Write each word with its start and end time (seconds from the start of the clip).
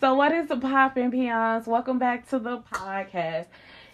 So, 0.00 0.14
what 0.14 0.32
is 0.32 0.48
the 0.48 0.56
poppin' 0.56 1.10
peons? 1.10 1.66
Welcome 1.66 1.98
back 1.98 2.26
to 2.30 2.38
the 2.38 2.58
podcast. 2.72 3.46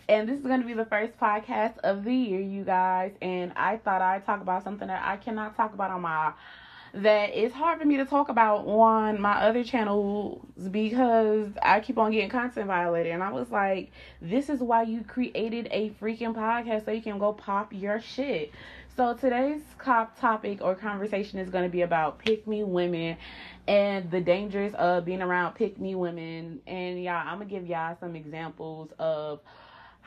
And 0.08 0.28
this 0.28 0.38
is 0.38 0.46
going 0.46 0.60
to 0.60 0.66
be 0.66 0.74
the 0.74 0.84
first 0.84 1.18
podcast 1.18 1.78
of 1.78 2.04
the 2.04 2.14
year, 2.14 2.40
you 2.40 2.62
guys. 2.62 3.12
And 3.20 3.52
I 3.56 3.78
thought 3.78 4.00
I'd 4.00 4.24
talk 4.24 4.40
about 4.40 4.62
something 4.62 4.86
that 4.86 5.04
I 5.04 5.16
cannot 5.16 5.56
talk 5.56 5.74
about 5.74 5.90
on 5.90 6.02
my 6.02 6.32
that 6.94 7.30
it's 7.34 7.54
hard 7.54 7.78
for 7.80 7.84
me 7.84 7.96
to 7.96 8.04
talk 8.04 8.28
about 8.28 8.66
on 8.66 9.20
my 9.20 9.34
other 9.42 9.62
channels 9.62 10.40
because 10.70 11.48
I 11.62 11.80
keep 11.80 11.98
on 11.98 12.12
getting 12.12 12.30
content 12.30 12.66
violated. 12.66 13.12
And 13.12 13.22
I 13.22 13.32
was 13.32 13.50
like, 13.50 13.90
this 14.22 14.48
is 14.48 14.60
why 14.60 14.82
you 14.84 15.02
created 15.02 15.68
a 15.70 15.90
freaking 15.90 16.34
podcast 16.34 16.84
so 16.84 16.92
you 16.92 17.02
can 17.02 17.18
go 17.18 17.32
pop 17.32 17.72
your 17.72 18.00
shit. 18.00 18.52
So 18.98 19.14
today's 19.14 19.62
cop 19.78 20.18
topic 20.18 20.60
or 20.60 20.74
conversation 20.74 21.38
is 21.38 21.50
going 21.50 21.62
to 21.62 21.70
be 21.70 21.82
about 21.82 22.18
pick 22.18 22.48
me 22.48 22.64
women 22.64 23.16
and 23.68 24.10
the 24.10 24.20
dangers 24.20 24.74
of 24.74 25.04
being 25.04 25.22
around 25.22 25.54
pick 25.54 25.78
me 25.78 25.94
women. 25.94 26.60
And 26.66 27.00
y'all, 27.00 27.22
I'm 27.24 27.38
to 27.48 27.54
give 27.54 27.64
y'all 27.64 27.96
some 28.00 28.16
examples 28.16 28.90
of 28.98 29.38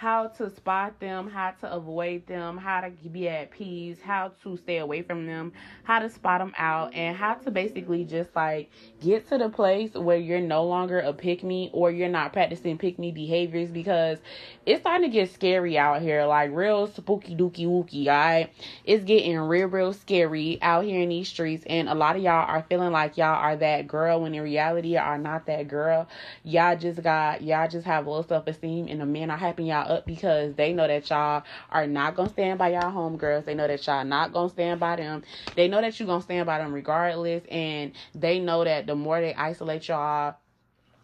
how 0.02 0.26
to 0.26 0.50
spot 0.50 1.00
them, 1.00 1.30
how 1.30 1.52
to 1.52 1.72
avoid 1.72 2.26
them, 2.26 2.58
how 2.58 2.82
to 2.82 2.90
be 2.90 3.30
at 3.30 3.52
peace, 3.52 4.02
how 4.02 4.32
to 4.42 4.58
stay 4.58 4.80
away 4.80 5.04
from 5.04 5.28
them, 5.28 5.54
how 5.84 6.00
to 6.00 6.10
spot 6.10 6.40
them 6.40 6.52
out, 6.58 6.92
and 6.96 7.16
how 7.16 7.36
to 7.36 7.52
basically 7.52 8.04
just 8.04 8.36
like 8.36 8.72
get 9.00 9.30
to 9.30 9.38
the 9.38 9.48
place 9.48 9.94
where 9.94 10.18
you're 10.18 10.42
no 10.42 10.64
longer 10.64 11.00
a 11.02 11.14
pick 11.14 11.44
me 11.44 11.70
or 11.72 11.92
you're 11.92 12.10
not 12.10 12.34
practicing 12.34 12.80
pick 12.80 12.98
me 12.98 13.12
behaviors 13.12 13.70
because 13.70 14.18
it's 14.66 14.82
starting 14.82 15.08
to 15.08 15.14
get 15.14 15.32
scary 15.32 15.78
out 15.78 16.02
here, 16.02 16.26
like 16.26 16.50
real 16.52 16.88
spooky 16.88 17.36
dookie 17.36 17.68
wookie, 17.68 18.08
alright? 18.08 18.52
It's 18.84 19.04
getting 19.04 19.38
real, 19.38 19.68
real 19.68 19.94
scary 19.94 20.58
out 20.64 20.84
here 20.84 21.02
in 21.02 21.10
these 21.10 21.30
streets, 21.30 21.64
and 21.68 21.88
a 21.88 21.94
lot 21.94 22.16
of 22.16 22.24
y'all 22.24 22.48
are 22.48 22.66
feeling 22.68 22.92
like 22.92 23.18
y'all 23.18 23.36
are 23.36 23.56
that 23.58 23.88
girl 23.88 24.22
when 24.24 24.34
in 24.34 24.42
reality 24.42 24.94
you 24.94 24.98
are 24.98 25.20
not 25.20 25.46
that 25.46 25.68
girl. 25.68 26.08
Y'all 26.44 26.76
just 26.76 27.04
got 27.04 27.44
y'all 27.44 27.68
just 27.68 27.86
have 27.86 28.08
low 28.08 28.24
self 28.24 28.48
esteem 28.48 28.88
and 28.88 29.00
the 29.00 29.06
men 29.06 29.30
are 29.30 29.38
hyping 29.38 29.68
y'all 29.68 29.91
up 29.92 30.06
because 30.06 30.56
they 30.56 30.74
know 30.74 30.88
that 30.88 31.10
y'all 31.10 31.44
are 31.70 31.88
not 31.88 32.16
gonna 32.16 32.30
stand 32.30 32.58
by 32.58 32.70
y'all 32.70 32.92
homegirls. 32.92 33.46
They 33.46 33.54
know 33.54 33.68
that 33.68 33.86
y'all 33.86 34.06
not 34.06 34.34
gonna 34.34 34.50
stand 34.50 34.80
by 34.80 34.96
them. 34.96 35.24
They 35.56 35.68
know 35.68 35.82
that 35.82 36.00
you 36.00 36.06
gonna 36.06 36.22
stand 36.22 36.46
by 36.46 36.60
them 36.60 36.74
regardless, 36.74 37.44
and 37.52 37.92
they 38.16 38.40
know 38.40 38.64
that 38.64 38.88
the 38.88 38.96
more 38.96 39.22
they 39.22 39.34
isolate 39.34 39.88
y'all 39.88 40.36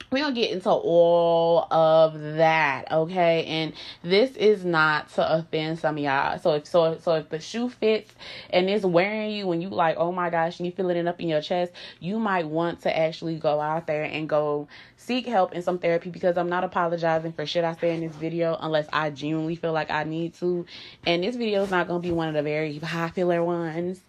we 0.10 0.22
don't 0.22 0.34
get 0.34 0.52
into 0.52 0.70
all 0.70 1.68
of 1.72 2.14
that, 2.38 2.92
okay? 2.92 3.44
And 3.46 3.74
this 4.04 4.36
is 4.38 4.64
not 4.64 5.10
to 5.14 5.34
offend 5.38 5.80
some 5.80 5.98
of 5.98 6.04
y'all. 6.04 6.40
So 6.40 6.54
if 6.54 6.66
so 6.66 6.98
so 7.02 7.16
if 7.16 7.30
the 7.30 7.40
shoe 7.40 7.70
fits 7.70 8.14
and 8.50 8.70
it's 8.70 8.86
wearing 8.86 9.32
you 9.32 9.48
when 9.48 9.62
you 9.62 9.70
like, 9.70 9.98
oh 9.98 10.12
my 10.12 10.30
gosh, 10.30 10.60
and 10.60 10.66
you 10.66 10.72
feeling 10.72 10.98
it 10.98 11.08
up 11.08 11.20
in 11.20 11.28
your 11.28 11.42
chest, 11.42 11.74
you 12.00 12.20
might 12.20 12.48
want 12.48 12.82
to 12.84 12.98
actually 12.98 13.38
go 13.38 13.60
out 13.60 13.88
there 13.88 14.04
and 14.04 14.30
go 14.30 14.68
seek 14.98 15.28
help 15.28 15.53
in 15.53 15.62
some 15.62 15.78
therapy 15.78 16.09
because 16.09 16.38
I'm 16.38 16.50
not 16.50 16.64
apologizing 16.64 17.31
for 17.31 17.45
shit 17.45 17.64
I 17.64 17.76
say 17.76 17.94
in 17.94 18.02
this 18.02 18.16
video 18.16 18.58
unless 18.59 18.88
I 18.92 19.12
genuinely 19.12 19.56
feel 19.56 19.72
like 19.72 19.92
I 19.92 20.04
need 20.04 20.34
to. 20.36 20.66
And 21.06 21.23
this 21.23 21.36
video 21.36 21.64
is 21.64 21.72
not 21.72 21.88
gonna 21.88 22.00
be 22.00 22.12
one 22.12 22.28
of 22.28 22.34
the 22.34 22.42
very 22.42 22.80
popular 22.80 23.44
ones. 23.44 24.02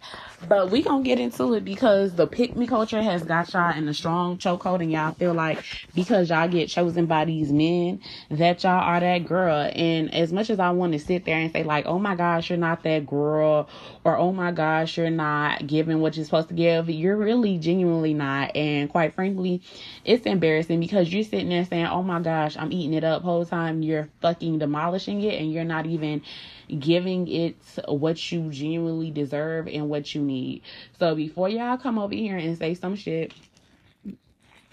But 0.49 0.71
we 0.71 0.83
gonna 0.83 1.05
get 1.05 1.21
into 1.21 1.55
it 1.55 1.65
because 1.65 2.15
the 2.15 2.27
pick 2.27 2.57
me 2.57 2.67
culture 2.67 3.03
has 3.03 3.23
got 3.23 3.53
y'all 3.53 3.77
in 3.77 3.87
a 3.87 3.95
strong 3.95 4.39
chokehold 4.39 4.81
and 4.81 4.91
y'all 4.91 5.13
feel 5.13 5.35
like 5.35 5.63
because 5.95 6.31
y'all 6.31 6.49
get 6.49 6.69
chosen 6.69 7.07
by 7.07 7.27
these 7.27 7.53
men 7.53 8.01
that 8.31 8.63
y'all 8.65 8.81
are 8.81 9.01
that 9.01 9.27
girl. 9.27 9.71
And 9.75 10.13
as 10.15 10.33
much 10.33 10.49
as 10.49 10.59
I 10.59 10.71
want 10.71 10.95
to 10.95 10.99
sit 10.99 11.27
there 11.27 11.37
and 11.37 11.53
say 11.53 11.65
like, 11.65 11.87
oh 11.87 11.99
my 11.99 12.15
gosh, 12.15 12.49
you're 12.49 12.59
not 12.59 12.83
that 12.85 13.07
girl, 13.07 13.69
or 14.05 14.17
oh 14.17 14.33
my 14.33 14.53
gosh, 14.53 14.97
you're 14.97 15.11
not 15.11 15.67
giving 15.67 16.01
what 16.01 16.17
you're 16.17 16.25
supposed 16.25 16.49
to 16.49 16.55
give, 16.55 16.89
you're 16.89 17.17
really 17.17 17.59
genuinely 17.59 18.15
not. 18.15 18.57
And 18.57 18.89
quite 18.89 19.15
frankly, 19.15 19.61
it's 20.05 20.25
embarrassing 20.25 20.78
because 20.81 21.13
you're 21.13 21.23
sitting 21.23 21.49
there 21.49 21.65
saying, 21.65 21.87
oh 21.87 22.03
my 22.03 22.21
gosh, 22.21 22.57
I'm 22.57 22.73
eating 22.73 22.95
it 22.95 23.05
up 23.05 23.23
whole 23.23 23.45
time. 23.45 23.83
You're 23.83 24.09
fucking 24.21 24.59
demolishing 24.59 25.23
it 25.23 25.41
and 25.41 25.53
you're 25.53 25.65
not 25.65 25.87
even 25.87 26.23
giving 26.79 27.29
it 27.29 27.57
what 27.87 28.31
you 28.31 28.51
genuinely 28.51 29.11
deserve 29.11 29.69
and 29.69 29.89
what 29.89 30.15
you 30.15 30.23
need. 30.23 30.63
So 30.99 31.15
before 31.15 31.49
y'all 31.49 31.79
come 31.79 31.99
over 31.99 32.15
here 32.15 32.37
and 32.37 32.59
say 32.59 32.75
some 32.75 32.97
shit, 32.97 33.33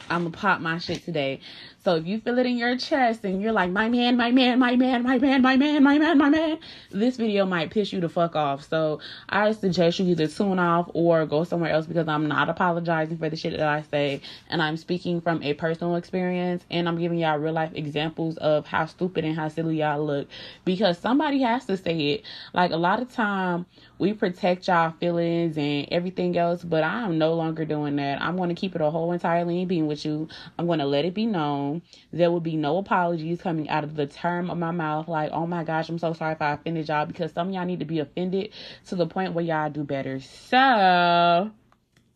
I'm 0.09 0.23
gonna 0.23 0.31
pop 0.31 0.61
my 0.61 0.77
shit 0.77 1.03
today. 1.03 1.39
So 1.85 1.97
if 1.97 2.07
you 2.07 2.19
feel 2.19 2.39
it 2.39 2.47
in 2.47 2.57
your 2.57 2.75
chest 2.77 3.23
and 3.25 3.39
you're 3.39 3.51
like, 3.51 3.69
my 3.69 3.87
man, 3.89 4.17
my 4.17 4.31
man, 4.31 4.57
my 4.57 4.75
man, 4.75 5.03
my 5.03 5.19
man, 5.19 5.43
my 5.43 5.55
man, 5.55 5.83
my 5.83 5.99
man, 5.99 6.17
my 6.17 6.29
man, 6.29 6.57
this 6.89 7.15
video 7.15 7.45
might 7.45 7.69
piss 7.69 7.93
you 7.93 8.01
the 8.01 8.09
fuck 8.09 8.35
off. 8.35 8.67
So 8.67 9.01
I 9.29 9.51
suggest 9.51 9.99
you 9.99 10.07
either 10.07 10.25
tune 10.25 10.57
off 10.57 10.89
or 10.95 11.27
go 11.27 11.43
somewhere 11.43 11.69
else 11.69 11.85
because 11.85 12.07
I'm 12.07 12.27
not 12.27 12.49
apologizing 12.49 13.19
for 13.19 13.29
the 13.29 13.35
shit 13.35 13.55
that 13.55 13.67
I 13.67 13.83
say. 13.83 14.21
And 14.49 14.63
I'm 14.63 14.77
speaking 14.77 15.21
from 15.21 15.43
a 15.43 15.53
personal 15.53 15.95
experience 15.95 16.65
and 16.71 16.89
I'm 16.89 16.97
giving 16.97 17.19
y'all 17.19 17.37
real 17.37 17.53
life 17.53 17.71
examples 17.75 18.37
of 18.37 18.65
how 18.65 18.87
stupid 18.87 19.23
and 19.23 19.35
how 19.35 19.49
silly 19.49 19.77
y'all 19.77 20.03
look. 20.03 20.27
Because 20.65 20.97
somebody 20.97 21.43
has 21.43 21.67
to 21.67 21.77
say 21.77 22.13
it. 22.13 22.23
Like 22.55 22.71
a 22.71 22.77
lot 22.77 22.99
of 22.99 23.13
time 23.13 23.67
we 23.99 24.13
protect 24.13 24.67
y'all 24.67 24.93
feelings 24.99 25.57
and 25.57 25.87
everything 25.91 26.37
else, 26.37 26.63
but 26.63 26.83
I 26.83 27.03
am 27.03 27.17
no 27.17 27.35
longer 27.35 27.65
doing 27.65 27.97
that. 27.97 28.21
I'm 28.21 28.37
going 28.37 28.49
to 28.49 28.55
keep 28.55 28.75
it 28.75 28.81
a 28.81 28.89
whole 28.89 29.11
entire 29.11 29.35
entirely 29.35 29.65
being 29.65 29.87
with 29.87 30.05
you. 30.05 30.27
I'm 30.57 30.65
going 30.65 30.79
to 30.79 30.85
let 30.85 31.05
it 31.05 31.13
be 31.13 31.25
known. 31.25 31.81
There 32.11 32.31
will 32.31 32.39
be 32.39 32.55
no 32.55 32.77
apologies 32.77 33.41
coming 33.41 33.69
out 33.69 33.83
of 33.83 33.95
the 33.95 34.07
term 34.07 34.49
of 34.49 34.57
my 34.57 34.71
mouth, 34.71 35.07
like, 35.07 35.31
oh 35.31 35.45
my 35.47 35.63
gosh, 35.63 35.89
I'm 35.89 35.99
so 35.99 36.13
sorry 36.13 36.33
if 36.33 36.41
I 36.41 36.53
offended 36.53 36.87
y'all, 36.87 37.05
because 37.05 37.31
some 37.33 37.51
y'all 37.51 37.65
need 37.65 37.79
to 37.79 37.85
be 37.85 37.99
offended 37.99 38.51
to 38.87 38.95
the 38.95 39.07
point 39.07 39.33
where 39.33 39.43
y'all 39.43 39.69
do 39.69 39.83
better. 39.83 40.19
So, 40.19 41.51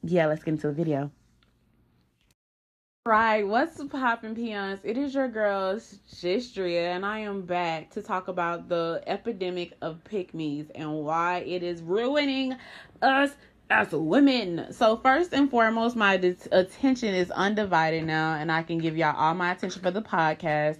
yeah, 0.04 0.26
let's 0.28 0.44
get 0.44 0.52
into 0.52 0.68
the 0.68 0.74
video. 0.74 1.12
Right, 3.10 3.42
what's 3.48 3.84
poppin' 3.86 4.36
peons? 4.36 4.82
It 4.84 4.96
is 4.96 5.16
your 5.16 5.28
girl 5.28 5.78
Gistria, 5.78 6.96
and 6.96 7.04
I 7.04 7.18
am 7.22 7.42
back 7.42 7.90
to 7.94 8.04
talk 8.04 8.28
about 8.28 8.70
the 8.70 9.02
epidemic 9.08 9.74
of 9.82 9.98
me's 10.32 10.70
and 10.76 10.94
why 10.94 11.40
it 11.40 11.64
is 11.64 11.82
ruining 11.82 12.56
us 13.02 13.32
as 13.72 13.92
women. 13.94 14.72
So 14.72 14.96
first 14.96 15.34
and 15.34 15.50
foremost, 15.50 15.96
my 15.96 16.14
attention 16.52 17.16
is 17.16 17.32
undivided 17.32 18.06
now, 18.06 18.36
and 18.36 18.52
I 18.52 18.62
can 18.62 18.78
give 18.78 18.96
y'all 18.96 19.18
all 19.18 19.34
my 19.34 19.54
attention 19.54 19.82
for 19.82 19.90
the 19.90 20.04
podcast. 20.04 20.78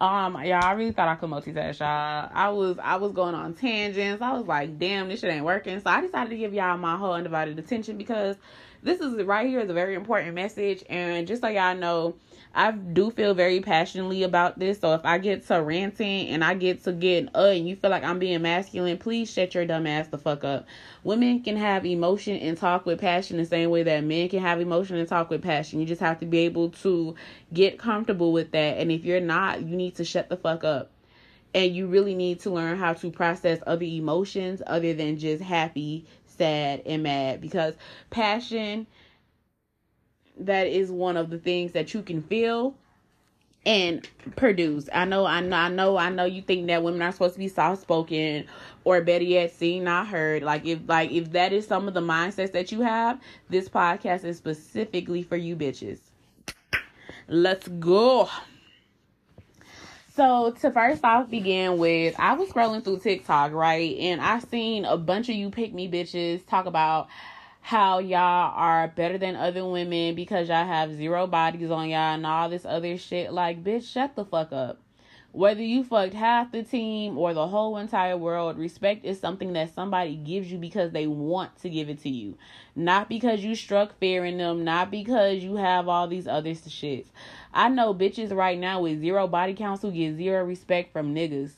Um, 0.00 0.42
y'all, 0.42 0.64
I 0.64 0.72
really 0.72 0.92
thought 0.92 1.08
I 1.08 1.14
could 1.16 1.28
multitask, 1.28 1.80
y'all. 1.80 2.30
I 2.32 2.48
was, 2.48 2.78
I 2.82 2.96
was 2.96 3.12
going 3.12 3.34
on 3.34 3.52
tangents. 3.52 4.22
I 4.22 4.32
was 4.32 4.46
like, 4.46 4.78
damn, 4.78 5.10
this 5.10 5.20
shit 5.20 5.30
ain't 5.30 5.44
working. 5.44 5.78
So 5.80 5.90
I 5.90 6.00
decided 6.00 6.30
to 6.30 6.38
give 6.38 6.54
y'all 6.54 6.78
my 6.78 6.96
whole 6.96 7.12
undivided 7.12 7.58
attention 7.58 7.98
because 7.98 8.36
this 8.82 9.00
is 9.00 9.22
right 9.24 9.46
here 9.46 9.60
is 9.60 9.70
a 9.70 9.74
very 9.74 9.94
important 9.94 10.34
message. 10.34 10.82
And 10.88 11.26
just 11.26 11.42
so 11.42 11.48
y'all 11.48 11.76
know, 11.76 12.14
I 12.54 12.72
do 12.72 13.10
feel 13.10 13.34
very 13.34 13.60
passionately 13.60 14.22
about 14.22 14.58
this. 14.58 14.80
So 14.80 14.94
if 14.94 15.04
I 15.04 15.18
get 15.18 15.46
to 15.48 15.62
ranting 15.62 16.28
and 16.28 16.42
I 16.42 16.54
get 16.54 16.82
to 16.84 16.92
get 16.92 17.28
uh 17.34 17.52
and 17.54 17.68
you 17.68 17.76
feel 17.76 17.90
like 17.90 18.02
I'm 18.02 18.18
being 18.18 18.42
masculine, 18.42 18.98
please 18.98 19.30
shut 19.30 19.54
your 19.54 19.66
dumb 19.66 19.86
ass 19.86 20.08
the 20.08 20.18
fuck 20.18 20.44
up. 20.44 20.66
Women 21.04 21.42
can 21.42 21.56
have 21.56 21.84
emotion 21.86 22.36
and 22.38 22.56
talk 22.56 22.86
with 22.86 23.00
passion 23.00 23.36
the 23.36 23.44
same 23.44 23.70
way 23.70 23.82
that 23.82 24.02
men 24.02 24.28
can 24.28 24.40
have 24.40 24.60
emotion 24.60 24.96
and 24.96 25.08
talk 25.08 25.30
with 25.30 25.42
passion. 25.42 25.80
You 25.80 25.86
just 25.86 26.00
have 26.00 26.18
to 26.20 26.26
be 26.26 26.38
able 26.38 26.70
to 26.70 27.14
get 27.52 27.78
comfortable 27.78 28.32
with 28.32 28.50
that. 28.52 28.78
And 28.78 28.90
if 28.90 29.04
you're 29.04 29.20
not, 29.20 29.62
you 29.62 29.76
need 29.76 29.96
to 29.96 30.04
shut 30.04 30.28
the 30.28 30.36
fuck 30.36 30.64
up. 30.64 30.90
And 31.52 31.74
you 31.74 31.88
really 31.88 32.14
need 32.14 32.40
to 32.40 32.50
learn 32.50 32.78
how 32.78 32.92
to 32.94 33.10
process 33.10 33.58
other 33.66 33.84
emotions 33.84 34.62
other 34.66 34.94
than 34.94 35.18
just 35.18 35.42
happy, 35.42 36.06
sad, 36.40 36.82
and 36.86 37.02
mad 37.02 37.40
because 37.42 37.74
passion 38.08 38.86
that 40.38 40.66
is 40.66 40.90
one 40.90 41.18
of 41.18 41.28
the 41.28 41.36
things 41.36 41.72
that 41.72 41.92
you 41.92 42.02
can 42.02 42.22
feel 42.22 42.74
and 43.66 44.08
produce. 44.36 44.88
I 44.92 45.04
know, 45.04 45.26
I 45.26 45.40
know, 45.40 45.56
I 45.56 45.68
know, 45.68 45.96
I 45.98 46.08
know. 46.08 46.24
You 46.24 46.40
think 46.40 46.66
that 46.68 46.82
women 46.82 47.02
are 47.02 47.12
supposed 47.12 47.34
to 47.34 47.38
be 47.38 47.48
soft 47.48 47.82
spoken, 47.82 48.46
or 48.84 49.02
better 49.02 49.24
yet, 49.24 49.52
seen 49.52 49.84
not 49.84 50.06
heard. 50.06 50.42
Like 50.42 50.64
if, 50.64 50.78
like 50.86 51.10
if 51.10 51.32
that 51.32 51.52
is 51.52 51.66
some 51.66 51.86
of 51.86 51.92
the 51.92 52.00
mindsets 52.00 52.52
that 52.52 52.72
you 52.72 52.80
have, 52.80 53.20
this 53.50 53.68
podcast 53.68 54.24
is 54.24 54.38
specifically 54.38 55.22
for 55.22 55.36
you 55.36 55.56
bitches. 55.56 55.98
Let's 57.28 57.68
go. 57.68 58.30
So 60.16 60.50
to 60.60 60.70
first 60.72 61.04
off 61.04 61.30
begin 61.30 61.78
with, 61.78 62.16
I 62.18 62.34
was 62.34 62.48
scrolling 62.50 62.82
through 62.82 62.98
TikTok, 62.98 63.52
right? 63.52 63.96
And 63.98 64.20
I 64.20 64.40
seen 64.40 64.84
a 64.84 64.96
bunch 64.96 65.28
of 65.28 65.36
you 65.36 65.50
pick 65.50 65.72
me 65.72 65.88
bitches 65.88 66.44
talk 66.46 66.66
about 66.66 67.08
how 67.60 68.00
y'all 68.00 68.52
are 68.56 68.88
better 68.88 69.18
than 69.18 69.36
other 69.36 69.64
women 69.64 70.16
because 70.16 70.48
y'all 70.48 70.66
have 70.66 70.96
zero 70.96 71.26
bodies 71.26 71.70
on 71.70 71.88
y'all 71.88 72.14
and 72.14 72.26
all 72.26 72.48
this 72.48 72.64
other 72.64 72.98
shit. 72.98 73.32
Like, 73.32 73.62
bitch, 73.62 73.88
shut 73.90 74.16
the 74.16 74.24
fuck 74.24 74.52
up. 74.52 74.80
Whether 75.32 75.62
you 75.62 75.84
fucked 75.84 76.14
half 76.14 76.50
the 76.50 76.64
team 76.64 77.16
or 77.16 77.32
the 77.32 77.46
whole 77.46 77.76
entire 77.76 78.16
world, 78.16 78.58
respect 78.58 79.04
is 79.04 79.20
something 79.20 79.52
that 79.52 79.72
somebody 79.72 80.16
gives 80.16 80.50
you 80.50 80.58
because 80.58 80.90
they 80.90 81.06
want 81.06 81.56
to 81.60 81.70
give 81.70 81.88
it 81.88 82.02
to 82.02 82.08
you. 82.08 82.36
Not 82.74 83.08
because 83.08 83.44
you 83.44 83.54
struck 83.54 83.96
fear 84.00 84.24
in 84.24 84.38
them, 84.38 84.64
not 84.64 84.90
because 84.90 85.44
you 85.44 85.54
have 85.54 85.86
all 85.86 86.08
these 86.08 86.26
other 86.26 86.50
shits. 86.50 87.06
I 87.54 87.68
know 87.68 87.94
bitches 87.94 88.34
right 88.34 88.58
now 88.58 88.80
with 88.80 89.00
zero 89.00 89.28
body 89.28 89.54
counts 89.54 89.82
who 89.82 89.92
get 89.92 90.16
zero 90.16 90.44
respect 90.44 90.92
from 90.92 91.14
niggas. 91.14 91.52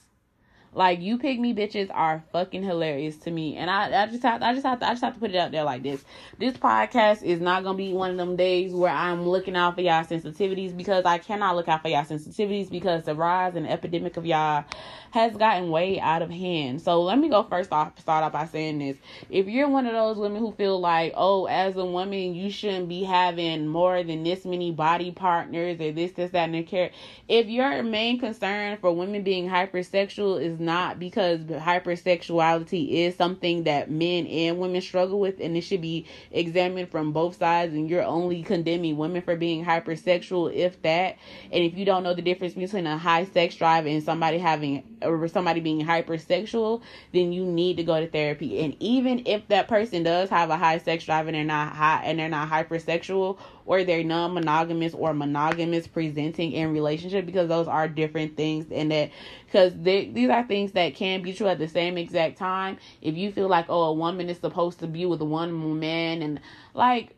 Like 0.74 1.00
you 1.00 1.18
pick 1.18 1.38
me 1.38 1.52
bitches 1.54 1.90
are 1.92 2.24
fucking 2.32 2.62
hilarious 2.62 3.16
to 3.18 3.30
me, 3.30 3.56
and 3.56 3.70
I, 3.70 4.04
I 4.04 4.06
just 4.06 4.22
have 4.22 4.42
I 4.42 4.54
just 4.54 4.64
have 4.64 4.80
to 4.80 4.86
I 4.86 4.90
just 4.90 5.04
have 5.04 5.14
to 5.14 5.20
put 5.20 5.30
it 5.30 5.36
out 5.36 5.52
there 5.52 5.64
like 5.64 5.82
this. 5.82 6.02
This 6.38 6.54
podcast 6.56 7.22
is 7.22 7.40
not 7.40 7.62
gonna 7.62 7.76
be 7.76 7.92
one 7.92 8.10
of 8.10 8.16
them 8.16 8.36
days 8.36 8.72
where 8.72 8.90
I'm 8.90 9.28
looking 9.28 9.54
out 9.54 9.74
for 9.74 9.82
y'all 9.82 10.04
sensitivities 10.04 10.74
because 10.74 11.04
I 11.04 11.18
cannot 11.18 11.56
look 11.56 11.68
out 11.68 11.82
for 11.82 11.88
y'all 11.88 12.04
sensitivities 12.04 12.70
because 12.70 13.04
the 13.04 13.14
rise 13.14 13.54
and 13.54 13.68
epidemic 13.68 14.16
of 14.16 14.24
y'all 14.24 14.64
has 15.12 15.36
gotten 15.36 15.70
way 15.70 16.00
out 16.00 16.22
of 16.22 16.30
hand. 16.30 16.80
So 16.80 17.02
let 17.02 17.18
me 17.18 17.28
go 17.28 17.42
first 17.42 17.70
off 17.70 17.98
start 17.98 18.24
off 18.24 18.32
by 18.32 18.46
saying 18.46 18.78
this. 18.78 18.96
If 19.28 19.46
you're 19.46 19.68
one 19.68 19.86
of 19.86 19.92
those 19.92 20.16
women 20.16 20.40
who 20.40 20.52
feel 20.52 20.80
like, 20.80 21.12
oh, 21.16 21.44
as 21.44 21.76
a 21.76 21.84
woman 21.84 22.34
you 22.34 22.50
shouldn't 22.50 22.88
be 22.88 23.02
having 23.02 23.66
more 23.66 24.02
than 24.02 24.24
this 24.24 24.46
many 24.46 24.70
body 24.72 25.10
partners 25.10 25.78
or 25.80 25.92
this, 25.92 26.12
this, 26.12 26.30
that, 26.30 26.44
and 26.44 26.54
the 26.54 26.62
care. 26.62 26.90
If 27.28 27.48
your 27.48 27.82
main 27.82 28.18
concern 28.20 28.78
for 28.78 28.90
women 28.90 29.22
being 29.22 29.50
hypersexual 29.50 30.40
is 30.40 30.58
not 30.58 30.98
because 30.98 31.40
hypersexuality 31.40 32.90
is 32.90 33.14
something 33.14 33.64
that 33.64 33.90
men 33.90 34.26
and 34.26 34.58
women 34.58 34.80
struggle 34.80 35.20
with 35.20 35.40
and 35.40 35.56
it 35.58 35.60
should 35.60 35.82
be 35.82 36.06
examined 36.30 36.90
from 36.90 37.12
both 37.12 37.36
sides 37.36 37.74
and 37.74 37.90
you're 37.90 38.02
only 38.02 38.42
condemning 38.42 38.96
women 38.96 39.20
for 39.20 39.36
being 39.36 39.62
hypersexual 39.62 40.52
if 40.54 40.80
that 40.82 41.18
and 41.50 41.62
if 41.64 41.76
you 41.76 41.84
don't 41.84 42.02
know 42.02 42.14
the 42.14 42.22
difference 42.22 42.54
between 42.54 42.86
a 42.86 42.96
high 42.96 43.26
sex 43.26 43.56
drive 43.56 43.86
and 43.86 44.02
somebody 44.02 44.38
having 44.38 44.82
or 45.04 45.28
somebody 45.28 45.60
being 45.60 45.84
hypersexual 45.84 46.82
then 47.12 47.32
you 47.32 47.44
need 47.44 47.76
to 47.76 47.84
go 47.84 48.00
to 48.00 48.08
therapy. 48.08 48.60
And 48.64 48.76
even 48.80 49.22
if 49.26 49.46
that 49.48 49.68
person 49.68 50.02
does 50.02 50.28
have 50.30 50.50
a 50.50 50.56
high 50.56 50.78
sex 50.78 51.04
drive 51.04 51.26
and 51.26 51.34
they're 51.34 51.44
not 51.44 51.74
high 51.74 52.02
and 52.04 52.18
they're 52.18 52.28
not 52.28 52.48
hypersexual 52.48 53.38
or 53.66 53.84
they're 53.84 54.04
non-monogamous 54.04 54.94
or 54.94 55.14
monogamous 55.14 55.86
presenting 55.86 56.52
in 56.52 56.72
relationship 56.72 57.26
because 57.26 57.48
those 57.48 57.68
are 57.68 57.88
different 57.88 58.36
things 58.36 58.66
and 58.70 58.90
that 58.90 59.10
because 59.46 59.72
these 59.82 60.30
are 60.30 60.44
things 60.44 60.72
that 60.72 60.94
can 60.94 61.22
be 61.22 61.32
true 61.32 61.48
at 61.48 61.58
the 61.58 61.68
same 61.68 61.98
exact 61.98 62.38
time. 62.38 62.78
If 63.00 63.16
you 63.16 63.32
feel 63.32 63.48
like 63.48 63.66
oh 63.68 63.82
a 63.82 63.92
woman 63.92 64.28
is 64.28 64.38
supposed 64.38 64.78
to 64.80 64.86
be 64.86 65.06
with 65.06 65.20
one 65.20 65.78
man 65.78 66.22
and 66.22 66.40
like 66.74 67.14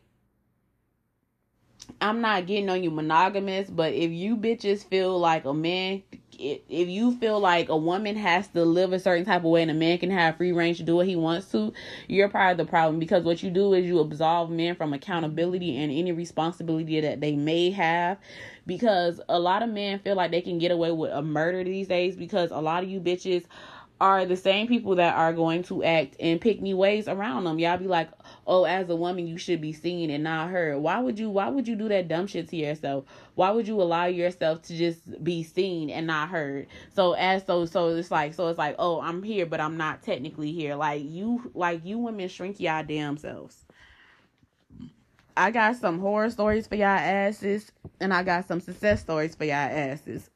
I'm 2.00 2.20
not 2.20 2.46
getting 2.46 2.68
on 2.70 2.82
you 2.82 2.90
monogamous, 2.90 3.70
but 3.70 3.92
if 3.92 4.10
you 4.10 4.36
bitches 4.36 4.84
feel 4.84 5.18
like 5.18 5.44
a 5.44 5.54
man 5.54 6.02
if 6.38 6.88
you 6.88 7.16
feel 7.18 7.38
like 7.38 7.68
a 7.68 7.76
woman 7.76 8.16
has 8.16 8.48
to 8.48 8.64
live 8.64 8.92
a 8.92 8.98
certain 8.98 9.24
type 9.24 9.44
of 9.44 9.50
way 9.50 9.62
and 9.62 9.70
a 9.70 9.74
man 9.74 9.98
can 9.98 10.10
have 10.10 10.36
free 10.36 10.52
range 10.52 10.78
to 10.78 10.82
do 10.82 10.96
what 10.96 11.06
he 11.06 11.16
wants 11.16 11.50
to, 11.52 11.72
you're 12.08 12.28
part 12.28 12.52
of 12.52 12.56
the 12.58 12.64
problem 12.64 12.98
because 12.98 13.24
what 13.24 13.42
you 13.42 13.50
do 13.50 13.72
is 13.74 13.86
you 13.86 13.98
absolve 14.00 14.50
men 14.50 14.74
from 14.74 14.92
accountability 14.92 15.76
and 15.76 15.92
any 15.92 16.12
responsibility 16.12 17.00
that 17.00 17.20
they 17.20 17.36
may 17.36 17.70
have. 17.70 18.18
Because 18.66 19.20
a 19.28 19.38
lot 19.38 19.62
of 19.62 19.68
men 19.68 19.98
feel 19.98 20.16
like 20.16 20.30
they 20.30 20.40
can 20.40 20.58
get 20.58 20.70
away 20.70 20.90
with 20.90 21.12
a 21.12 21.22
murder 21.22 21.62
these 21.64 21.88
days 21.88 22.16
because 22.16 22.50
a 22.50 22.60
lot 22.60 22.82
of 22.82 22.88
you 22.88 23.00
bitches 23.00 23.44
are 24.00 24.26
the 24.26 24.36
same 24.36 24.66
people 24.66 24.96
that 24.96 25.14
are 25.14 25.32
going 25.32 25.62
to 25.62 25.84
act 25.84 26.16
in 26.18 26.38
pick 26.38 26.60
me 26.60 26.74
ways 26.74 27.06
around 27.06 27.44
them. 27.44 27.58
Y'all 27.58 27.78
be 27.78 27.86
like, 27.86 28.08
oh, 28.46 28.64
as 28.64 28.88
a 28.90 28.96
woman, 28.96 29.26
you 29.26 29.38
should 29.38 29.60
be 29.60 29.72
seen 29.72 30.10
and 30.10 30.24
not 30.24 30.50
heard. 30.50 30.78
Why 30.78 30.98
would 31.00 31.18
you? 31.18 31.30
Why 31.30 31.48
would 31.48 31.68
you 31.68 31.76
do 31.76 31.88
that 31.88 32.08
dumb 32.08 32.26
shit 32.26 32.48
to 32.48 32.56
yourself? 32.56 33.04
Why 33.34 33.50
would 33.50 33.66
you 33.68 33.80
allow 33.80 34.06
yourself 34.06 34.62
to 34.62 34.76
just 34.76 35.22
be 35.22 35.42
seen 35.42 35.90
and 35.90 36.06
not 36.06 36.28
heard? 36.28 36.66
So 36.94 37.12
as 37.12 37.44
so 37.46 37.66
so 37.66 37.88
it's 37.88 38.10
like 38.10 38.34
so 38.34 38.48
it's 38.48 38.58
like 38.58 38.76
oh, 38.78 39.00
I'm 39.00 39.22
here, 39.22 39.46
but 39.46 39.60
I'm 39.60 39.76
not 39.76 40.02
technically 40.02 40.52
here. 40.52 40.74
Like 40.74 41.02
you 41.04 41.50
like 41.54 41.84
you 41.84 41.98
women 41.98 42.28
shrink 42.28 42.60
y'all 42.60 42.84
damn 42.84 43.16
selves. 43.16 43.64
I 45.36 45.50
got 45.50 45.76
some 45.76 45.98
horror 45.98 46.30
stories 46.30 46.66
for 46.66 46.76
y'all 46.76 46.86
asses, 46.86 47.72
and 48.00 48.14
I 48.14 48.22
got 48.22 48.46
some 48.46 48.60
success 48.60 49.00
stories 49.00 49.34
for 49.34 49.44
y'all 49.44 49.54
asses 49.54 50.30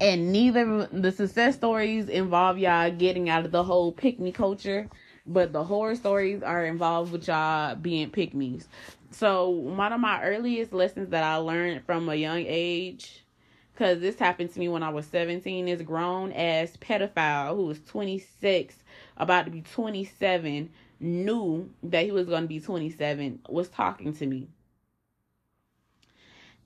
and 0.00 0.32
neither 0.32 0.86
the 0.86 1.10
success 1.10 1.54
stories 1.54 2.08
involve 2.08 2.58
y'all 2.58 2.90
getting 2.90 3.28
out 3.28 3.44
of 3.44 3.52
the 3.52 3.64
whole 3.64 3.92
pick 3.92 4.18
me 4.18 4.30
culture 4.30 4.88
but 5.26 5.52
the 5.52 5.64
horror 5.64 5.94
stories 5.94 6.42
are 6.42 6.64
involved 6.64 7.12
with 7.12 7.26
y'all 7.26 7.74
being 7.74 8.12
me's 8.34 8.68
so 9.10 9.48
one 9.48 9.92
of 9.92 10.00
my 10.00 10.22
earliest 10.22 10.72
lessons 10.72 11.10
that 11.10 11.22
i 11.22 11.36
learned 11.36 11.84
from 11.84 12.08
a 12.08 12.14
young 12.14 12.44
age 12.46 13.24
because 13.72 14.00
this 14.00 14.18
happened 14.18 14.52
to 14.52 14.58
me 14.58 14.68
when 14.68 14.82
i 14.82 14.88
was 14.88 15.06
17 15.06 15.68
is 15.68 15.82
grown 15.82 16.32
as 16.32 16.76
pedophile 16.78 17.56
who 17.56 17.66
was 17.66 17.80
26 17.80 18.76
about 19.16 19.44
to 19.44 19.50
be 19.50 19.62
27 19.62 20.70
knew 21.00 21.68
that 21.82 22.04
he 22.04 22.10
was 22.10 22.26
going 22.26 22.42
to 22.42 22.48
be 22.48 22.60
27 22.60 23.40
was 23.48 23.68
talking 23.68 24.12
to 24.12 24.26
me 24.26 24.48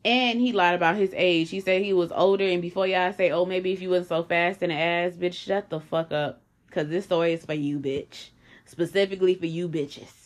and 0.04 0.40
he 0.40 0.52
lied 0.52 0.74
about 0.74 0.96
his 0.96 1.12
age. 1.14 1.50
He 1.50 1.60
said 1.60 1.82
he 1.82 1.92
was 1.92 2.12
older. 2.12 2.44
And 2.44 2.62
before 2.62 2.86
y'all 2.86 3.12
say, 3.12 3.30
oh, 3.30 3.44
maybe 3.44 3.72
if 3.72 3.82
you 3.82 3.90
wasn't 3.90 4.08
so 4.08 4.22
fast 4.22 4.62
in 4.62 4.70
the 4.70 4.76
ass, 4.76 5.12
bitch, 5.12 5.34
shut 5.34 5.68
the 5.68 5.80
fuck 5.80 6.12
up. 6.12 6.40
Because 6.66 6.88
this 6.88 7.04
story 7.04 7.32
is 7.32 7.44
for 7.44 7.54
you, 7.54 7.78
bitch. 7.78 8.30
Specifically 8.66 9.34
for 9.34 9.46
you, 9.46 9.68
bitches. 9.68 10.20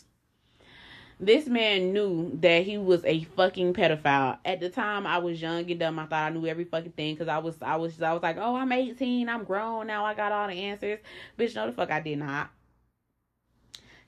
This 1.20 1.46
man 1.46 1.92
knew 1.92 2.36
that 2.40 2.64
he 2.64 2.76
was 2.76 3.04
a 3.04 3.24
fucking 3.24 3.72
pedophile. 3.74 4.38
At 4.44 4.60
the 4.60 4.68
time, 4.68 5.06
I 5.06 5.18
was 5.18 5.40
young 5.40 5.70
and 5.70 5.80
dumb. 5.80 5.98
I 5.98 6.06
thought 6.06 6.32
I 6.32 6.34
knew 6.34 6.46
every 6.46 6.64
fucking 6.64 6.92
thing 6.92 7.14
because 7.14 7.28
I 7.28 7.38
was, 7.38 7.56
I 7.62 7.76
was, 7.76 8.02
I 8.02 8.12
was 8.12 8.22
like, 8.22 8.36
oh, 8.38 8.56
I'm 8.56 8.72
18, 8.72 9.28
I'm 9.28 9.44
grown 9.44 9.86
now. 9.86 10.04
I 10.04 10.14
got 10.14 10.32
all 10.32 10.48
the 10.48 10.54
answers. 10.54 10.98
Bitch, 11.38 11.54
no, 11.54 11.66
the 11.66 11.72
fuck 11.72 11.90
I 11.90 12.00
did 12.00 12.18
not. 12.18 12.50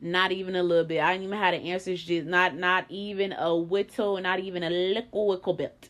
Not 0.00 0.32
even 0.32 0.56
a 0.56 0.62
little 0.62 0.84
bit. 0.84 1.00
I 1.00 1.12
didn't 1.12 1.26
even 1.26 1.38
have 1.38 1.54
the 1.54 1.70
answers. 1.70 2.02
Just 2.02 2.26
not 2.26 2.54
not 2.54 2.84
even 2.90 3.32
a 3.32 3.56
whittle, 3.56 4.20
not 4.20 4.40
even 4.40 4.62
a 4.62 4.68
little 4.68 5.28
little 5.28 5.54
bit. 5.54 5.88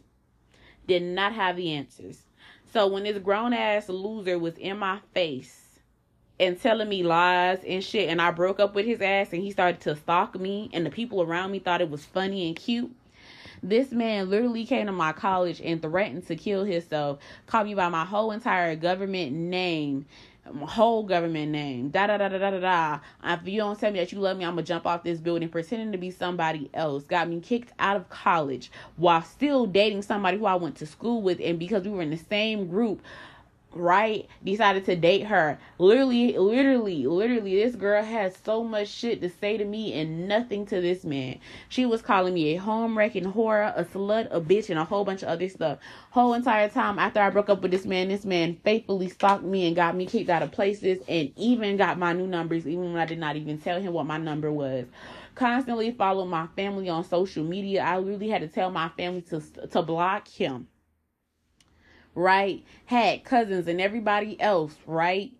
Did 0.86 1.02
not 1.02 1.32
have 1.32 1.56
the 1.56 1.72
answers. 1.72 2.22
So 2.72 2.86
when 2.86 3.02
this 3.02 3.18
grown 3.18 3.52
ass 3.52 3.88
loser 3.88 4.38
was 4.38 4.56
in 4.58 4.78
my 4.78 5.00
face 5.12 5.65
and 6.38 6.60
telling 6.60 6.88
me 6.88 7.02
lies 7.02 7.60
and 7.66 7.82
shit, 7.82 8.08
and 8.08 8.20
I 8.20 8.30
broke 8.30 8.60
up 8.60 8.74
with 8.74 8.86
his 8.86 9.00
ass 9.00 9.32
and 9.32 9.42
he 9.42 9.50
started 9.50 9.80
to 9.82 9.96
stalk 9.96 10.38
me, 10.38 10.70
and 10.72 10.84
the 10.84 10.90
people 10.90 11.22
around 11.22 11.50
me 11.50 11.58
thought 11.58 11.80
it 11.80 11.90
was 11.90 12.04
funny 12.04 12.46
and 12.46 12.56
cute. 12.56 12.94
This 13.62 13.90
man 13.90 14.28
literally 14.28 14.66
came 14.66 14.86
to 14.86 14.92
my 14.92 15.12
college 15.12 15.60
and 15.64 15.80
threatened 15.80 16.26
to 16.26 16.36
kill 16.36 16.64
himself, 16.64 17.18
called 17.46 17.66
me 17.66 17.74
by 17.74 17.88
my 17.88 18.04
whole 18.04 18.30
entire 18.30 18.76
government 18.76 19.32
name, 19.32 20.06
whole 20.60 21.02
government 21.02 21.50
name. 21.50 21.88
Da 21.88 22.06
da 22.06 22.18
da 22.18 22.28
da 22.28 22.38
da 22.38 22.50
da 22.50 22.60
da. 22.60 22.98
If 23.24 23.48
you 23.48 23.58
don't 23.58 23.78
tell 23.78 23.90
me 23.90 23.98
that 23.98 24.12
you 24.12 24.20
love 24.20 24.36
me, 24.36 24.44
I'm 24.44 24.52
gonna 24.52 24.62
jump 24.62 24.86
off 24.86 25.02
this 25.02 25.20
building 25.20 25.48
pretending 25.48 25.90
to 25.92 25.98
be 25.98 26.10
somebody 26.10 26.70
else. 26.74 27.02
Got 27.04 27.28
me 27.28 27.40
kicked 27.40 27.72
out 27.78 27.96
of 27.96 28.08
college 28.10 28.70
while 28.96 29.22
still 29.22 29.66
dating 29.66 30.02
somebody 30.02 30.38
who 30.38 30.46
I 30.46 30.54
went 30.54 30.76
to 30.76 30.86
school 30.86 31.22
with, 31.22 31.40
and 31.42 31.58
because 31.58 31.84
we 31.84 31.90
were 31.90 32.02
in 32.02 32.10
the 32.10 32.18
same 32.18 32.68
group, 32.68 33.02
right 33.76 34.28
decided 34.44 34.84
to 34.86 34.96
date 34.96 35.24
her. 35.26 35.58
Literally 35.78 36.36
literally 36.36 37.06
literally 37.06 37.56
this 37.56 37.76
girl 37.76 38.02
has 38.02 38.36
so 38.44 38.64
much 38.64 38.88
shit 38.88 39.20
to 39.20 39.30
say 39.30 39.56
to 39.56 39.64
me 39.64 39.92
and 39.94 40.28
nothing 40.28 40.66
to 40.66 40.80
this 40.80 41.04
man. 41.04 41.38
She 41.68 41.86
was 41.86 42.02
calling 42.02 42.34
me 42.34 42.54
a 42.54 42.60
home 42.60 42.96
wrecking 42.96 43.24
horror 43.24 43.72
a 43.76 43.84
slut 43.84 44.28
a 44.30 44.40
bitch 44.40 44.70
and 44.70 44.78
a 44.78 44.84
whole 44.84 45.04
bunch 45.04 45.22
of 45.22 45.28
other 45.28 45.48
stuff. 45.48 45.78
Whole 46.10 46.34
entire 46.34 46.68
time 46.68 46.98
after 46.98 47.20
i 47.20 47.30
broke 47.30 47.48
up 47.48 47.62
with 47.62 47.70
this 47.70 47.84
man 47.84 48.08
this 48.08 48.24
man 48.24 48.58
faithfully 48.64 49.08
stalked 49.08 49.44
me 49.44 49.66
and 49.66 49.76
got 49.76 49.96
me 49.96 50.06
kicked 50.06 50.30
out 50.30 50.42
of 50.42 50.52
places 50.52 50.98
and 51.08 51.32
even 51.36 51.76
got 51.76 51.98
my 51.98 52.12
new 52.12 52.26
numbers 52.26 52.66
even 52.66 52.92
when 52.92 53.02
i 53.02 53.06
did 53.06 53.18
not 53.18 53.36
even 53.36 53.58
tell 53.58 53.80
him 53.80 53.92
what 53.92 54.06
my 54.06 54.18
number 54.18 54.50
was. 54.52 54.86
Constantly 55.34 55.90
followed 55.90 56.26
my 56.26 56.46
family 56.56 56.88
on 56.88 57.04
social 57.04 57.44
media. 57.44 57.82
I 57.82 57.98
literally 57.98 58.30
had 58.30 58.40
to 58.40 58.48
tell 58.48 58.70
my 58.70 58.88
family 58.96 59.20
to 59.22 59.40
to 59.68 59.82
block 59.82 60.28
him 60.28 60.68
right? 62.16 62.64
Had 62.86 63.22
cousins 63.22 63.68
and 63.68 63.80
everybody 63.80 64.40
else, 64.40 64.74
right? 64.86 65.32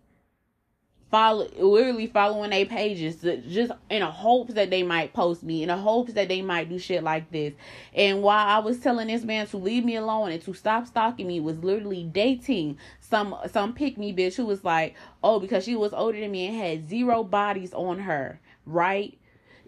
Follow 1.09 1.47
literally 1.57 2.07
following 2.07 2.49
their 2.49 2.65
pages 2.65 3.21
just 3.47 3.71
in 3.89 4.01
a 4.01 4.11
hopes 4.11 4.53
that 4.53 4.69
they 4.69 4.83
might 4.83 5.13
post 5.13 5.41
me, 5.41 5.63
in 5.63 5.69
a 5.69 5.77
hopes 5.77 6.13
that 6.13 6.27
they 6.27 6.41
might 6.41 6.69
do 6.69 6.77
shit 6.77 7.01
like 7.01 7.31
this. 7.31 7.53
And 7.93 8.21
while 8.21 8.45
I 8.45 8.59
was 8.59 8.79
telling 8.79 9.07
this 9.07 9.23
man 9.23 9.47
to 9.47 9.57
leave 9.57 9.85
me 9.85 9.95
alone 9.95 10.31
and 10.31 10.41
to 10.43 10.53
stop 10.53 10.85
stalking 10.85 11.27
me, 11.27 11.39
was 11.39 11.57
literally 11.59 12.03
dating 12.03 12.77
some 12.99 13.35
some 13.51 13.73
pick 13.73 13.97
me 13.97 14.13
bitch 14.13 14.35
who 14.35 14.45
was 14.45 14.63
like, 14.63 14.95
oh, 15.23 15.39
because 15.39 15.63
she 15.63 15.75
was 15.75 15.93
older 15.93 16.19
than 16.19 16.31
me 16.31 16.47
and 16.47 16.57
had 16.57 16.89
zero 16.89 17.23
bodies 17.23 17.73
on 17.73 17.99
her, 17.99 18.39
right? 18.65 19.17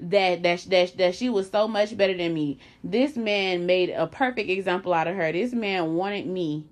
that 0.01 0.43
that 0.43 0.65
that 0.69 0.97
that 0.97 1.15
she 1.15 1.29
was 1.29 1.49
so 1.49 1.67
much 1.67 1.95
better 1.97 2.15
than 2.15 2.33
me. 2.33 2.57
This 2.83 3.17
man 3.17 3.65
made 3.65 3.89
a 3.89 4.07
perfect 4.07 4.49
example 4.49 4.93
out 4.93 5.07
of 5.07 5.15
her. 5.15 5.31
This 5.31 5.53
man 5.53 5.95
wanted 5.95 6.25
me 6.25 6.65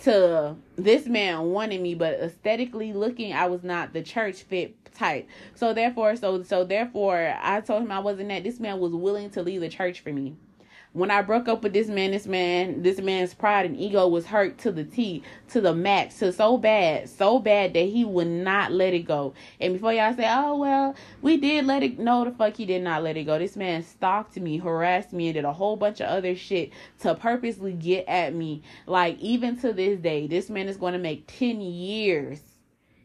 to 0.00 0.56
this 0.76 1.06
man 1.06 1.50
wanted 1.50 1.80
me, 1.80 1.94
but 1.94 2.14
aesthetically 2.14 2.92
looking, 2.92 3.32
I 3.32 3.46
was 3.46 3.62
not 3.62 3.92
the 3.92 4.02
church 4.02 4.42
fit 4.42 4.76
type. 4.94 5.28
So 5.54 5.74
therefore, 5.74 6.16
so 6.16 6.42
so 6.42 6.64
therefore, 6.64 7.34
I 7.40 7.60
told 7.60 7.82
him 7.82 7.92
I 7.92 7.98
wasn't 7.98 8.28
that. 8.28 8.44
This 8.44 8.60
man 8.60 8.78
was 8.80 8.92
willing 8.92 9.30
to 9.30 9.42
leave 9.42 9.60
the 9.60 9.68
church 9.68 10.00
for 10.00 10.12
me. 10.12 10.36
When 10.94 11.10
I 11.10 11.22
broke 11.22 11.48
up 11.48 11.64
with 11.64 11.72
this 11.72 11.88
man, 11.88 12.12
this 12.12 12.26
man, 12.26 12.82
this 12.82 13.00
man's 13.00 13.34
pride 13.34 13.66
and 13.66 13.76
ego 13.76 14.06
was 14.06 14.26
hurt 14.26 14.58
to 14.58 14.70
the 14.70 14.84
T, 14.84 15.24
to 15.48 15.60
the 15.60 15.74
max, 15.74 16.20
to 16.20 16.32
so 16.32 16.56
bad, 16.56 17.10
so 17.10 17.40
bad 17.40 17.74
that 17.74 17.86
he 17.86 18.04
would 18.04 18.28
not 18.28 18.70
let 18.70 18.94
it 18.94 19.00
go. 19.00 19.34
And 19.60 19.72
before 19.72 19.92
y'all 19.92 20.14
say, 20.14 20.26
oh, 20.28 20.56
well, 20.56 20.94
we 21.20 21.36
did 21.36 21.66
let 21.66 21.82
it, 21.82 21.98
no, 21.98 22.24
the 22.24 22.30
fuck, 22.30 22.56
he 22.56 22.64
did 22.64 22.82
not 22.82 23.02
let 23.02 23.16
it 23.16 23.24
go. 23.24 23.40
This 23.40 23.56
man 23.56 23.82
stalked 23.82 24.36
me, 24.36 24.58
harassed 24.58 25.12
me, 25.12 25.26
and 25.26 25.34
did 25.34 25.44
a 25.44 25.52
whole 25.52 25.76
bunch 25.76 26.00
of 26.00 26.06
other 26.06 26.36
shit 26.36 26.70
to 27.00 27.16
purposely 27.16 27.72
get 27.72 28.06
at 28.06 28.32
me. 28.32 28.62
Like, 28.86 29.18
even 29.18 29.58
to 29.62 29.72
this 29.72 29.98
day, 29.98 30.28
this 30.28 30.48
man 30.48 30.68
is 30.68 30.76
going 30.76 30.92
to 30.92 31.00
make 31.00 31.26
10 31.26 31.60
years 31.60 32.40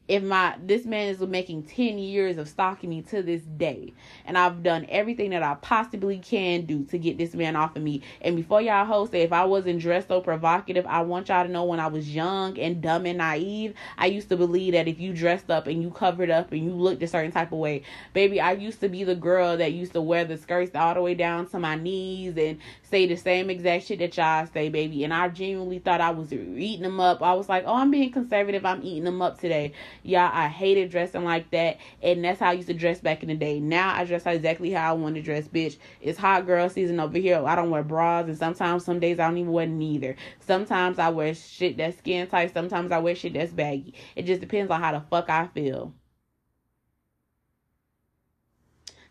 if 0.10 0.24
my 0.24 0.56
this 0.62 0.86
man 0.86 1.08
is 1.08 1.22
making 1.22 1.64
10 1.64 2.00
years 2.00 2.38
of 2.38 2.50
stalking 2.50 2.90
me 2.90 3.04
to 3.04 3.22
this 3.22 3.44
day. 3.44 3.94
And 4.26 4.38
i've 4.38 4.64
done 4.64 4.86
everything 4.90 5.30
that 5.30 5.44
i 5.44 5.56
possibly 5.62 6.18
can 6.18 6.66
do 6.66 6.84
to 6.86 6.98
get 6.98 7.18
this 7.18 7.34
man 7.34 7.56
off 7.56 7.76
of 7.78 7.84
me. 7.84 8.02
And 8.22 8.36
before 8.36 8.62
y'all 8.62 8.86
host 8.86 9.12
say 9.12 9.22
if 9.22 9.32
i 9.32 9.46
wasn't 9.46 9.80
dressed 9.80 10.10
so 10.10 10.20
provocative 10.22 10.86
i 10.88 11.02
want 11.02 11.30
y'all 11.30 11.46
to 11.46 11.52
know 11.52 11.64
when 11.64 11.80
i 11.80 11.88
was 11.88 12.14
young 12.14 12.58
and 12.58 12.82
dumb 12.82 13.06
and 13.06 13.20
naive 13.20 13.76
i 13.98 14.08
used 14.08 14.30
to 14.30 14.38
believe 14.38 14.74
that 14.74 14.88
if 14.88 15.00
you 15.00 15.14
dressed 15.14 15.52
up 15.52 15.68
and 15.68 15.84
you 15.84 15.92
covered 15.92 16.32
up 16.32 16.52
and 16.52 16.64
you 16.64 16.72
looked 16.72 17.04
a 17.04 17.08
certain 17.08 17.32
type 17.32 17.52
of 17.52 17.60
way 17.60 17.84
baby 18.14 18.42
i 18.42 18.52
used 18.52 18.80
to 18.80 18.90
be 18.90 19.04
the 19.04 19.16
girl 19.16 19.56
that 19.58 19.74
used 19.74 19.94
to 19.94 20.02
wear 20.02 20.26
the 20.26 20.38
skirts 20.38 20.76
all 20.76 20.96
the 20.96 21.02
way 21.02 21.14
down 21.14 21.48
to 21.48 21.60
my 21.60 21.76
knees 21.76 22.36
and 22.38 22.58
say 22.90 23.06
the 23.06 23.16
same 23.16 23.50
exact 23.50 23.86
shit 23.86 24.00
that 24.00 24.16
y'all 24.18 24.48
say 24.54 24.70
baby 24.70 25.04
and 25.04 25.14
i 25.14 25.28
genuinely 25.30 25.80
thought 25.80 26.02
i 26.02 26.12
was 26.12 26.32
eating 26.34 26.84
them 26.84 27.00
up 27.00 27.22
i 27.22 27.34
was 27.34 27.50
like 27.50 27.64
oh 27.66 27.76
i'm 27.76 27.92
being 27.92 28.12
conservative 28.12 28.66
i'm 28.66 28.84
eating 28.84 29.04
them 29.04 29.22
up 29.22 29.40
today 29.40 29.74
Y'all, 30.04 30.32
I 30.34 30.48
hated 30.48 30.92
dressing 30.92 31.24
like 31.24 31.52
that. 31.52 31.78
And 32.02 32.24
that's 32.24 32.40
how 32.40 32.50
I 32.50 32.54
used 32.54 32.68
to 32.70 32.74
dress 32.74 33.00
back 33.00 33.22
in 33.22 33.30
the 33.30 33.36
day. 33.36 33.60
Now 33.60 33.94
I 33.94 34.06
dress 34.06 34.26
exactly 34.26 34.72
how 34.72 34.90
I 34.90 34.94
want 34.94 35.16
to 35.16 35.22
dress, 35.22 35.48
bitch. 35.48 35.78
It's 36.02 36.18
hot 36.18 36.46
girl 36.46 36.70
season 36.70 37.00
over 37.00 37.18
here. 37.18 37.44
I 37.46 37.56
don't 37.56 37.70
wear 37.70 37.84
bras. 37.84 38.28
And 38.28 38.38
sometimes, 38.38 38.86
some 38.86 39.00
days, 39.00 39.20
I 39.20 39.28
don't 39.28 39.38
even 39.38 39.52
wear 39.52 39.68
neither. 39.68 40.16
Sometimes 40.40 41.00
I 41.00 41.10
wear 41.10 41.34
shit 41.36 41.78
that's 41.78 41.98
skin 41.98 42.28
tight. 42.28 42.54
Sometimes 42.54 42.92
I 42.92 43.00
wear 43.00 43.16
shit 43.16 43.34
that's 43.34 43.52
baggy. 43.52 43.94
It 44.16 44.24
just 44.24 44.42
depends 44.42 44.72
on 44.72 44.82
how 44.82 44.94
the 44.94 45.02
fuck 45.10 45.30
I 45.30 45.48
feel. 45.48 45.94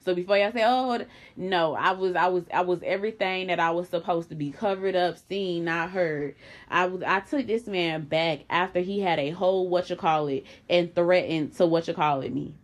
So 0.05 0.15
before 0.15 0.39
y'all 0.39 0.53
say, 0.53 0.63
"Oh, 0.65 1.05
no," 1.37 1.75
I 1.75 1.93
was, 1.93 2.15
I 2.17 2.29
was, 2.29 2.45
I 2.53 2.63
was 2.63 2.81
everything 2.83 3.49
that 3.49 3.61
I 3.61 3.71
was 3.73 3.89
supposed 3.89 4.29
to 4.31 4.35
be, 4.35 4.51
covered 4.51 4.97
up, 4.97 5.19
seen, 5.29 5.65
not 5.65 5.91
heard. 5.91 6.35
I 6.71 6.87
was, 6.87 7.03
I 7.03 7.21
took 7.21 7.47
this 7.47 7.67
man 7.67 8.05
back 8.05 8.41
after 8.49 8.81
he 8.81 9.01
had 9.01 9.19
a 9.19 9.31
whole 9.31 9.69
what 9.69 9.91
you 9.91 9.97
call 9.97 10.29
it 10.29 10.45
and 10.71 10.95
threatened 10.95 11.55
to 11.57 11.67
what 11.67 11.89
you 11.89 11.95
call 11.95 12.21
it 12.21 12.33
me. 12.33 12.55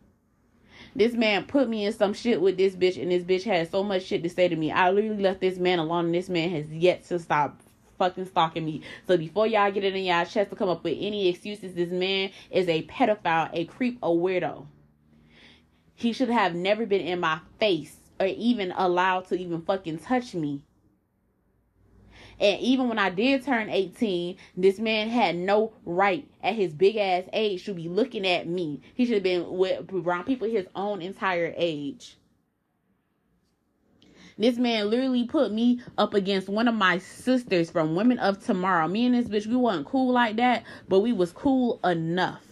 This 0.97 1.15
man 1.15 1.45
put 1.45 1.69
me 1.69 1.85
in 1.85 1.93
some 1.93 2.15
shit 2.15 2.41
with 2.41 2.57
this 2.57 2.77
bitch, 2.77 3.03
and 3.03 3.11
this 3.11 3.25
bitch 3.25 3.43
had 3.43 3.69
so 3.71 3.83
much 3.83 4.05
shit 4.05 4.23
to 4.23 4.31
say 4.31 4.49
to 4.49 4.55
me. 4.55 4.71
I 4.71 4.91
literally 4.91 5.23
left 5.23 5.41
this 5.41 5.59
man 5.59 5.81
alone, 5.81 6.07
and 6.07 6.15
this 6.15 6.29
man 6.29 6.51
has 6.51 6.71
yet 6.71 7.05
to 7.07 7.19
stop 7.19 7.61
fucking 7.99 8.27
stalking 8.27 8.65
me. 8.65 8.83
So 9.07 9.17
before 9.17 9.47
y'all 9.47 9.73
get 9.73 9.85
it 9.85 9.97
in 9.97 10.05
y'all 10.05 10.25
chest 10.25 10.51
to 10.51 10.57
come 10.57 10.69
up 10.69 10.85
with 10.85 10.97
any 10.99 11.29
excuses, 11.29 11.75
this 11.75 11.91
man 11.91 12.31
is 12.51 12.69
a 12.69 12.85
pedophile, 12.85 13.51
a 13.53 13.65
creep, 13.65 13.99
a 14.03 14.09
weirdo. 14.09 14.67
He 15.95 16.13
should 16.13 16.29
have 16.29 16.55
never 16.55 16.87
been 16.87 17.01
in 17.01 17.21
my 17.21 17.41
face 17.59 17.97
or 18.19 18.27
even 18.27 18.73
allowed 18.77 19.27
to 19.29 19.37
even 19.37 19.63
fucking 19.63 19.99
touch 19.99 20.35
me. 20.35 20.63
And 22.41 22.61
even 22.61 22.89
when 22.89 22.99
I 22.99 23.11
did 23.11 23.45
turn 23.45 23.71
18, 23.71 24.37
this 24.57 24.81
man 24.81 25.09
had 25.09 25.37
no 25.37 25.73
right 25.85 26.29
at 26.43 26.57
his 26.57 26.75
big 26.75 26.97
ass 26.97 27.25
age 27.33 27.65
to 27.65 27.75
be 27.75 27.89
looking 27.89 28.27
at 28.27 28.49
me. 28.49 28.81
He 28.95 29.05
should 29.05 29.15
have 29.15 29.23
been 29.23 29.57
with 29.57 29.93
around 29.93 30.25
people 30.25 30.49
his 30.49 30.67
own 30.75 31.01
entire 31.01 31.55
age. 31.57 32.17
This 34.37 34.57
man 34.57 34.91
literally 34.91 35.27
put 35.27 35.53
me 35.53 35.81
up 35.97 36.13
against 36.13 36.49
one 36.49 36.67
of 36.67 36.75
my 36.75 36.99
sisters 36.99 37.71
from 37.71 37.95
Women 37.95 38.19
of 38.19 38.45
Tomorrow. 38.45 38.89
Me 38.89 39.07
and 39.07 39.15
this 39.15 39.29
bitch, 39.29 39.47
we 39.47 39.55
wasn't 39.55 39.87
cool 39.87 40.13
like 40.13 40.35
that, 40.37 40.65
but 40.89 41.01
we 41.01 41.13
was 41.13 41.31
cool 41.31 41.79
enough 41.85 42.45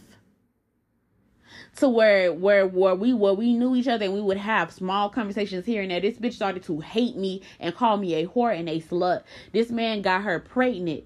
to 1.77 1.89
where 1.89 2.33
where 2.33 2.67
where 2.67 2.95
we 2.95 3.13
where 3.15 3.35
we 3.35 3.55
knew 3.55 3.75
each 3.75 3.89
other 3.89 4.05
and 4.05 4.15
we 4.15 4.21
would 4.21 4.37
have 4.37 4.73
small 4.73 5.09
conversations 5.09 5.67
here 5.67 5.83
and 5.83 5.91
there. 5.91 6.01
This 6.01 6.19
bitch 6.19 6.35
started 6.35 6.63
to 6.65 6.81
hate 6.81 7.17
me 7.17 7.43
and 7.61 7.75
call 7.75 7.97
me 7.97 8.15
a 8.15 8.27
whore 8.27 8.57
and 8.57 8.69
a 8.69 8.81
slut. 8.81 9.23
This 9.53 9.71
man 9.71 10.03
got 10.03 10.23
her 10.23 10.39
pregnant 10.39 11.05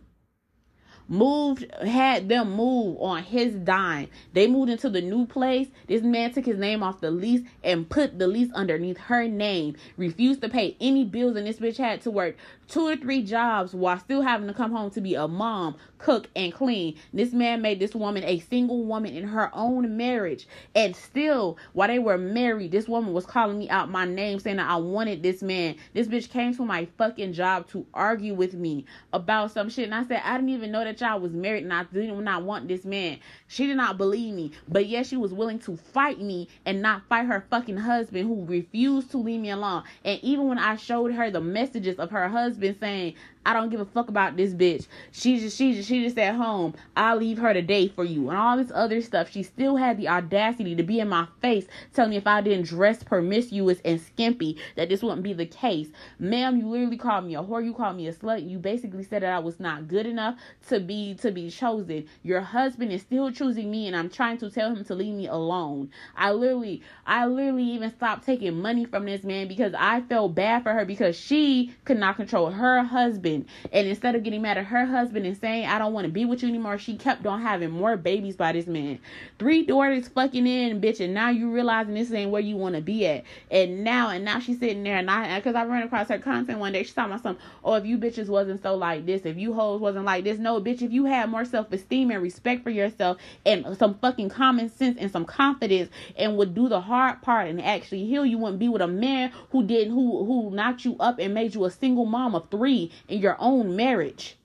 moved 1.08 1.70
had 1.82 2.28
them 2.28 2.52
move 2.52 2.96
on 3.00 3.22
his 3.22 3.54
dime. 3.54 4.08
They 4.32 4.46
moved 4.46 4.70
into 4.70 4.90
the 4.90 5.00
new 5.00 5.26
place. 5.26 5.68
This 5.86 6.02
man 6.02 6.32
took 6.32 6.46
his 6.46 6.58
name 6.58 6.82
off 6.82 7.00
the 7.00 7.10
lease 7.10 7.42
and 7.62 7.88
put 7.88 8.18
the 8.18 8.26
lease 8.26 8.52
underneath 8.52 8.98
her 8.98 9.28
name. 9.28 9.76
Refused 9.96 10.42
to 10.42 10.48
pay 10.48 10.76
any 10.80 11.04
bills 11.04 11.36
and 11.36 11.46
this 11.46 11.58
bitch 11.58 11.78
had 11.78 12.00
to 12.02 12.10
work 12.10 12.36
two 12.68 12.86
or 12.86 12.96
three 12.96 13.22
jobs 13.22 13.74
while 13.74 13.98
still 13.98 14.22
having 14.22 14.48
to 14.48 14.54
come 14.54 14.72
home 14.72 14.90
to 14.90 15.00
be 15.00 15.14
a 15.14 15.28
mom, 15.28 15.76
cook, 15.98 16.28
and 16.34 16.52
clean. 16.52 16.96
This 17.12 17.32
man 17.32 17.62
made 17.62 17.78
this 17.78 17.94
woman 17.94 18.24
a 18.24 18.38
single 18.40 18.84
woman 18.84 19.14
in 19.14 19.28
her 19.28 19.50
own 19.54 19.96
marriage. 19.96 20.46
And 20.74 20.94
still, 20.96 21.56
while 21.72 21.88
they 21.88 21.98
were 21.98 22.18
married, 22.18 22.72
this 22.72 22.88
woman 22.88 23.12
was 23.12 23.26
calling 23.26 23.58
me 23.58 23.68
out 23.70 23.90
my 23.90 24.04
name 24.04 24.38
saying 24.40 24.56
that 24.56 24.68
I 24.68 24.76
wanted 24.76 25.22
this 25.22 25.42
man. 25.42 25.76
This 25.94 26.08
bitch 26.08 26.30
came 26.30 26.54
to 26.56 26.64
my 26.64 26.86
fucking 26.98 27.32
job 27.32 27.68
to 27.68 27.86
argue 27.94 28.34
with 28.34 28.54
me 28.54 28.84
about 29.12 29.52
some 29.52 29.68
shit. 29.68 29.84
And 29.84 29.94
I 29.94 30.04
said, 30.04 30.22
I 30.24 30.36
didn't 30.36 30.50
even 30.50 30.72
know 30.72 30.84
that 30.84 30.95
y'all 31.00 31.20
was 31.20 31.32
married 31.32 31.64
and 31.64 31.72
I 31.72 31.84
did 31.84 32.12
not 32.18 32.42
want 32.42 32.68
this 32.68 32.84
man. 32.84 33.18
She 33.48 33.66
did 33.66 33.76
not 33.76 33.98
believe 33.98 34.34
me. 34.34 34.52
But 34.68 34.86
yes, 34.86 35.08
she 35.08 35.16
was 35.16 35.32
willing 35.32 35.58
to 35.60 35.76
fight 35.76 36.20
me 36.20 36.48
and 36.64 36.82
not 36.82 37.08
fight 37.08 37.26
her 37.26 37.46
fucking 37.50 37.76
husband 37.76 38.28
who 38.28 38.44
refused 38.44 39.10
to 39.12 39.18
leave 39.18 39.40
me 39.40 39.50
alone. 39.50 39.84
And 40.04 40.18
even 40.22 40.48
when 40.48 40.58
I 40.58 40.76
showed 40.76 41.12
her 41.12 41.30
the 41.30 41.40
messages 41.40 41.98
of 41.98 42.10
her 42.10 42.28
husband, 42.28 42.76
saying 42.80 43.14
I 43.46 43.52
don't 43.52 43.68
give 43.70 43.78
a 43.80 43.84
fuck 43.84 44.08
about 44.08 44.36
this 44.36 44.52
bitch. 44.52 44.88
She 45.12 45.38
just 45.38 45.56
she 45.56 45.74
just 45.74 45.88
she 45.88 46.02
just 46.02 46.18
at 46.18 46.34
home. 46.34 46.74
I'll 46.96 47.16
leave 47.16 47.38
her 47.38 47.54
today 47.54 47.86
for 47.86 48.02
you 48.04 48.28
and 48.28 48.36
all 48.36 48.56
this 48.56 48.72
other 48.74 49.00
stuff. 49.00 49.30
She 49.30 49.44
still 49.44 49.76
had 49.76 49.98
the 49.98 50.08
audacity 50.08 50.74
to 50.74 50.82
be 50.82 50.98
in 50.98 51.08
my 51.08 51.28
face 51.40 51.68
telling 51.94 52.10
me 52.10 52.16
if 52.16 52.26
I 52.26 52.40
didn't 52.40 52.66
dress 52.66 53.04
promiscuous 53.04 53.78
and 53.84 54.00
skimpy 54.00 54.58
that 54.74 54.88
this 54.88 55.00
wouldn't 55.00 55.22
be 55.22 55.32
the 55.32 55.46
case. 55.46 55.86
Ma'am, 56.18 56.58
you 56.58 56.66
literally 56.66 56.96
called 56.96 57.24
me 57.24 57.36
a 57.36 57.42
whore, 57.42 57.64
you 57.64 57.72
called 57.72 57.96
me 57.96 58.08
a 58.08 58.12
slut. 58.12 58.50
You 58.50 58.58
basically 58.58 59.04
said 59.04 59.22
that 59.22 59.32
I 59.32 59.38
was 59.38 59.60
not 59.60 59.86
good 59.86 60.06
enough 60.06 60.36
to 60.68 60.80
be 60.80 61.14
to 61.14 61.30
be 61.30 61.48
chosen. 61.48 62.08
Your 62.24 62.40
husband 62.40 62.90
is 62.90 63.02
still 63.02 63.30
choosing 63.30 63.70
me 63.70 63.86
and 63.86 63.94
I'm 63.94 64.10
trying 64.10 64.38
to 64.38 64.50
tell 64.50 64.74
him 64.74 64.84
to 64.84 64.94
leave 64.96 65.14
me 65.14 65.28
alone. 65.28 65.90
I 66.16 66.32
literally 66.32 66.82
I 67.06 67.26
literally 67.26 67.62
even 67.62 67.92
stopped 67.92 68.26
taking 68.26 68.60
money 68.60 68.86
from 68.86 69.04
this 69.04 69.22
man 69.22 69.46
because 69.46 69.72
I 69.78 70.00
felt 70.00 70.34
bad 70.34 70.64
for 70.64 70.72
her 70.72 70.84
because 70.84 71.16
she 71.16 71.72
could 71.84 71.98
not 71.98 72.16
control 72.16 72.50
her 72.50 72.82
husband 72.82 73.35
husband. 73.36 73.72
And 73.72 73.88
instead 73.88 74.14
of 74.14 74.22
getting 74.22 74.42
mad 74.42 74.58
at 74.58 74.66
her 74.66 74.86
husband 74.86 75.26
and 75.26 75.36
saying, 75.36 75.66
I 75.66 75.78
don't 75.78 75.92
want 75.92 76.06
to 76.06 76.12
be 76.12 76.24
with 76.24 76.42
you 76.42 76.48
anymore, 76.48 76.78
she 76.78 76.96
kept 76.96 77.26
on 77.26 77.40
having 77.42 77.70
more 77.70 77.96
babies 77.96 78.36
by 78.36 78.52
this 78.52 78.66
man. 78.66 78.98
Three 79.38 79.64
daughters 79.64 80.08
fucking 80.08 80.46
in, 80.46 80.80
bitch. 80.80 81.00
And 81.00 81.14
now 81.14 81.30
you 81.30 81.50
realizing 81.50 81.94
this 81.94 82.12
ain't 82.12 82.30
where 82.30 82.40
you 82.40 82.56
want 82.56 82.74
to 82.74 82.80
be 82.80 83.06
at. 83.06 83.24
And 83.50 83.84
now, 83.84 84.10
and 84.10 84.24
now 84.24 84.38
she's 84.38 84.58
sitting 84.58 84.82
there 84.82 84.96
and 84.96 85.10
I, 85.10 85.40
cause 85.40 85.54
I 85.54 85.64
ran 85.64 85.82
across 85.82 86.08
her 86.08 86.18
content 86.18 86.58
one 86.58 86.72
day. 86.72 86.82
She 86.82 86.92
talking 86.92 87.12
about 87.12 87.22
some, 87.22 87.38
oh, 87.64 87.74
if 87.74 87.86
you 87.86 87.98
bitches 87.98 88.28
wasn't 88.28 88.62
so 88.62 88.74
like 88.74 89.06
this, 89.06 89.22
if 89.24 89.36
you 89.36 89.52
hoes 89.52 89.80
wasn't 89.80 90.04
like 90.04 90.24
this. 90.24 90.38
No, 90.38 90.60
bitch, 90.60 90.82
if 90.82 90.92
you 90.92 91.04
had 91.04 91.30
more 91.30 91.44
self 91.44 91.72
esteem 91.72 92.10
and 92.10 92.22
respect 92.22 92.62
for 92.62 92.70
yourself 92.70 93.18
and 93.44 93.76
some 93.76 93.98
fucking 93.98 94.28
common 94.28 94.68
sense 94.70 94.96
and 94.98 95.10
some 95.10 95.24
confidence 95.24 95.90
and 96.16 96.36
would 96.36 96.54
do 96.54 96.68
the 96.68 96.80
hard 96.80 97.22
part 97.22 97.48
and 97.48 97.60
actually 97.62 98.04
heal, 98.06 98.24
you 98.24 98.38
wouldn't 98.38 98.58
be 98.58 98.68
with 98.68 98.82
a 98.82 98.86
man 98.86 99.32
who 99.50 99.64
didn't, 99.64 99.92
who, 99.92 100.24
who 100.24 100.50
knocked 100.50 100.84
you 100.84 100.96
up 101.00 101.18
and 101.18 101.34
made 101.34 101.54
you 101.54 101.64
a 101.64 101.70
single 101.70 102.06
mom 102.06 102.34
of 102.34 102.48
three 102.50 102.90
and 103.08 103.20
your 103.26 103.36
own 103.40 103.74
marriage. 103.74 104.36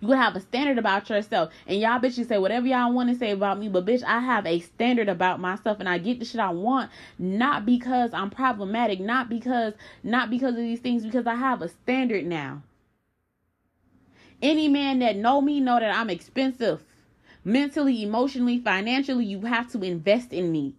You 0.00 0.08
would 0.08 0.18
have 0.18 0.34
a 0.34 0.40
standard 0.40 0.78
about 0.78 1.08
yourself. 1.08 1.52
And 1.66 1.80
y'all 1.80 2.00
bitches 2.00 2.26
say 2.26 2.38
whatever 2.38 2.66
y'all 2.66 2.92
want 2.92 3.10
to 3.10 3.16
say 3.16 3.30
about 3.30 3.60
me, 3.60 3.68
but 3.68 3.86
bitch, 3.86 4.02
I 4.02 4.18
have 4.18 4.46
a 4.46 4.58
standard 4.58 5.08
about 5.08 5.38
myself 5.38 5.78
and 5.78 5.88
I 5.88 5.98
get 5.98 6.18
the 6.18 6.24
shit 6.24 6.40
I 6.40 6.50
want, 6.50 6.90
not 7.20 7.64
because 7.64 8.12
I'm 8.12 8.30
problematic, 8.30 8.98
not 8.98 9.28
because 9.28 9.74
not 10.02 10.28
because 10.28 10.50
of 10.50 10.56
these 10.56 10.80
things, 10.80 11.04
because 11.04 11.28
I 11.28 11.36
have 11.36 11.62
a 11.62 11.68
standard 11.68 12.26
now. 12.26 12.62
Any 14.40 14.66
man 14.66 14.98
that 14.98 15.16
know 15.16 15.40
me 15.40 15.60
know 15.60 15.78
that 15.78 15.96
I'm 15.96 16.10
expensive. 16.10 16.82
Mentally, 17.44 18.02
emotionally, 18.02 18.58
financially, 18.58 19.24
you 19.24 19.42
have 19.42 19.70
to 19.70 19.82
invest 19.82 20.32
in 20.32 20.50
me. 20.50 20.74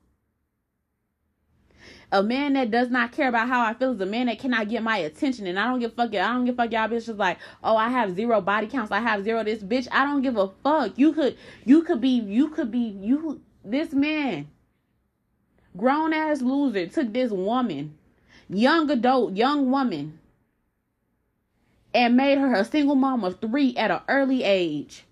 A 2.13 2.21
man 2.21 2.53
that 2.53 2.69
does 2.69 2.91
not 2.91 3.11
care 3.11 3.27
about 3.27 3.47
how 3.47 3.65
I 3.65 3.73
feel 3.73 3.91
is 3.91 3.99
a 3.99 4.05
man 4.05 4.27
that 4.27 4.37
cannot 4.37 4.69
get 4.69 4.83
my 4.83 4.97
attention. 4.97 5.47
And 5.47 5.59
I 5.59 5.65
don't 5.65 5.79
give 5.79 5.93
a 5.93 5.95
fuck. 5.95 6.13
I 6.13 6.31
don't 6.31 6.45
give 6.45 6.53
a 6.53 6.57
fuck 6.57 6.71
y'all 6.71 6.87
bitches 6.87 7.17
like, 7.17 7.39
oh, 7.63 7.75
I 7.75 7.89
have 7.89 8.15
zero 8.15 8.39
body 8.39 8.67
counts. 8.67 8.91
I 8.91 8.99
have 8.99 9.23
zero 9.23 9.43
this 9.43 9.63
bitch. 9.63 9.87
I 9.91 10.05
don't 10.05 10.21
give 10.21 10.37
a 10.37 10.51
fuck. 10.63 10.95
You 10.95 11.11
could 11.13 11.35
you 11.65 11.81
could 11.81 11.99
be 11.99 12.21
you 12.21 12.49
could 12.49 12.71
be 12.71 12.77
you 13.01 13.41
this 13.65 13.93
man. 13.93 14.47
Grown 15.75 16.13
ass 16.13 16.43
loser 16.43 16.85
took 16.85 17.11
this 17.11 17.31
woman, 17.31 17.97
young 18.47 18.91
adult, 18.91 19.35
young 19.35 19.71
woman, 19.71 20.19
and 21.95 22.15
made 22.15 22.37
her 22.37 22.53
a 22.53 22.63
single 22.63 22.93
mom 22.93 23.23
of 23.23 23.41
three 23.41 23.75
at 23.75 23.89
an 23.89 24.01
early 24.07 24.43
age. 24.43 25.05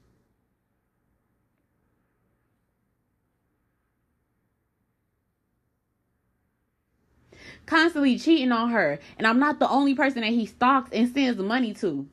Constantly 7.71 8.19
cheating 8.19 8.51
on 8.51 8.69
her. 8.69 8.99
And 9.17 9.25
I'm 9.25 9.39
not 9.39 9.59
the 9.59 9.69
only 9.69 9.95
person 9.95 10.21
that 10.21 10.31
he 10.31 10.45
stalks 10.45 10.89
and 10.91 11.11
sends 11.13 11.39
money 11.39 11.73
to. 11.75 12.05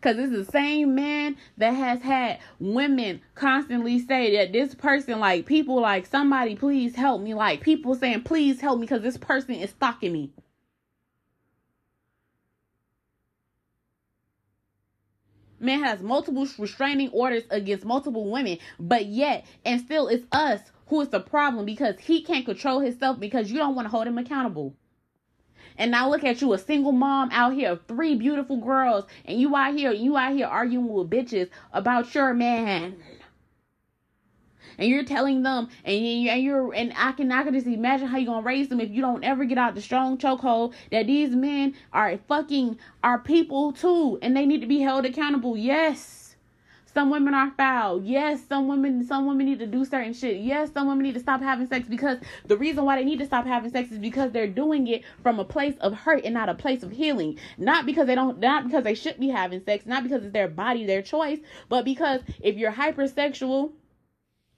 Because 0.00 0.16
it's 0.18 0.32
the 0.32 0.50
same 0.50 0.94
man 0.94 1.36
that 1.58 1.72
has 1.72 2.00
had 2.00 2.38
women 2.58 3.20
constantly 3.34 3.98
say 3.98 4.34
that 4.36 4.52
this 4.52 4.74
person, 4.74 5.20
like 5.20 5.44
people, 5.44 5.78
like 5.78 6.06
somebody, 6.06 6.56
please 6.56 6.94
help 6.94 7.20
me. 7.20 7.34
Like 7.34 7.60
people 7.60 7.94
saying, 7.94 8.22
please 8.22 8.62
help 8.62 8.78
me 8.78 8.86
because 8.86 9.02
this 9.02 9.18
person 9.18 9.56
is 9.56 9.70
stalking 9.70 10.12
me. 10.14 10.30
Man 15.60 15.82
has 15.82 16.00
multiple 16.00 16.46
restraining 16.58 17.10
orders 17.10 17.44
against 17.50 17.84
multiple 17.84 18.30
women, 18.30 18.58
but 18.78 19.06
yet, 19.06 19.44
and 19.64 19.80
still, 19.80 20.08
it's 20.08 20.24
us 20.30 20.60
who 20.86 21.00
is 21.00 21.08
the 21.08 21.20
problem 21.20 21.64
because 21.64 21.98
he 21.98 22.22
can't 22.22 22.46
control 22.46 22.80
himself 22.80 23.18
because 23.18 23.50
you 23.50 23.58
don't 23.58 23.74
want 23.74 23.86
to 23.86 23.90
hold 23.90 24.06
him 24.06 24.18
accountable. 24.18 24.74
And 25.76 25.90
now 25.92 26.10
look 26.10 26.24
at 26.24 26.40
you, 26.40 26.52
a 26.52 26.58
single 26.58 26.92
mom 26.92 27.30
out 27.32 27.54
here 27.54 27.72
of 27.72 27.86
three 27.86 28.16
beautiful 28.16 28.56
girls, 28.56 29.04
and 29.24 29.40
you 29.40 29.54
out 29.54 29.74
here, 29.74 29.92
you 29.92 30.16
out 30.16 30.34
here 30.34 30.46
arguing 30.46 30.88
with 30.88 31.10
bitches 31.10 31.50
about 31.72 32.12
your 32.14 32.34
man. 32.34 32.96
And 34.78 34.88
you're 34.88 35.04
telling 35.04 35.42
them, 35.42 35.68
and 35.84 36.22
you're, 36.42 36.72
and 36.72 36.92
I 36.96 37.12
can, 37.12 37.30
I 37.32 37.42
can 37.42 37.54
just 37.54 37.66
imagine 37.66 38.06
how 38.06 38.16
you're 38.16 38.32
gonna 38.32 38.46
raise 38.46 38.68
them 38.68 38.80
if 38.80 38.90
you 38.90 39.00
don't 39.00 39.24
ever 39.24 39.44
get 39.44 39.58
out 39.58 39.74
the 39.74 39.82
strong 39.82 40.16
chokehold 40.18 40.72
that 40.90 41.06
these 41.06 41.34
men 41.34 41.74
are 41.92 42.16
fucking 42.28 42.78
our 43.02 43.18
people 43.18 43.72
too, 43.72 44.18
and 44.22 44.36
they 44.36 44.46
need 44.46 44.60
to 44.60 44.66
be 44.66 44.80
held 44.80 45.04
accountable. 45.04 45.56
Yes. 45.56 46.18
Some 46.94 47.10
women 47.10 47.34
are 47.34 47.52
foul. 47.56 48.02
Yes, 48.02 48.40
some 48.48 48.66
women 48.66 49.04
some 49.04 49.26
women 49.26 49.46
need 49.46 49.58
to 49.60 49.66
do 49.66 49.84
certain 49.84 50.14
shit. 50.14 50.38
Yes, 50.38 50.72
some 50.72 50.88
women 50.88 51.04
need 51.04 51.14
to 51.14 51.20
stop 51.20 51.40
having 51.40 51.66
sex 51.66 51.86
because 51.86 52.18
the 52.46 52.56
reason 52.56 52.84
why 52.84 52.96
they 52.96 53.04
need 53.04 53.18
to 53.20 53.26
stop 53.26 53.46
having 53.46 53.70
sex 53.70 53.92
is 53.92 53.98
because 53.98 54.32
they're 54.32 54.48
doing 54.48 54.88
it 54.88 55.04
from 55.22 55.38
a 55.38 55.44
place 55.44 55.76
of 55.80 55.92
hurt 55.92 56.24
and 56.24 56.34
not 56.34 56.48
a 56.48 56.54
place 56.54 56.82
of 56.82 56.90
healing. 56.90 57.38
Not 57.56 57.86
because 57.86 58.06
they 58.06 58.14
don't 58.14 58.40
not 58.40 58.64
because 58.64 58.84
they 58.84 58.94
should 58.94 59.20
be 59.20 59.28
having 59.28 59.62
sex, 59.64 59.86
not 59.86 60.02
because 60.02 60.24
it's 60.24 60.32
their 60.32 60.48
body, 60.48 60.86
their 60.86 61.02
choice, 61.02 61.38
but 61.68 61.84
because 61.84 62.20
if 62.40 62.56
you're 62.56 62.72
hypersexual 62.72 63.70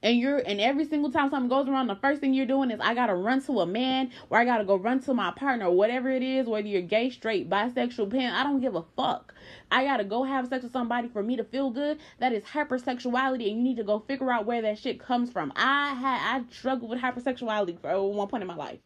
and 0.03 0.19
you're 0.19 0.39
and 0.39 0.61
every 0.61 0.87
single 0.87 1.11
time 1.11 1.31
something 1.31 1.49
goes 1.49 1.69
wrong, 1.69 1.87
the 1.87 1.95
first 1.97 2.21
thing 2.21 2.33
you're 2.33 2.47
doing 2.47 2.71
is 2.71 2.81
I 2.81 2.95
gotta 2.95 3.15
run 3.15 3.43
to 3.43 3.61
a 3.61 3.67
man 3.67 4.11
or 4.29 4.39
I 4.39 4.45
gotta 4.45 4.65
go 4.65 4.77
run 4.77 5.01
to 5.01 5.15
my 5.15 5.31
partner, 5.33 5.67
or 5.67 5.77
whatever 5.77 6.11
it 6.11 6.23
is, 6.23 6.47
whether 6.47 6.67
you're 6.67 6.83
gay, 6.83 7.11
straight, 7.11 7.51
bisexual, 7.51 8.11
pan, 8.11 8.33
I 8.33 8.43
don't 8.43 8.61
give 8.61 8.75
a 8.75 8.85
fuck. 8.97 9.35
I 9.71 9.85
gotta 9.85 10.05
go 10.05 10.25
have 10.25 10.49
sex 10.49 10.63
with 10.63 10.73
somebody 10.73 11.09
for 11.09 11.23
me 11.23 11.37
to 11.37 11.45
feel 11.45 11.71
good. 11.71 11.99
That 12.19 12.33
is 12.33 12.45
hypersexuality, 12.45 13.51
and 13.51 13.59
you 13.59 13.63
need 13.63 13.77
to 13.77 13.85
go 13.85 14.01
figure 14.01 14.33
out 14.33 14.47
where 14.47 14.63
that 14.63 14.79
shit 14.79 15.01
comes 15.01 15.31
from. 15.31 15.53
I 15.57 15.95
had 15.95 16.41
I 16.41 16.45
struggled 16.51 16.91
with 16.91 17.01
hypersexuality 17.01 17.81
for 17.81 18.11
one 18.11 18.29
point 18.29 18.43
in 18.43 18.49
my 18.49 18.57
life. 18.57 18.81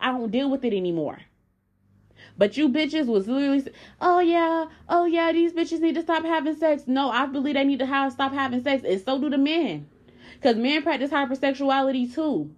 I 0.00 0.12
don't 0.12 0.30
deal 0.30 0.50
with 0.50 0.64
it 0.64 0.72
anymore. 0.72 1.18
But 2.38 2.56
you 2.56 2.68
bitches 2.68 3.06
was 3.06 3.28
literally, 3.28 3.64
oh 4.00 4.20
yeah, 4.20 4.66
oh 4.88 5.04
yeah, 5.04 5.32
these 5.32 5.52
bitches 5.52 5.80
need 5.80 5.94
to 5.96 6.02
stop 6.02 6.24
having 6.24 6.56
sex. 6.56 6.84
No, 6.86 7.10
I 7.10 7.26
believe 7.26 7.54
they 7.54 7.64
need 7.64 7.80
to 7.80 7.86
have 7.86 8.12
stop 8.12 8.32
having 8.32 8.62
sex, 8.62 8.82
and 8.84 9.00
so 9.00 9.18
do 9.18 9.28
the 9.28 9.38
men. 9.38 9.88
Because 10.40 10.56
men 10.56 10.82
practice 10.82 11.10
hypersexuality 11.10 12.14
too. 12.14 12.50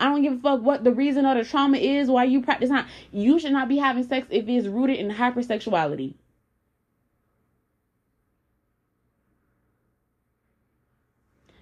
I 0.00 0.06
don't 0.06 0.22
give 0.22 0.34
a 0.34 0.38
fuck 0.38 0.62
what 0.62 0.82
the 0.82 0.92
reason 0.92 1.26
or 1.26 1.34
the 1.34 1.44
trauma 1.44 1.76
is 1.76 2.08
why 2.08 2.24
you 2.24 2.40
practice. 2.40 2.70
Not, 2.70 2.86
you 3.12 3.38
should 3.38 3.52
not 3.52 3.68
be 3.68 3.76
having 3.76 4.04
sex 4.04 4.26
if 4.30 4.48
it's 4.48 4.66
rooted 4.66 4.96
in 4.96 5.10
hypersexuality. 5.10 6.14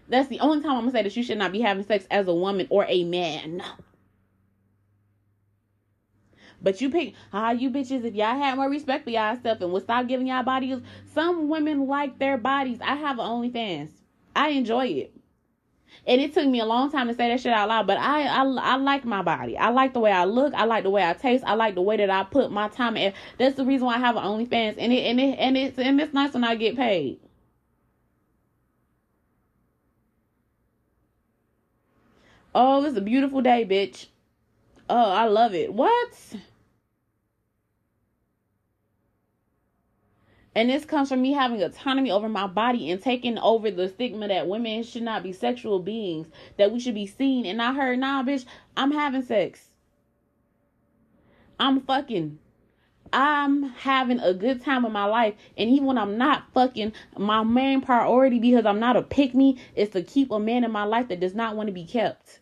That's 0.09 0.29
the 0.29 0.39
only 0.39 0.63
time 0.63 0.73
I'm 0.73 0.81
gonna 0.81 0.93
say 0.93 1.03
that 1.03 1.17
you 1.17 1.25
should 1.25 1.39
not 1.39 1.51
be 1.51 1.61
having 1.61 1.85
sex 1.85 2.07
as 2.09 2.29
a 2.29 2.35
woman 2.35 2.69
or 2.71 2.87
a 2.89 3.03
man. 3.03 3.63
But 6.63 6.81
you 6.81 6.91
pick, 6.91 7.15
ah, 7.33 7.51
you 7.51 7.71
bitches, 7.71 8.05
if 8.05 8.15
y'all 8.15 8.39
had 8.39 8.57
more 8.57 8.71
respect 8.71 9.05
for 9.05 9.11
y'all 9.11 9.37
stuff 9.37 9.61
and 9.61 9.73
would 9.73 9.83
stop 9.83 10.07
giving 10.07 10.29
y'all 10.29 10.45
bodies, 10.45 10.81
some 11.13 11.49
women 11.49 11.89
like 11.89 12.21
their 12.21 12.39
bodies. 12.39 12.79
I 12.81 12.95
have 12.95 13.17
OnlyFans. 13.17 13.91
I 14.37 14.51
enjoy 14.51 14.87
it. 14.87 15.13
And 16.07 16.21
it 16.21 16.35
took 16.35 16.47
me 16.47 16.61
a 16.61 16.65
long 16.65 16.93
time 16.93 17.09
to 17.09 17.15
say 17.15 17.29
that 17.29 17.41
shit 17.41 17.53
out 17.53 17.69
loud, 17.69 17.87
but 17.87 17.99
I, 17.99 18.27
I 18.27 18.45
I 18.45 18.77
like 18.77 19.05
my 19.05 19.23
body. 19.23 19.59
I 19.59 19.71
like 19.71 19.93
the 19.93 19.99
way 19.99 20.13
I 20.13 20.25
look. 20.25 20.55
I 20.55 20.65
like 20.65 20.85
the 20.85 20.91
way 20.91 21.05
I 21.05 21.15
taste. 21.15 21.43
I 21.45 21.55
like 21.55 21.75
the 21.75 21.83
way 21.83 21.97
that 21.97 22.11
I 22.11 22.23
put 22.23 22.53
my 22.53 22.69
time 22.69 22.97
in. 22.97 23.13
That's 23.39 23.57
the 23.57 23.65
reason 23.65 23.87
why 23.87 23.97
I 23.97 23.99
have 23.99 24.15
an 24.17 24.23
OnlyFans, 24.23 24.77
and 24.79 24.93
it 24.93 25.05
and 25.05 25.19
it 25.19 25.39
and 25.39 25.57
it's 25.57 25.79
and 25.79 26.01
it's 26.01 26.15
nice 26.15 26.33
when 26.33 26.45
I 26.45 26.55
get 26.55 26.77
paid. 26.77 27.19
Oh, 32.55 32.85
it's 32.85 32.97
a 32.97 33.01
beautiful 33.01 33.43
day, 33.43 33.67
bitch. 33.69 34.07
Oh, 34.89 35.11
I 35.11 35.27
love 35.27 35.55
it. 35.55 35.75
What? 35.75 36.37
And 40.57 40.71
this 40.71 40.87
comes 40.87 41.11
from 41.11 41.21
me 41.21 41.35
having 41.35 41.63
autonomy 41.63 42.11
over 42.11 42.31
my 42.31 42.47
body 42.47 42.91
and 42.91 43.01
taking 43.01 43.39
over 43.39 43.71
the 43.71 43.91
stigma 43.91 44.27
that 44.29 44.49
women 44.49 44.83
should 44.85 45.03
not 45.03 45.23
be 45.23 45.35
sexual 45.35 45.81
beings, 45.81 46.29
that 46.57 46.73
we 46.73 46.81
should 46.81 46.95
be 46.95 47.07
seen. 47.07 47.45
And 47.45 47.61
I 47.61 47.75
heard, 47.75 47.99
nah, 47.99 48.23
bitch, 48.23 48.47
I'm 48.75 48.91
having 48.91 49.23
sex. 49.23 49.69
I'm 51.61 51.83
fucking. 51.83 52.39
I'm 53.13 53.65
having 53.65 54.19
a 54.19 54.33
good 54.33 54.65
time 54.65 54.87
in 54.87 54.93
my 54.93 55.05
life. 55.05 55.35
And 55.59 55.69
even 55.69 55.85
when 55.85 55.99
I'm 55.99 56.17
not 56.17 56.45
fucking, 56.55 56.95
my 57.19 57.45
main 57.45 57.83
priority, 57.83 58.39
because 58.39 58.65
I'm 58.65 58.81
not 58.81 58.97
a 58.97 59.03
pick 59.03 59.35
me, 59.35 59.59
is 59.75 59.91
to 59.91 60.03
keep 60.03 60.31
a 60.31 60.39
man 60.39 60.65
in 60.65 60.71
my 60.71 60.85
life 60.85 61.09
that 61.09 61.21
does 61.21 61.35
not 61.35 61.55
want 61.55 61.67
to 61.67 61.73
be 61.73 61.85
kept. 61.85 62.41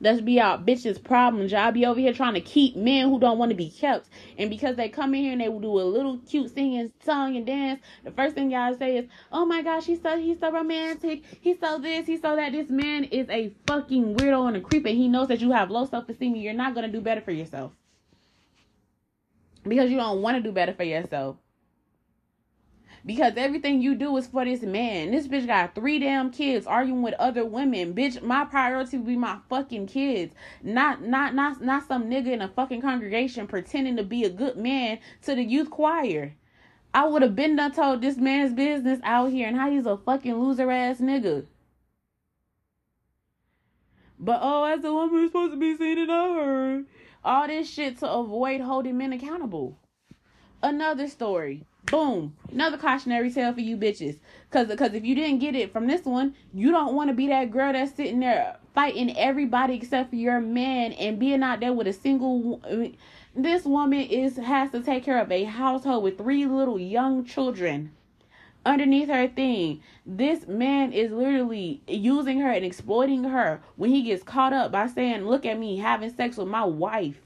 That's 0.00 0.20
be 0.20 0.40
our 0.40 0.58
bitches' 0.58 1.02
problems. 1.02 1.50
Y'all 1.50 1.72
be 1.72 1.84
over 1.84 1.98
here 1.98 2.12
trying 2.12 2.34
to 2.34 2.40
keep 2.40 2.76
men 2.76 3.08
who 3.08 3.18
don't 3.18 3.38
want 3.38 3.50
to 3.50 3.56
be 3.56 3.70
kept. 3.70 4.08
And 4.36 4.48
because 4.48 4.76
they 4.76 4.88
come 4.88 5.14
in 5.14 5.22
here 5.22 5.32
and 5.32 5.40
they 5.40 5.48
will 5.48 5.60
do 5.60 5.80
a 5.80 5.82
little 5.82 6.18
cute 6.18 6.54
singing 6.54 6.92
song 7.04 7.36
and 7.36 7.44
dance, 7.44 7.80
the 8.04 8.12
first 8.12 8.34
thing 8.34 8.50
y'all 8.50 8.76
say 8.76 8.98
is, 8.98 9.06
Oh 9.32 9.44
my 9.44 9.62
gosh, 9.62 9.86
he's 9.86 10.00
so 10.00 10.16
he's 10.16 10.38
so 10.38 10.52
romantic. 10.52 11.24
He's 11.40 11.58
so 11.58 11.78
this, 11.78 12.06
he's 12.06 12.22
so 12.22 12.36
that. 12.36 12.52
This 12.52 12.70
man 12.70 13.04
is 13.04 13.28
a 13.28 13.52
fucking 13.66 14.16
weirdo 14.16 14.48
and 14.48 14.56
a 14.56 14.60
creep, 14.60 14.86
and 14.86 14.96
he 14.96 15.08
knows 15.08 15.28
that 15.28 15.40
you 15.40 15.50
have 15.50 15.70
low 15.70 15.84
self-esteem 15.84 16.34
and 16.34 16.42
you're 16.42 16.54
not 16.54 16.74
gonna 16.74 16.88
do 16.88 17.00
better 17.00 17.20
for 17.20 17.32
yourself. 17.32 17.72
Because 19.64 19.90
you 19.90 19.96
don't 19.96 20.22
want 20.22 20.36
to 20.36 20.42
do 20.42 20.52
better 20.52 20.72
for 20.72 20.84
yourself 20.84 21.36
because 23.08 23.38
everything 23.38 23.80
you 23.80 23.94
do 23.94 24.14
is 24.18 24.26
for 24.26 24.44
this 24.44 24.60
man. 24.60 25.12
This 25.12 25.26
bitch 25.26 25.46
got 25.46 25.74
three 25.74 25.98
damn 25.98 26.30
kids 26.30 26.66
arguing 26.66 27.00
with 27.00 27.14
other 27.14 27.42
women. 27.42 27.94
Bitch, 27.94 28.20
my 28.20 28.44
priority 28.44 28.98
would 28.98 29.06
be 29.06 29.16
my 29.16 29.38
fucking 29.48 29.86
kids. 29.86 30.34
Not 30.62 31.02
not 31.02 31.34
not 31.34 31.62
not 31.62 31.88
some 31.88 32.10
nigga 32.10 32.26
in 32.26 32.42
a 32.42 32.48
fucking 32.48 32.82
congregation 32.82 33.46
pretending 33.46 33.96
to 33.96 34.02
be 34.02 34.24
a 34.24 34.28
good 34.28 34.58
man 34.58 34.98
to 35.22 35.34
the 35.34 35.42
youth 35.42 35.70
choir. 35.70 36.34
I 36.92 37.06
would 37.06 37.22
have 37.22 37.34
been 37.34 37.56
done 37.56 37.72
told 37.72 38.02
this 38.02 38.18
man's 38.18 38.52
business 38.52 39.00
out 39.02 39.32
here 39.32 39.48
and 39.48 39.56
how 39.56 39.70
he's 39.70 39.86
a 39.86 39.96
fucking 39.96 40.34
loser 40.34 40.70
ass 40.70 40.98
nigga. 41.00 41.46
But 44.18 44.40
oh, 44.42 44.64
as 44.64 44.84
a 44.84 44.92
woman, 44.92 45.20
you're 45.20 45.28
supposed 45.28 45.54
to 45.54 45.58
be 45.58 45.74
seen 45.78 45.96
and 45.96 46.10
heard. 46.10 46.84
All 47.24 47.46
this 47.46 47.70
shit 47.70 48.00
to 48.00 48.10
avoid 48.10 48.60
holding 48.60 48.98
men 48.98 49.14
accountable. 49.14 49.78
Another 50.62 51.08
story. 51.08 51.64
Boom. 51.86 52.36
Another 52.50 52.76
cautionary 52.76 53.30
tale 53.30 53.54
for 53.54 53.60
you 53.60 53.76
bitches. 53.76 54.18
Cause, 54.50 54.74
cause 54.76 54.92
if 54.92 55.04
you 55.04 55.14
didn't 55.14 55.38
get 55.38 55.54
it 55.54 55.72
from 55.72 55.86
this 55.86 56.04
one, 56.04 56.34
you 56.52 56.70
don't 56.70 56.94
want 56.94 57.08
to 57.08 57.14
be 57.14 57.28
that 57.28 57.50
girl 57.50 57.72
that's 57.72 57.94
sitting 57.94 58.20
there 58.20 58.56
fighting 58.74 59.16
everybody 59.16 59.74
except 59.74 60.10
for 60.10 60.16
your 60.16 60.40
man 60.40 60.92
and 60.92 61.18
being 61.18 61.42
out 61.42 61.60
there 61.60 61.72
with 61.72 61.86
a 61.86 61.92
single. 61.92 62.60
This 63.34 63.64
woman 63.64 64.00
is 64.00 64.36
has 64.36 64.70
to 64.72 64.80
take 64.80 65.04
care 65.04 65.20
of 65.20 65.32
a 65.32 65.44
household 65.44 66.04
with 66.04 66.18
three 66.18 66.46
little 66.46 66.78
young 66.78 67.24
children 67.24 67.92
underneath 68.64 69.08
her 69.08 69.26
thing. 69.26 69.82
This 70.06 70.46
man 70.46 70.92
is 70.92 71.10
literally 71.10 71.82
using 71.88 72.40
her 72.40 72.50
and 72.50 72.64
exploiting 72.64 73.24
her 73.24 73.60
when 73.76 73.90
he 73.90 74.02
gets 74.02 74.22
caught 74.22 74.52
up 74.52 74.72
by 74.72 74.86
saying, 74.86 75.26
Look 75.26 75.46
at 75.46 75.58
me 75.58 75.78
having 75.78 76.14
sex 76.14 76.36
with 76.36 76.48
my 76.48 76.64
wife. 76.64 77.20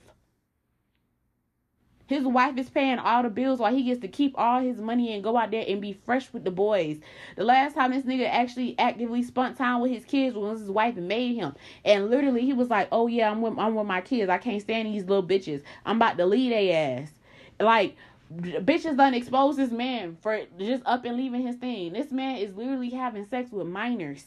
His 2.13 2.25
wife 2.25 2.59
is 2.59 2.69
paying 2.69 2.99
all 2.99 3.23
the 3.23 3.31
bills 3.31 3.59
while 3.59 3.75
he 3.75 3.85
gets 3.85 4.03
to 4.03 4.09
keep 4.09 4.35
all 4.37 4.61
his 4.61 4.77
money 4.79 5.15
and 5.15 5.25
go 5.25 5.35
out 5.35 5.51
there 5.51 5.65
and 5.67 5.81
be 5.81 5.95
fresh 5.95 6.31
with 6.31 6.45
the 6.45 6.51
boys. 6.51 6.99
The 7.37 7.45
last 7.45 7.75
time 7.75 7.91
this 7.91 8.05
nigga 8.05 8.29
actually 8.29 8.79
actively 8.79 9.23
spent 9.23 9.57
time 9.57 9.81
with 9.81 9.93
his 9.93 10.05
kids 10.05 10.37
was 10.37 10.61
his 10.61 10.69
wife 10.69 10.97
made 10.97 11.37
him. 11.37 11.55
And 11.87 12.11
literally 12.11 12.43
he 12.43 12.53
was 12.53 12.69
like, 12.69 12.89
Oh 12.93 13.07
yeah, 13.07 13.31
I'm 13.31 13.41
with 13.41 13.59
I'm 13.59 13.75
with 13.75 13.87
my 13.87 14.03
kids. 14.03 14.29
I 14.29 14.37
can't 14.37 14.61
stand 14.61 14.89
these 14.89 15.07
little 15.07 15.27
bitches. 15.27 15.63
I'm 15.87 15.97
about 15.97 16.19
to 16.19 16.27
leave 16.27 16.51
their 16.51 17.01
ass. 17.01 17.09
Like 17.59 17.97
bitches 18.31 18.99
done 18.99 19.15
expose 19.15 19.57
this 19.57 19.71
man 19.71 20.19
for 20.21 20.39
just 20.59 20.83
up 20.85 21.07
and 21.07 21.17
leaving 21.17 21.47
his 21.47 21.57
thing. 21.57 21.95
This 21.95 22.13
man 22.13 22.37
is 22.37 22.55
literally 22.55 22.91
having 22.91 23.27
sex 23.27 23.51
with 23.51 23.67
minors. 23.67 24.27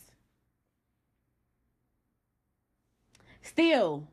Still, 3.44 4.08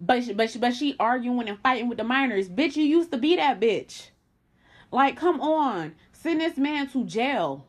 but 0.00 0.24
she, 0.24 0.32
but 0.32 0.50
she, 0.50 0.58
but 0.58 0.74
she 0.74 0.96
arguing 0.98 1.48
and 1.48 1.58
fighting 1.58 1.88
with 1.88 1.98
the 1.98 2.04
minors. 2.04 2.48
Bitch, 2.48 2.76
you 2.76 2.84
used 2.84 3.12
to 3.12 3.18
be 3.18 3.36
that 3.36 3.60
bitch. 3.60 4.08
Like, 4.90 5.16
come 5.16 5.40
on, 5.40 5.94
send 6.12 6.40
this 6.40 6.56
man 6.56 6.88
to 6.90 7.04
jail. 7.04 7.66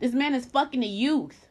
This 0.00 0.12
man 0.12 0.34
is 0.34 0.46
fucking 0.46 0.80
the 0.80 0.86
youth. 0.86 1.48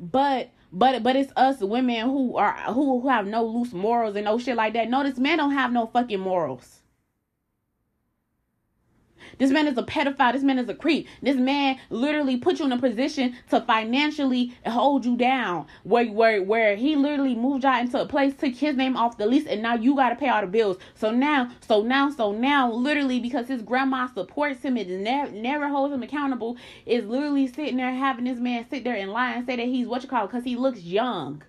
But 0.00 0.50
but 0.72 1.02
but 1.02 1.16
it's 1.16 1.32
us 1.36 1.60
women 1.60 2.00
who 2.00 2.36
are 2.36 2.54
who 2.72 3.00
who 3.00 3.08
have 3.08 3.26
no 3.26 3.44
loose 3.44 3.72
morals 3.72 4.16
and 4.16 4.24
no 4.24 4.38
shit 4.38 4.56
like 4.56 4.72
that. 4.74 4.90
No, 4.90 5.02
this 5.02 5.18
man 5.18 5.38
don't 5.38 5.52
have 5.52 5.72
no 5.72 5.86
fucking 5.86 6.20
morals. 6.20 6.80
This 9.38 9.50
man 9.50 9.66
is 9.66 9.78
a 9.78 9.82
pedophile. 9.82 10.32
This 10.32 10.42
man 10.42 10.58
is 10.58 10.68
a 10.68 10.74
creep. 10.74 11.06
This 11.22 11.36
man 11.36 11.78
literally 11.90 12.36
put 12.36 12.58
you 12.58 12.66
in 12.66 12.72
a 12.72 12.78
position 12.78 13.36
to 13.50 13.60
financially 13.60 14.54
hold 14.66 15.04
you 15.04 15.16
down. 15.16 15.66
Where 15.84 16.06
where 16.06 16.42
where 16.42 16.76
he 16.76 16.96
literally 16.96 17.34
moved 17.34 17.64
y'all 17.64 17.80
into 17.80 18.00
a 18.00 18.06
place, 18.06 18.34
took 18.34 18.54
his 18.54 18.76
name 18.76 18.96
off 18.96 19.18
the 19.18 19.26
lease, 19.26 19.46
and 19.46 19.62
now 19.62 19.74
you 19.74 19.94
gotta 19.96 20.16
pay 20.16 20.28
all 20.28 20.40
the 20.40 20.46
bills. 20.46 20.78
So 20.94 21.10
now, 21.10 21.50
so 21.66 21.82
now, 21.82 22.10
so 22.10 22.32
now, 22.32 22.70
literally 22.70 23.20
because 23.20 23.48
his 23.48 23.62
grandma 23.62 24.08
supports 24.08 24.62
him 24.62 24.76
and 24.76 25.04
never 25.04 25.30
never 25.32 25.68
holds 25.68 25.94
him 25.94 26.02
accountable, 26.02 26.56
is 26.84 27.04
literally 27.04 27.46
sitting 27.46 27.76
there 27.76 27.92
having 27.92 28.24
this 28.24 28.38
man 28.38 28.66
sit 28.68 28.84
there 28.84 28.96
and 28.96 29.10
lie 29.10 29.32
and 29.32 29.46
say 29.46 29.56
that 29.56 29.66
he's 29.66 29.86
what 29.86 30.02
you 30.02 30.08
call 30.08 30.26
because 30.26 30.44
he 30.44 30.56
looks 30.56 30.80
young 30.80 31.42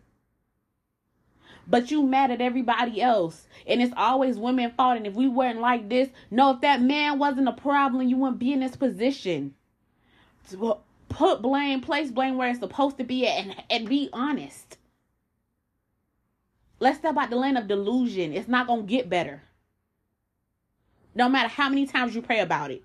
but 1.67 1.91
you 1.91 2.03
mad 2.03 2.31
at 2.31 2.41
everybody 2.41 3.01
else. 3.01 3.47
And 3.67 3.81
it's 3.81 3.93
always 3.97 4.37
women 4.37 4.71
fault. 4.71 4.97
And 4.97 5.05
if 5.05 5.13
we 5.13 5.27
weren't 5.27 5.59
like 5.59 5.89
this, 5.89 6.09
no, 6.31 6.51
if 6.51 6.61
that 6.61 6.81
man 6.81 7.19
wasn't 7.19 7.49
a 7.49 7.53
problem, 7.53 8.07
you 8.07 8.17
wouldn't 8.17 8.39
be 8.39 8.53
in 8.53 8.61
this 8.61 8.75
position. 8.75 9.53
Put 11.09 11.41
blame, 11.41 11.81
place 11.81 12.11
blame 12.11 12.37
where 12.37 12.49
it's 12.49 12.59
supposed 12.59 12.97
to 12.97 13.03
be 13.03 13.27
at, 13.27 13.43
and, 13.43 13.55
and 13.69 13.89
be 13.89 14.09
honest. 14.13 14.77
Let's 16.79 16.99
step 16.99 17.17
out 17.17 17.29
the 17.29 17.35
land 17.35 17.57
of 17.57 17.67
delusion. 17.67 18.33
It's 18.33 18.47
not 18.47 18.67
going 18.67 18.81
to 18.81 18.87
get 18.87 19.09
better. 19.09 19.41
No 21.15 21.27
matter 21.27 21.49
how 21.49 21.69
many 21.69 21.87
times 21.87 22.15
you 22.15 22.21
pray 22.21 22.39
about 22.39 22.71
it. 22.71 22.83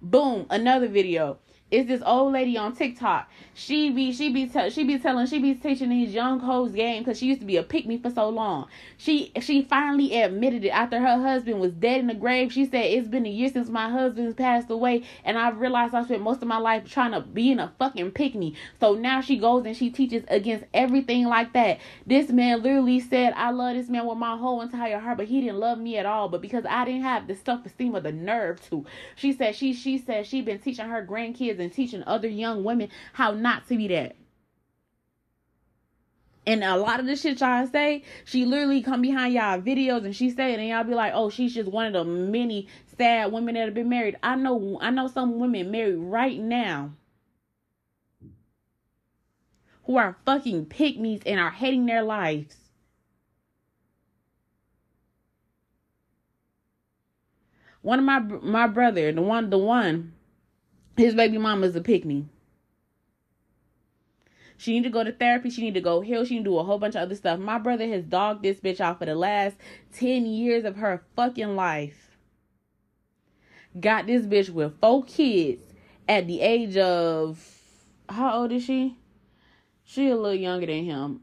Boom, 0.00 0.46
another 0.48 0.88
video 0.88 1.38
it's 1.70 1.86
this 1.88 2.02
old 2.04 2.32
lady 2.32 2.56
on 2.56 2.74
TikTok. 2.74 3.30
She 3.54 3.90
be 3.90 4.12
she 4.12 4.32
be 4.32 4.46
te- 4.46 4.70
she 4.70 4.82
be 4.84 4.98
telling 4.98 5.26
she 5.26 5.38
be 5.38 5.54
teaching 5.54 5.90
these 5.90 6.12
young 6.12 6.40
hoes 6.40 6.72
game 6.72 7.02
because 7.02 7.18
she 7.18 7.26
used 7.26 7.40
to 7.40 7.46
be 7.46 7.56
a 7.58 7.62
pick 7.62 7.86
me 7.86 7.98
for 7.98 8.10
so 8.10 8.28
long. 8.28 8.66
She 8.96 9.32
she 9.40 9.62
finally 9.62 10.20
admitted 10.20 10.64
it 10.64 10.70
after 10.70 10.98
her 10.98 11.20
husband 11.20 11.60
was 11.60 11.72
dead 11.72 12.00
in 12.00 12.08
the 12.08 12.14
grave. 12.14 12.52
She 12.52 12.64
said 12.64 12.86
it's 12.86 13.06
been 13.06 13.26
a 13.26 13.30
year 13.30 13.50
since 13.50 13.68
my 13.68 13.88
husband's 13.88 14.34
passed 14.34 14.68
away, 14.70 15.04
and 15.24 15.38
I 15.38 15.50
realized 15.50 15.94
I 15.94 16.02
spent 16.04 16.22
most 16.22 16.42
of 16.42 16.48
my 16.48 16.58
life 16.58 16.90
trying 16.90 17.12
to 17.12 17.20
be 17.20 17.52
in 17.52 17.60
a 17.60 17.72
fucking 17.78 18.12
pick 18.12 18.34
me. 18.34 18.56
So 18.80 18.94
now 18.94 19.20
she 19.20 19.38
goes 19.38 19.64
and 19.64 19.76
she 19.76 19.90
teaches 19.90 20.24
against 20.28 20.64
everything 20.74 21.26
like 21.26 21.52
that. 21.52 21.78
This 22.04 22.30
man 22.30 22.62
literally 22.62 22.98
said, 22.98 23.32
"I 23.36 23.50
love 23.50 23.76
this 23.76 23.88
man 23.88 24.06
with 24.06 24.18
my 24.18 24.36
whole 24.36 24.60
entire 24.60 24.98
heart, 24.98 25.18
but 25.18 25.28
he 25.28 25.40
didn't 25.40 25.60
love 25.60 25.78
me 25.78 25.98
at 25.98 26.06
all. 26.06 26.28
But 26.28 26.42
because 26.42 26.64
I 26.68 26.84
didn't 26.84 27.02
have 27.02 27.28
the 27.28 27.36
self 27.36 27.64
esteem 27.64 27.94
or 27.94 28.00
the 28.00 28.10
nerve 28.10 28.60
to." 28.70 28.84
She 29.14 29.32
said 29.32 29.54
she 29.54 29.72
she 29.72 29.98
said 29.98 30.26
she 30.26 30.40
been 30.40 30.58
teaching 30.58 30.86
her 30.86 31.06
grandkids 31.06 31.59
and 31.60 31.72
teaching 31.72 32.02
other 32.06 32.28
young 32.28 32.64
women 32.64 32.88
how 33.12 33.32
not 33.32 33.68
to 33.68 33.76
be 33.76 33.88
that. 33.88 34.16
And 36.46 36.64
a 36.64 36.76
lot 36.76 37.00
of 37.00 37.06
the 37.06 37.16
shit 37.16 37.40
y'all 37.40 37.66
say, 37.66 38.02
she 38.24 38.44
literally 38.44 38.82
come 38.82 39.02
behind 39.02 39.34
y'all 39.34 39.60
videos 39.60 40.04
and 40.04 40.16
she 40.16 40.30
say 40.30 40.52
it, 40.52 40.58
and 40.58 40.68
y'all 40.68 40.84
be 40.84 40.94
like, 40.94 41.12
"Oh, 41.14 41.30
she's 41.30 41.54
just 41.54 41.70
one 41.70 41.86
of 41.86 41.92
the 41.92 42.04
many 42.04 42.66
sad 42.96 43.30
women 43.30 43.54
that 43.54 43.66
have 43.66 43.74
been 43.74 43.88
married." 43.88 44.16
I 44.22 44.36
know, 44.36 44.78
I 44.80 44.90
know 44.90 45.06
some 45.06 45.38
women 45.38 45.70
married 45.70 45.98
right 45.98 46.40
now 46.40 46.92
who 49.84 49.96
are 49.96 50.16
fucking 50.24 50.66
pick 50.66 50.98
me's 50.98 51.20
and 51.26 51.38
are 51.38 51.50
hating 51.50 51.86
their 51.86 52.02
lives. 52.02 52.56
One 57.82 57.98
of 57.98 58.04
my 58.04 58.18
my 58.18 58.66
brother, 58.66 59.12
the 59.12 59.22
one, 59.22 59.50
the 59.50 59.58
one 59.58 60.14
his 61.00 61.14
baby 61.14 61.38
mama's 61.38 61.74
a 61.74 61.80
pick 61.80 62.04
me. 62.04 62.26
She 64.56 64.74
need 64.74 64.84
to 64.84 64.90
go 64.90 65.02
to 65.02 65.12
therapy. 65.12 65.48
She 65.48 65.62
need 65.62 65.72
to 65.74 65.80
go 65.80 66.02
heal. 66.02 66.24
She 66.26 66.34
need 66.34 66.44
to 66.44 66.50
do 66.50 66.58
a 66.58 66.64
whole 66.64 66.78
bunch 66.78 66.94
of 66.94 67.00
other 67.00 67.14
stuff. 67.14 67.38
My 67.40 67.58
brother 67.58 67.88
has 67.88 68.04
dogged 68.04 68.42
this 68.42 68.60
bitch 68.60 68.78
out 68.78 68.98
for 68.98 69.06
the 69.06 69.14
last 69.14 69.56
10 69.94 70.26
years 70.26 70.64
of 70.64 70.76
her 70.76 71.02
fucking 71.16 71.56
life. 71.56 72.18
Got 73.78 74.06
this 74.06 74.26
bitch 74.26 74.50
with 74.50 74.78
four 74.78 75.04
kids 75.04 75.62
at 76.06 76.26
the 76.26 76.42
age 76.42 76.76
of 76.76 77.42
how 78.08 78.42
old 78.42 78.52
is 78.52 78.64
she? 78.64 78.98
She 79.84 80.10
a 80.10 80.16
little 80.16 80.34
younger 80.34 80.66
than 80.66 80.84
him. 80.84 81.20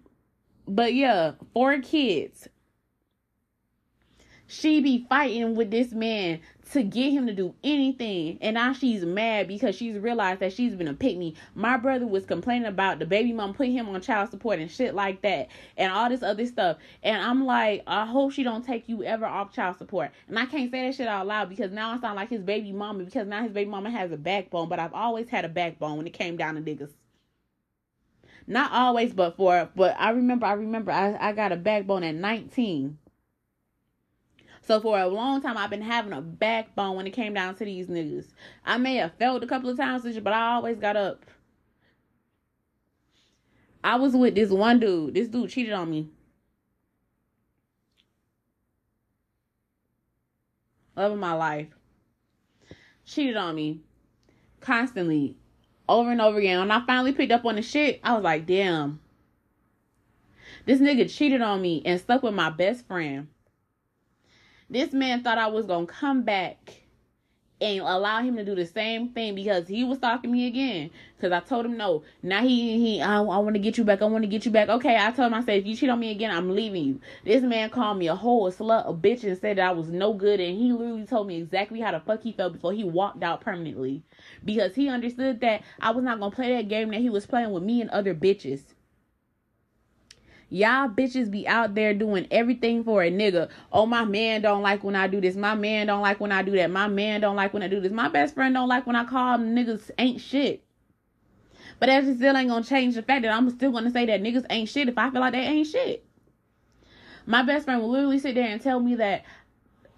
But 0.67 0.95
yeah, 0.95 1.33
four 1.53 1.79
kids. 1.79 2.47
She 4.47 4.81
be 4.81 5.05
fighting 5.07 5.55
with 5.55 5.69
this 5.69 5.91
man 5.91 6.39
to 6.71 6.83
get 6.83 7.11
him 7.11 7.27
to 7.27 7.33
do 7.33 7.53
anything. 7.63 8.37
And 8.41 8.55
now 8.55 8.73
she's 8.73 9.03
mad 9.03 9.47
because 9.47 9.75
she's 9.75 9.97
realized 9.97 10.41
that 10.41 10.53
she's 10.53 10.75
been 10.75 10.87
a 10.87 10.93
pick 10.93 11.17
me. 11.17 11.35
My 11.55 11.77
brother 11.77 12.07
was 12.07 12.25
complaining 12.25 12.67
about 12.67 12.99
the 12.99 13.05
baby 13.05 13.33
mom 13.33 13.53
putting 13.53 13.73
him 13.73 13.89
on 13.89 14.01
child 14.01 14.29
support 14.29 14.59
and 14.59 14.69
shit 14.69 14.93
like 14.93 15.21
that 15.21 15.49
and 15.77 15.91
all 15.91 16.09
this 16.09 16.23
other 16.23 16.45
stuff. 16.45 16.77
And 17.03 17.21
I'm 17.21 17.45
like, 17.45 17.83
I 17.87 18.05
hope 18.05 18.31
she 18.31 18.43
don't 18.43 18.65
take 18.65 18.89
you 18.89 19.03
ever 19.03 19.25
off 19.25 19.53
child 19.53 19.77
support. 19.77 20.11
And 20.27 20.37
I 20.37 20.45
can't 20.45 20.71
say 20.71 20.85
that 20.85 20.95
shit 20.95 21.07
out 21.07 21.27
loud 21.27 21.49
because 21.49 21.71
now 21.71 21.91
I 21.91 21.99
sound 21.99 22.15
like 22.15 22.29
his 22.29 22.41
baby 22.41 22.71
mama 22.71 23.03
because 23.03 23.27
now 23.27 23.43
his 23.43 23.51
baby 23.51 23.69
mama 23.69 23.89
has 23.89 24.11
a 24.11 24.17
backbone. 24.17 24.69
But 24.69 24.79
I've 24.79 24.93
always 24.93 25.29
had 25.29 25.45
a 25.45 25.49
backbone 25.49 25.97
when 25.97 26.07
it 26.07 26.13
came 26.13 26.37
down 26.37 26.55
to 26.55 26.61
niggas. 26.61 26.91
Not 28.49 28.71
always, 28.71 29.13
but 29.13 29.35
for 29.35 29.69
but 29.75 29.95
I 29.99 30.11
remember 30.11 30.45
I 30.45 30.53
remember 30.53 30.91
I, 30.91 31.17
I 31.19 31.33
got 31.33 31.51
a 31.51 31.57
backbone 31.57 32.03
at 32.03 32.15
19 32.15 32.97
so 34.67 34.81
for 34.81 34.99
a 34.99 35.07
long 35.07 35.41
time, 35.41 35.55
I've 35.55 35.69
been 35.69 35.81
having 35.81 36.11
a 36.11 36.19
backbone 36.21 36.97
when 36.97 37.07
it 37.07 37.11
came 37.11 37.33
down 37.33 37.55
to 37.55 37.63
these 37.63 37.87
niggas. 37.87 38.25
I 38.65 38.77
may 38.77 38.95
have 38.95 39.13
failed 39.13 39.41
a 39.41 39.47
couple 39.47 39.69
of 39.69 39.77
times, 39.77 40.03
but 40.19 40.33
I 40.33 40.55
always 40.55 40.77
got 40.77 40.97
up. 40.97 41.25
I 43.81 43.95
was 43.95 44.13
with 44.13 44.35
this 44.35 44.49
one 44.49 44.81
dude. 44.81 45.13
This 45.13 45.29
dude 45.29 45.49
cheated 45.49 45.71
on 45.71 45.89
me. 45.89 46.09
Love 50.97 51.13
of 51.13 51.19
my 51.19 51.33
life. 51.33 51.67
Cheated 53.05 53.37
on 53.37 53.55
me 53.55 53.79
constantly, 54.59 55.37
over 55.87 56.11
and 56.11 56.19
over 56.19 56.39
again. 56.39 56.59
When 56.59 56.71
I 56.71 56.85
finally 56.85 57.13
picked 57.13 57.31
up 57.31 57.45
on 57.45 57.55
the 57.55 57.61
shit, 57.61 58.01
I 58.03 58.15
was 58.15 58.23
like, 58.23 58.45
damn. 58.45 58.99
This 60.65 60.81
nigga 60.81 61.09
cheated 61.09 61.41
on 61.41 61.61
me 61.61 61.81
and 61.85 62.01
slept 62.01 62.23
with 62.23 62.33
my 62.33 62.49
best 62.49 62.85
friend. 62.85 63.29
This 64.69 64.91
man 64.91 65.23
thought 65.23 65.37
I 65.37 65.47
was 65.47 65.65
going 65.65 65.87
to 65.87 65.93
come 65.93 66.23
back 66.23 66.81
and 67.59 67.79
allow 67.79 68.21
him 68.21 68.35
to 68.35 68.45
do 68.45 68.53
the 68.53 68.65
same 68.65 69.09
thing 69.09 69.33
because 69.33 69.67
he 69.67 69.83
was 69.83 69.97
stalking 69.97 70.31
me 70.31 70.45
again. 70.45 70.91
Because 71.15 71.31
I 71.31 71.39
told 71.39 71.65
him 71.65 71.77
no. 71.77 72.03
Now 72.21 72.41
he 72.41 72.77
he 72.77 73.01
I, 73.01 73.17
I 73.17 73.19
want 73.21 73.55
to 73.55 73.59
get 73.59 73.77
you 73.77 73.83
back. 73.83 74.01
I 74.01 74.05
want 74.05 74.23
to 74.23 74.29
get 74.29 74.45
you 74.45 74.51
back. 74.51 74.69
Okay, 74.69 74.95
I 74.95 75.11
told 75.11 75.31
him 75.31 75.33
I 75.33 75.43
said 75.43 75.59
if 75.59 75.65
you 75.65 75.75
cheat 75.75 75.89
on 75.89 75.99
me 75.99 76.11
again, 76.11 76.31
I'm 76.31 76.53
leaving 76.53 76.83
you. 76.83 77.01
This 77.23 77.41
man 77.43 77.69
called 77.69 77.97
me 77.97 78.07
a 78.07 78.15
whole 78.15 78.51
slut, 78.51 78.87
a 78.87 78.93
bitch, 78.93 79.23
and 79.23 79.37
said 79.37 79.57
that 79.57 79.69
I 79.69 79.71
was 79.71 79.89
no 79.89 80.13
good. 80.13 80.39
And 80.39 80.57
he 80.57 80.71
literally 80.71 81.05
told 81.05 81.27
me 81.27 81.37
exactly 81.37 81.79
how 81.79 81.91
the 81.91 81.99
fuck 81.99 82.21
he 82.21 82.33
felt 82.33 82.53
before 82.53 82.73
he 82.73 82.83
walked 82.83 83.23
out 83.23 83.41
permanently 83.41 84.03
because 84.45 84.75
he 84.75 84.89
understood 84.89 85.39
that 85.41 85.63
I 85.79 85.91
was 85.91 86.03
not 86.03 86.19
gonna 86.19 86.35
play 86.35 86.55
that 86.55 86.67
game 86.67 86.91
that 86.91 87.01
he 87.01 87.09
was 87.09 87.25
playing 87.25 87.51
with 87.51 87.63
me 87.63 87.81
and 87.81 87.89
other 87.89 88.13
bitches. 88.13 88.61
Y'all 90.49 90.87
bitches 90.87 91.29
be 91.29 91.45
out 91.45 91.75
there 91.75 91.93
doing 91.93 92.25
everything 92.31 92.83
for 92.83 93.03
a 93.03 93.11
nigga. 93.11 93.49
Oh, 93.71 93.85
my 93.85 94.05
man 94.05 94.41
don't 94.41 94.61
like 94.61 94.81
when 94.81 94.95
I 94.95 95.07
do 95.07 95.19
this. 95.19 95.35
My 95.35 95.55
man 95.55 95.87
don't 95.87 96.01
like 96.01 96.21
when 96.21 96.31
I 96.31 96.41
do 96.41 96.51
that. 96.51 96.71
My 96.71 96.87
man 96.87 97.19
don't 97.19 97.35
like 97.35 97.53
when 97.53 97.63
I 97.63 97.67
do 97.67 97.81
this. 97.81 97.91
My 97.91 98.07
best 98.07 98.33
friend 98.33 98.53
don't 98.53 98.69
like 98.69 98.87
when 98.87 98.95
I 98.95 99.03
call 99.03 99.37
them 99.37 99.53
niggas 99.53 99.91
ain't 99.97 100.21
shit. 100.21 100.63
But 101.79 101.87
that 101.87 102.03
still 102.03 102.37
ain't 102.37 102.49
gonna 102.49 102.63
change 102.63 102.95
the 102.95 103.01
fact 103.03 103.23
that 103.23 103.33
I'm 103.33 103.49
still 103.49 103.71
gonna 103.71 103.91
say 103.91 104.05
that 104.05 104.23
niggas 104.23 104.45
ain't 104.49 104.69
shit 104.69 104.87
if 104.87 104.97
I 104.97 105.11
feel 105.11 105.19
like 105.19 105.33
they 105.33 105.39
ain't 105.39 105.67
shit. 105.67 106.05
My 107.25 107.43
best 107.43 107.65
friend 107.65 107.81
will 107.81 107.89
literally 107.89 108.19
sit 108.19 108.35
there 108.35 108.47
and 108.47 108.61
tell 108.61 108.79
me 108.79 108.95
that 108.95 109.25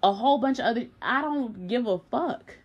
a 0.02 0.12
whole 0.12 0.38
bunch 0.38 0.58
of 0.58 0.64
other 0.64 0.86
I 1.00 1.22
don't 1.22 1.68
give 1.68 1.86
a 1.86 2.00
fuck 2.10 2.56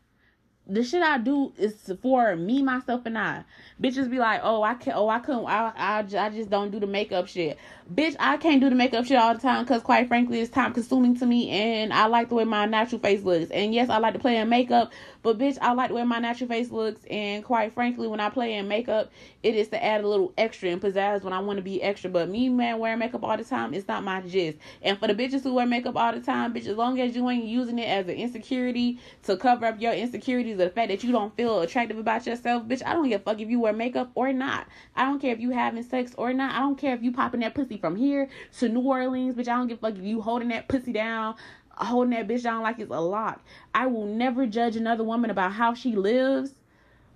the 0.67 0.83
shit 0.83 1.03
I 1.03 1.17
do 1.17 1.53
is 1.57 1.91
for 2.01 2.35
me, 2.35 2.63
myself, 2.63 3.05
and 3.05 3.17
I. 3.17 3.43
Bitches 3.81 4.09
be 4.09 4.19
like, 4.19 4.41
oh, 4.43 4.63
I 4.63 4.73
can't, 4.75 4.97
oh, 4.97 5.09
I 5.09 5.19
couldn't, 5.19 5.45
I, 5.45 5.71
I, 5.75 5.99
I 5.99 6.29
just 6.29 6.49
don't 6.49 6.71
do 6.71 6.79
the 6.79 6.87
makeup 6.87 7.27
shit. 7.27 7.57
Bitch, 7.93 8.15
I 8.19 8.37
can't 8.37 8.59
do 8.61 8.69
the 8.69 8.75
makeup 8.75 9.05
shit 9.05 9.17
all 9.17 9.33
the 9.33 9.39
time 9.39 9.63
because, 9.63 9.81
quite 9.81 10.07
frankly, 10.07 10.39
it's 10.39 10.49
time 10.49 10.73
consuming 10.73 11.17
to 11.19 11.25
me, 11.25 11.49
and 11.49 11.93
I 11.93 12.07
like 12.07 12.29
the 12.29 12.35
way 12.35 12.45
my 12.45 12.65
natural 12.65 12.99
face 12.99 13.21
looks. 13.23 13.51
And 13.51 13.73
yes, 13.73 13.89
I 13.89 13.99
like 13.99 14.13
to 14.13 14.19
play 14.19 14.37
in 14.37 14.49
makeup, 14.49 14.91
but 15.21 15.37
bitch, 15.37 15.57
I 15.61 15.73
like 15.73 15.89
the 15.89 15.95
way 15.95 16.03
my 16.03 16.19
natural 16.19 16.49
face 16.49 16.71
looks, 16.71 17.05
and 17.11 17.43
quite 17.43 17.73
frankly, 17.73 18.07
when 18.07 18.19
I 18.19 18.29
play 18.29 18.55
in 18.55 18.67
makeup, 18.67 19.11
it 19.43 19.55
is 19.55 19.67
to 19.67 19.83
add 19.83 20.03
a 20.03 20.07
little 20.07 20.33
extra 20.37 20.69
and 20.69 20.81
pizzazz 20.81 21.23
when 21.23 21.33
I 21.33 21.39
want 21.39 21.57
to 21.57 21.63
be 21.63 21.83
extra. 21.83 22.09
But 22.09 22.29
me, 22.29 22.49
man, 22.49 22.79
wearing 22.79 22.99
makeup 22.99 23.23
all 23.23 23.37
the 23.37 23.43
time, 23.43 23.73
it's 23.73 23.87
not 23.87 24.03
my 24.03 24.21
gist. 24.21 24.57
And 24.81 24.97
for 24.97 25.07
the 25.07 25.13
bitches 25.13 25.43
who 25.43 25.53
wear 25.53 25.67
makeup 25.67 25.95
all 25.95 26.11
the 26.11 26.21
time, 26.21 26.53
bitch, 26.53 26.65
as 26.65 26.77
long 26.77 26.99
as 26.99 27.15
you 27.15 27.29
ain't 27.29 27.45
using 27.45 27.77
it 27.77 27.87
as 27.87 28.07
an 28.07 28.15
insecurity 28.15 28.99
to 29.23 29.37
cover 29.37 29.65
up 29.65 29.79
your 29.79 29.93
insecurities 29.93 30.15
insecurities, 30.15 30.57
the 30.57 30.69
fact 30.69 30.89
that 30.89 31.03
you 31.03 31.11
don't 31.11 31.35
feel 31.35 31.61
attractive 31.61 31.97
about 31.97 32.25
yourself, 32.25 32.63
bitch, 32.63 32.81
I 32.85 32.93
don't 32.93 33.07
give 33.07 33.21
a 33.21 33.23
fuck 33.23 33.39
if 33.39 33.49
you 33.49 33.59
wear 33.65 33.73
makeup 33.73 34.11
or 34.15 34.31
not. 34.31 34.67
I 34.95 35.05
don't 35.05 35.19
care 35.19 35.33
if 35.33 35.39
you 35.39 35.49
having 35.49 35.83
sex 35.83 36.13
or 36.17 36.31
not. 36.33 36.53
I 36.53 36.59
don't 36.59 36.77
care 36.77 36.93
if 36.93 37.01
you 37.01 37.11
popping 37.11 37.39
that 37.41 37.55
pussy 37.55 37.77
from 37.77 37.95
here 37.95 38.29
to 38.59 38.69
New 38.69 38.81
Orleans, 38.81 39.35
bitch. 39.35 39.47
I 39.47 39.57
don't 39.57 39.67
give 39.67 39.79
a 39.79 39.81
fuck 39.81 39.97
if 39.97 40.03
you 40.03 40.21
holding 40.21 40.49
that 40.49 40.69
pussy 40.69 40.93
down, 40.93 41.35
holding 41.71 42.11
that 42.11 42.27
bitch 42.27 42.43
down 42.43 42.61
like 42.61 42.79
it's 42.79 42.91
a 42.91 43.01
lock. 43.01 43.43
I 43.73 43.87
will 43.87 44.05
never 44.05 44.45
judge 44.45 44.75
another 44.75 45.03
woman 45.03 45.31
about 45.31 45.53
how 45.53 45.73
she 45.73 45.95
lives 45.95 46.53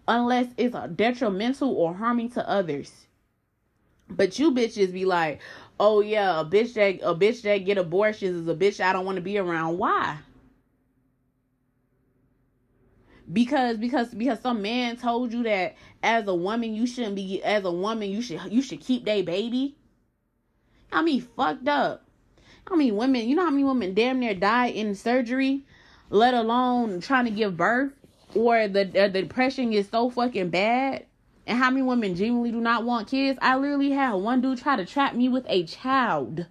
unless 0.08 0.48
it's 0.58 0.76
detrimental 0.96 1.72
or 1.72 1.94
harming 1.94 2.32
to 2.32 2.50
others. 2.50 3.06
But 4.10 4.40
you 4.40 4.52
bitches 4.52 4.92
be 4.92 5.06
like, 5.06 5.40
oh 5.80 6.02
yeah, 6.02 6.40
a 6.40 6.46
bitch 6.46 6.74
that 6.74 7.08
a 7.08 7.14
bitch 7.14 7.44
that 7.44 7.60
get 7.60 7.78
abortions 7.78 8.36
is 8.36 8.48
a 8.48 8.56
bitch 8.56 8.84
I 8.84 8.92
don't 8.92 9.06
want 9.06 9.18
to 9.18 9.22
be 9.22 9.38
around. 9.38 9.78
Why? 9.78 10.18
Because 13.32 13.78
because 13.78 14.14
because 14.14 14.40
some 14.40 14.62
man 14.62 14.98
told 14.98 15.32
you 15.32 15.44
that 15.44 15.76
as 16.02 16.28
a 16.28 16.34
woman 16.34 16.74
you 16.74 16.88
shouldn't 16.88 17.16
be 17.16 17.44
as 17.44 17.64
a 17.64 17.72
woman 17.72 18.10
you 18.10 18.22
should 18.22 18.42
you 18.52 18.62
should 18.62 18.82
keep 18.82 19.06
their 19.06 19.24
baby. 19.24 19.76
I 20.92 21.02
mean 21.02 21.22
fucked 21.22 21.68
up. 21.68 22.06
I 22.72 22.76
mean 22.76 22.96
women, 22.96 23.28
you 23.28 23.36
know 23.36 23.46
how 23.46 23.52
many 23.52 23.64
women 23.64 23.94
damn 23.94 24.20
near 24.20 24.34
die 24.34 24.68
in 24.68 24.96
surgery, 24.96 25.66
let 26.10 26.34
alone 26.34 27.02
trying 27.02 27.26
to 27.26 27.32
give 27.32 27.58
birth, 27.58 27.94
or 28.34 28.68
the 28.68 28.86
the 28.86 29.10
depression 29.10 29.74
is 29.74 29.90
so 29.90 30.10
fucking 30.10 30.50
bad. 30.50 31.06
And 31.46 31.58
how 31.58 31.72
many 31.72 31.82
women 31.82 32.16
genuinely 32.16 32.52
do 32.52 32.62
not 32.62 32.84
want 32.84 33.08
kids? 33.08 33.40
I 33.42 33.58
literally 33.58 33.92
had 33.92 34.14
one 34.14 34.42
dude 34.42 34.60
try 34.60 34.76
to 34.76 34.86
trap 34.86 35.16
me 35.16 35.30
with 35.30 35.46
a 35.48 35.64
child 35.64 36.46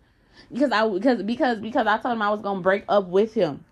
because 0.53 0.73
I 0.73 0.89
because 0.89 1.23
because 1.23 1.59
because 1.59 1.87
I 1.87 1.99
told 1.99 2.15
him 2.15 2.23
I 2.23 2.31
was 2.31 2.41
gonna 2.41 2.61
break 2.61 2.85
up 2.89 3.07
with 3.09 3.35
him. 3.35 3.65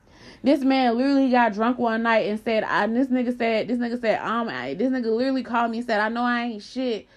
This 0.43 0.61
man 0.61 0.97
literally 0.97 1.31
got 1.31 1.55
drunk 1.55 1.79
one 1.79 2.03
night 2.03 2.27
and 2.27 2.39
said, 2.39 2.63
I 2.65 2.87
this 2.87 3.09
nigga 3.09 3.37
said, 3.37 3.69
this 3.69 3.79
nigga 3.79 4.01
said, 4.01 4.21
um, 4.21 4.49
I, 4.49 4.75
this 4.75 4.91
nigga 4.91 5.15
literally 5.15 5.43
called 5.43 5.71
me 5.71 5.79
and 5.79 5.87
said, 5.87 6.01
I 6.01 6.09
know 6.09 6.23
I 6.23 6.43
ain't 6.43 6.63
shit, 6.63 7.09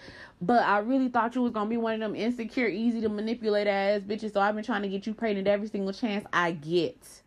but 0.41 0.63
I 0.63 0.79
really 0.79 1.10
thought 1.10 1.36
you 1.36 1.41
was 1.41 1.51
gonna 1.51 1.69
be 1.69 1.77
one 1.77 1.93
of 1.95 1.99
them 1.99 2.15
insecure, 2.15 2.67
easy 2.67 3.01
to 3.01 3.10
manipulate 3.10 3.67
ass 3.67 4.01
bitches. 4.01 4.34
So 4.34 4.41
I've 4.41 4.55
been 4.55 4.63
trying 4.63 4.84
to 4.84 4.88
get 4.89 5.05
you 5.05 5.13
pregnant 5.13 5.47
every 5.47 5.67
single 5.67 5.93
chance 5.93 6.25
I 6.32 6.51
get. 6.51 7.21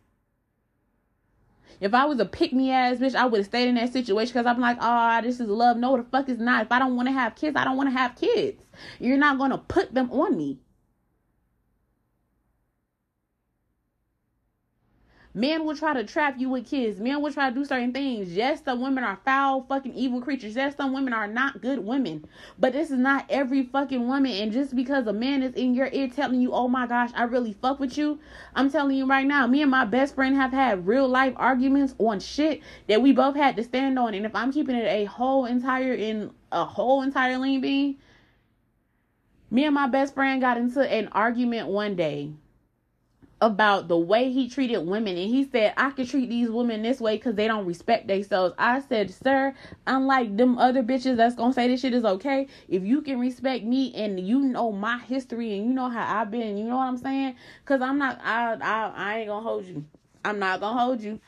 If 1.79 1.93
I 1.93 2.05
was 2.05 2.19
a 2.19 2.25
pick 2.25 2.53
me 2.53 2.71
ass 2.71 2.97
bitch, 2.97 3.15
I 3.15 3.25
would 3.25 3.39
have 3.39 3.45
stayed 3.45 3.67
in 3.67 3.75
that 3.75 3.91
situation 3.91 4.33
because 4.33 4.45
I'm 4.45 4.61
like, 4.61 4.77
oh, 4.79 5.21
this 5.21 5.39
is 5.39 5.47
love. 5.47 5.77
No, 5.77 5.97
the 5.97 6.03
fuck 6.03 6.29
is 6.29 6.39
not. 6.39 6.65
If 6.65 6.71
I 6.71 6.79
don't 6.79 6.95
want 6.95 7.09
to 7.09 7.13
have 7.13 7.35
kids, 7.35 7.57
I 7.57 7.65
don't 7.65 7.77
want 7.77 7.89
to 7.89 7.97
have 7.97 8.15
kids. 8.15 8.61
You're 8.99 9.17
not 9.17 9.37
gonna 9.37 9.57
put 9.57 9.93
them 9.93 10.09
on 10.11 10.37
me. 10.37 10.59
Men 15.35 15.65
will 15.65 15.75
try 15.75 15.95
to 15.95 16.03
trap 16.03 16.35
you 16.37 16.49
with 16.49 16.67
kids. 16.67 16.99
Men 16.99 17.19
will 17.19 17.33
try 17.33 17.49
to 17.49 17.55
do 17.55 17.65
certain 17.65 17.91
things. 17.91 18.33
Yes, 18.33 18.63
some 18.63 18.81
women 18.81 19.03
are 19.03 19.19
foul, 19.25 19.63
fucking 19.63 19.95
evil 19.95 20.21
creatures. 20.21 20.55
Yes, 20.55 20.75
some 20.75 20.93
women 20.93 21.11
are 21.11 21.25
not 21.25 21.59
good 21.59 21.79
women. 21.79 22.25
But 22.59 22.73
this 22.73 22.91
is 22.91 22.99
not 22.99 23.25
every 23.29 23.63
fucking 23.63 24.07
woman. 24.07 24.31
And 24.31 24.51
just 24.51 24.75
because 24.75 25.07
a 25.07 25.13
man 25.13 25.41
is 25.41 25.55
in 25.55 25.73
your 25.73 25.89
ear 25.91 26.07
telling 26.07 26.39
you, 26.39 26.51
oh 26.51 26.67
my 26.67 26.85
gosh, 26.85 27.09
I 27.15 27.23
really 27.23 27.53
fuck 27.53 27.79
with 27.79 27.97
you, 27.97 28.19
I'm 28.55 28.69
telling 28.69 28.95
you 28.95 29.07
right 29.07 29.25
now, 29.25 29.47
me 29.47 29.63
and 29.63 29.71
my 29.71 29.85
best 29.85 30.13
friend 30.13 30.35
have 30.35 30.51
had 30.51 30.85
real 30.85 31.07
life 31.07 31.33
arguments 31.35 31.95
on 31.97 32.19
shit 32.19 32.61
that 32.87 33.01
we 33.01 33.11
both 33.11 33.35
had 33.35 33.55
to 33.55 33.63
stand 33.63 33.97
on. 33.97 34.13
And 34.13 34.27
if 34.27 34.35
I'm 34.35 34.51
keeping 34.51 34.75
it 34.75 34.85
a 34.85 35.05
whole 35.05 35.45
entire 35.45 35.95
in 35.95 36.31
a 36.51 36.63
whole 36.63 37.01
entire 37.01 37.39
lean 37.39 37.61
bean, 37.61 37.97
me 39.49 39.65
and 39.65 39.73
my 39.73 39.87
best 39.87 40.13
friend 40.13 40.41
got 40.41 40.57
into 40.57 40.81
an 40.81 41.07
argument 41.07 41.69
one 41.69 41.95
day 41.95 42.33
about 43.43 43.89
the 43.89 43.97
way 43.97 44.31
he 44.31 44.47
treated 44.49 44.79
women. 44.79 45.17
And 45.17 45.29
he 45.29 45.43
said 45.43 45.73
i 45.75 45.89
can 45.91 46.07
treat 46.07 46.29
these 46.29 46.49
women 46.49 46.81
this 46.81 47.01
way 47.01 47.17
because 47.17 47.35
they 47.35 47.47
don't 47.47 47.65
respect 47.65 48.07
themselves. 48.07 48.55
I 48.57 48.79
said 48.79 49.13
sir 49.13 49.53
unlike 49.85 50.37
them 50.37 50.57
other 50.57 50.81
bitches 50.81 51.17
that's 51.17 51.35
gonna 51.35 51.53
say 51.53 51.67
this 51.67 51.81
shit 51.81 51.93
is 51.93 52.05
okay 52.05 52.47
if 52.69 52.83
you 52.83 53.01
can 53.01 53.19
respect 53.19 53.65
me 53.65 53.93
and 53.95 54.17
you 54.17 54.39
know 54.39 54.71
my 54.71 54.97
history 54.99 55.57
and 55.57 55.67
you 55.67 55.73
know 55.73 55.89
how 55.89 56.21
i've 56.21 56.31
been 56.31 56.57
you 56.57 56.63
know 56.63 56.77
what 56.77 56.87
i'm 56.87 56.97
saying? 56.97 57.35
Because 57.65 57.81
i'm 57.81 57.97
not 57.97 58.17
I, 58.23 58.53
I 58.53 58.93
i 58.95 59.17
ain't 59.19 59.27
gonna 59.27 59.43
hold 59.43 59.65
you. 59.65 59.83
I'm 60.23 60.39
not 60.39 60.61
gonna 60.61 60.79
hold 60.79 61.01
you. 61.01 61.19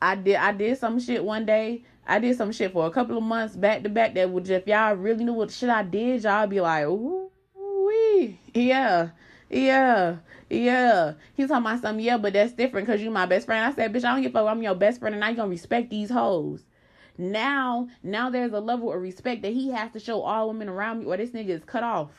I 0.00 0.14
did 0.14 0.36
i 0.36 0.52
did 0.52 0.78
some 0.78 1.00
shit 1.00 1.24
one 1.24 1.46
day. 1.46 1.82
I 2.06 2.20
did 2.20 2.36
some 2.36 2.52
shit 2.52 2.72
for 2.72 2.86
a 2.86 2.90
couple 2.90 3.18
of 3.18 3.24
months 3.24 3.56
back 3.56 3.82
to 3.82 3.88
back 3.88 4.14
that 4.14 4.30
would 4.30 4.48
if 4.48 4.68
y'all 4.68 4.94
really 4.94 5.24
knew 5.24 5.32
what 5.32 5.50
shit 5.50 5.68
I 5.68 5.82
did, 5.82 6.22
y'all 6.22 6.46
be 6.46 6.60
like, 6.60 6.86
ooh, 6.86 7.30
wee, 7.56 8.38
yeah, 8.54 9.10
yeah. 9.48 10.16
Yeah. 10.50 11.14
He's 11.36 11.48
talking 11.48 11.64
about 11.64 11.80
something, 11.80 12.04
yeah, 12.04 12.18
but 12.18 12.32
that's 12.32 12.52
different 12.52 12.86
because 12.86 13.00
you 13.00 13.10
my 13.10 13.26
best 13.26 13.46
friend. 13.46 13.64
I 13.64 13.74
said, 13.74 13.92
bitch, 13.92 14.04
I 14.04 14.12
don't 14.12 14.22
give 14.22 14.32
a 14.32 14.40
fuck. 14.40 14.48
I'm 14.48 14.62
your 14.62 14.74
best 14.74 15.00
friend 15.00 15.14
and 15.14 15.24
I 15.24 15.32
gonna 15.32 15.48
respect 15.48 15.90
these 15.90 16.10
hoes. 16.10 16.64
Now, 17.16 17.88
now 18.02 18.30
there's 18.30 18.52
a 18.52 18.60
level 18.60 18.92
of 18.92 19.00
respect 19.00 19.42
that 19.42 19.52
he 19.52 19.70
has 19.70 19.92
to 19.92 20.00
show 20.00 20.22
all 20.22 20.48
women 20.48 20.68
around 20.68 21.00
me 21.00 21.06
or 21.06 21.16
this 21.16 21.30
nigga 21.30 21.50
is 21.50 21.64
cut 21.64 21.84
off. 21.84 22.10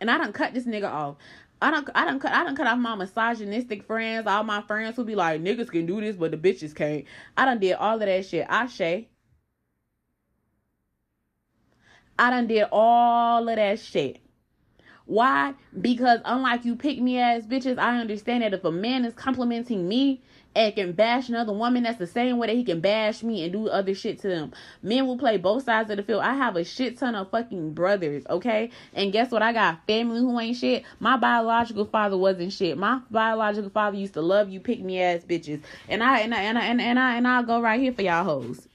And 0.00 0.10
I 0.10 0.18
don't 0.18 0.32
cut 0.32 0.54
this 0.54 0.66
nigga 0.66 0.90
off. 0.90 1.16
I 1.60 1.70
don't 1.70 1.88
I 1.94 2.04
don't 2.04 2.20
cut 2.20 2.32
I 2.32 2.44
don't 2.44 2.56
cut 2.56 2.66
off 2.66 2.78
my 2.78 2.94
misogynistic 2.94 3.84
friends, 3.84 4.26
all 4.26 4.44
my 4.44 4.62
friends 4.62 4.96
who 4.96 5.04
be 5.04 5.14
like, 5.14 5.42
niggas 5.42 5.70
can 5.70 5.86
do 5.86 6.00
this, 6.00 6.16
but 6.16 6.30
the 6.30 6.36
bitches 6.36 6.74
can't. 6.74 7.04
I 7.36 7.46
done 7.46 7.58
did 7.60 7.74
all 7.74 7.94
of 7.94 8.00
that 8.00 8.26
shit. 8.26 8.46
I 8.48 8.66
shay. 8.66 9.08
I 12.18 12.30
done 12.30 12.46
did 12.46 12.66
all 12.72 13.48
of 13.48 13.56
that 13.56 13.78
shit. 13.78 14.20
Why? 15.06 15.54
Because 15.80 16.20
unlike 16.24 16.64
you 16.64 16.74
pick 16.74 17.00
me 17.00 17.18
ass 17.18 17.42
bitches, 17.42 17.78
I 17.78 18.00
understand 18.00 18.42
that 18.42 18.52
if 18.52 18.64
a 18.64 18.72
man 18.72 19.04
is 19.04 19.14
complimenting 19.14 19.86
me 19.88 20.20
and 20.56 20.74
can 20.74 20.92
bash 20.92 21.28
another 21.28 21.52
woman, 21.52 21.84
that's 21.84 21.98
the 21.98 22.08
same 22.08 22.38
way 22.38 22.48
that 22.48 22.56
he 22.56 22.64
can 22.64 22.80
bash 22.80 23.22
me 23.22 23.44
and 23.44 23.52
do 23.52 23.68
other 23.68 23.94
shit 23.94 24.18
to 24.22 24.28
them. 24.28 24.52
Men 24.82 25.06
will 25.06 25.16
play 25.16 25.36
both 25.36 25.62
sides 25.62 25.90
of 25.90 25.98
the 25.98 26.02
field. 26.02 26.22
I 26.22 26.34
have 26.34 26.56
a 26.56 26.64
shit 26.64 26.98
ton 26.98 27.14
of 27.14 27.30
fucking 27.30 27.74
brothers, 27.74 28.24
okay? 28.28 28.70
And 28.94 29.12
guess 29.12 29.30
what? 29.30 29.42
I 29.42 29.52
got 29.52 29.86
family 29.86 30.18
who 30.18 30.40
ain't 30.40 30.56
shit. 30.56 30.82
My 30.98 31.16
biological 31.16 31.84
father 31.84 32.18
wasn't 32.18 32.52
shit. 32.52 32.76
My 32.76 33.00
biological 33.08 33.70
father 33.70 33.96
used 33.96 34.14
to 34.14 34.22
love 34.22 34.48
you 34.48 34.58
pick 34.58 34.80
me 34.80 35.00
ass 35.00 35.22
bitches. 35.22 35.60
And 35.88 36.02
I 36.02 36.20
and 36.20 36.34
I 36.34 36.40
and 36.40 36.58
I 36.58 36.64
and, 36.64 36.98
I 36.98 37.16
and 37.16 37.28
I'll 37.28 37.44
go 37.44 37.60
right 37.60 37.78
here 37.80 37.92
for 37.92 38.02
y'all 38.02 38.24
hoes. 38.24 38.66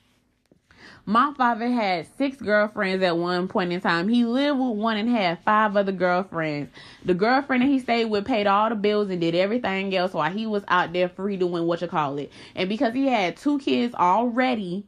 My 1.05 1.33
father 1.35 1.67
had 1.67 2.07
six 2.17 2.37
girlfriends 2.37 3.03
at 3.03 3.17
one 3.17 3.47
point 3.47 3.71
in 3.71 3.81
time. 3.81 4.07
He 4.07 4.23
lived 4.23 4.59
with 4.59 4.77
one 4.77 4.97
and 4.97 5.09
had 5.09 5.39
five 5.43 5.75
other 5.75 5.91
girlfriends. 5.91 6.71
The 7.05 7.13
girlfriend 7.13 7.63
that 7.63 7.67
he 7.67 7.79
stayed 7.79 8.05
with 8.05 8.25
paid 8.25 8.47
all 8.47 8.69
the 8.69 8.75
bills 8.75 9.09
and 9.09 9.19
did 9.19 9.35
everything 9.35 9.95
else 9.95 10.13
while 10.13 10.31
he 10.31 10.45
was 10.45 10.63
out 10.67 10.93
there 10.93 11.09
free 11.09 11.37
doing 11.37 11.65
what 11.65 11.81
you 11.81 11.87
call 11.87 12.17
it. 12.17 12.31
And 12.55 12.69
because 12.69 12.93
he 12.93 13.07
had 13.07 13.37
two 13.37 13.59
kids 13.59 13.93
already, 13.95 14.85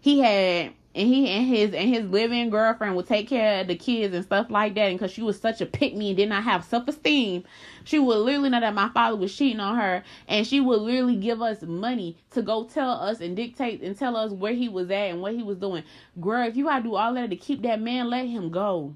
he 0.00 0.20
had 0.20 0.72
and 0.94 1.08
he 1.08 1.28
and 1.28 1.46
his 1.46 1.72
and 1.74 1.88
his 1.88 2.04
living 2.10 2.50
girlfriend 2.50 2.96
would 2.96 3.06
take 3.06 3.28
care 3.28 3.60
of 3.60 3.68
the 3.68 3.76
kids 3.76 4.14
and 4.14 4.24
stuff 4.24 4.50
like 4.50 4.74
that. 4.74 4.88
And 4.90 4.98
because 4.98 5.12
she 5.12 5.22
was 5.22 5.40
such 5.40 5.60
a 5.60 5.66
pick 5.66 5.94
me 5.94 6.08
and 6.08 6.16
did 6.16 6.28
not 6.28 6.44
have 6.44 6.64
self 6.64 6.86
esteem, 6.88 7.44
she 7.84 7.98
would 7.98 8.18
literally 8.18 8.50
know 8.50 8.60
that 8.60 8.74
my 8.74 8.88
father 8.90 9.16
was 9.16 9.34
cheating 9.34 9.60
on 9.60 9.76
her, 9.76 10.04
and 10.28 10.46
she 10.46 10.60
would 10.60 10.80
literally 10.80 11.16
give 11.16 11.40
us 11.40 11.62
money 11.62 12.16
to 12.30 12.42
go 12.42 12.64
tell 12.64 12.92
us 12.92 13.20
and 13.20 13.36
dictate 13.36 13.82
and 13.82 13.98
tell 13.98 14.16
us 14.16 14.32
where 14.32 14.54
he 14.54 14.68
was 14.68 14.90
at 14.90 15.10
and 15.10 15.22
what 15.22 15.34
he 15.34 15.42
was 15.42 15.58
doing. 15.58 15.82
Girl, 16.20 16.46
if 16.46 16.56
you 16.56 16.64
gotta 16.64 16.82
do 16.84 16.94
all 16.94 17.14
that 17.14 17.30
to 17.30 17.36
keep 17.36 17.62
that 17.62 17.80
man, 17.80 18.10
let 18.10 18.26
him 18.26 18.50
go. 18.50 18.94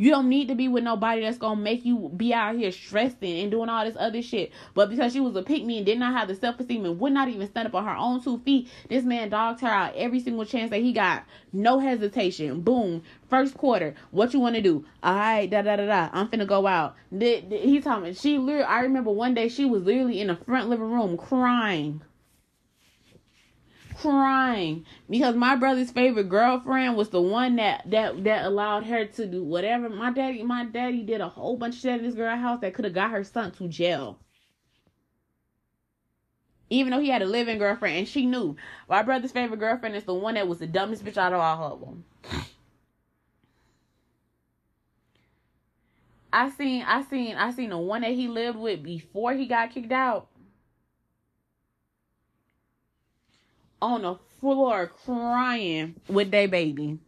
You 0.00 0.12
don't 0.12 0.28
need 0.28 0.46
to 0.46 0.54
be 0.54 0.68
with 0.68 0.84
nobody 0.84 1.22
that's 1.22 1.38
gonna 1.38 1.60
make 1.60 1.84
you 1.84 2.12
be 2.16 2.32
out 2.32 2.54
here 2.54 2.70
stressing 2.70 3.40
and 3.40 3.50
doing 3.50 3.68
all 3.68 3.84
this 3.84 3.96
other 3.98 4.22
shit. 4.22 4.52
But 4.72 4.90
because 4.90 5.12
she 5.12 5.18
was 5.18 5.34
a 5.34 5.42
pick 5.42 5.64
me 5.64 5.78
and 5.78 5.86
did 5.86 5.98
not 5.98 6.12
have 6.12 6.28
the 6.28 6.36
self 6.36 6.60
esteem 6.60 6.84
and 6.84 7.00
would 7.00 7.12
not 7.12 7.26
even 7.26 7.48
stand 7.48 7.66
up 7.66 7.74
on 7.74 7.84
her 7.84 7.96
own 7.96 8.22
two 8.22 8.38
feet, 8.38 8.70
this 8.88 9.02
man 9.02 9.28
dogged 9.28 9.60
her 9.60 9.66
out 9.66 9.96
every 9.96 10.20
single 10.20 10.44
chance 10.44 10.70
that 10.70 10.82
he 10.82 10.92
got. 10.92 11.24
No 11.52 11.80
hesitation. 11.80 12.60
Boom. 12.60 13.02
First 13.28 13.56
quarter. 13.56 13.96
What 14.12 14.32
you 14.32 14.38
want 14.38 14.54
to 14.54 14.62
do? 14.62 14.84
All 15.02 15.16
right, 15.16 15.50
da 15.50 15.62
da 15.62 15.74
da 15.74 15.86
da. 15.86 16.10
I'm 16.12 16.28
finna 16.28 16.46
go 16.46 16.68
out. 16.68 16.94
He 17.10 17.80
me 17.80 18.14
she 18.14 18.38
literally. 18.38 18.62
I 18.62 18.82
remember 18.82 19.10
one 19.10 19.34
day 19.34 19.48
she 19.48 19.64
was 19.64 19.82
literally 19.82 20.20
in 20.20 20.28
the 20.28 20.36
front 20.36 20.68
living 20.68 20.92
room 20.92 21.16
crying 21.16 22.02
crying 24.00 24.86
because 25.10 25.34
my 25.34 25.56
brother's 25.56 25.90
favorite 25.90 26.28
girlfriend 26.28 26.96
was 26.96 27.08
the 27.08 27.20
one 27.20 27.56
that 27.56 27.82
that 27.90 28.24
that 28.24 28.44
allowed 28.44 28.84
her 28.84 29.04
to 29.04 29.26
do 29.26 29.42
whatever. 29.42 29.88
My 29.88 30.12
daddy, 30.12 30.42
my 30.42 30.64
daddy 30.64 31.02
did 31.02 31.20
a 31.20 31.28
whole 31.28 31.56
bunch 31.56 31.76
of 31.76 31.80
shit 31.80 31.98
in 31.98 32.06
this 32.06 32.14
girl 32.14 32.36
house 32.36 32.60
that 32.60 32.74
could 32.74 32.84
have 32.84 32.94
got 32.94 33.10
her 33.10 33.24
son 33.24 33.50
to 33.52 33.68
jail. 33.68 34.18
Even 36.70 36.90
though 36.90 37.00
he 37.00 37.08
had 37.08 37.22
a 37.22 37.26
living 37.26 37.58
girlfriend, 37.58 37.96
and 37.96 38.08
she 38.08 38.26
knew 38.26 38.54
my 38.88 39.02
brother's 39.02 39.32
favorite 39.32 39.60
girlfriend 39.60 39.96
is 39.96 40.04
the 40.04 40.14
one 40.14 40.34
that 40.34 40.46
was 40.46 40.58
the 40.58 40.66
dumbest 40.66 41.04
bitch 41.04 41.16
out 41.16 41.32
of 41.32 41.40
all 41.40 41.72
of 41.72 41.80
them. 41.80 42.04
I 46.30 46.50
seen, 46.50 46.82
I 46.86 47.02
seen, 47.04 47.36
I 47.36 47.52
seen 47.52 47.70
the 47.70 47.78
one 47.78 48.02
that 48.02 48.12
he 48.12 48.28
lived 48.28 48.58
with 48.58 48.82
before 48.82 49.32
he 49.32 49.46
got 49.46 49.70
kicked 49.70 49.92
out 49.92 50.27
on 53.80 54.02
the 54.02 54.16
floor 54.40 54.90
crying 55.04 55.96
with 56.08 56.30
their 56.30 56.48
baby, 56.48 56.98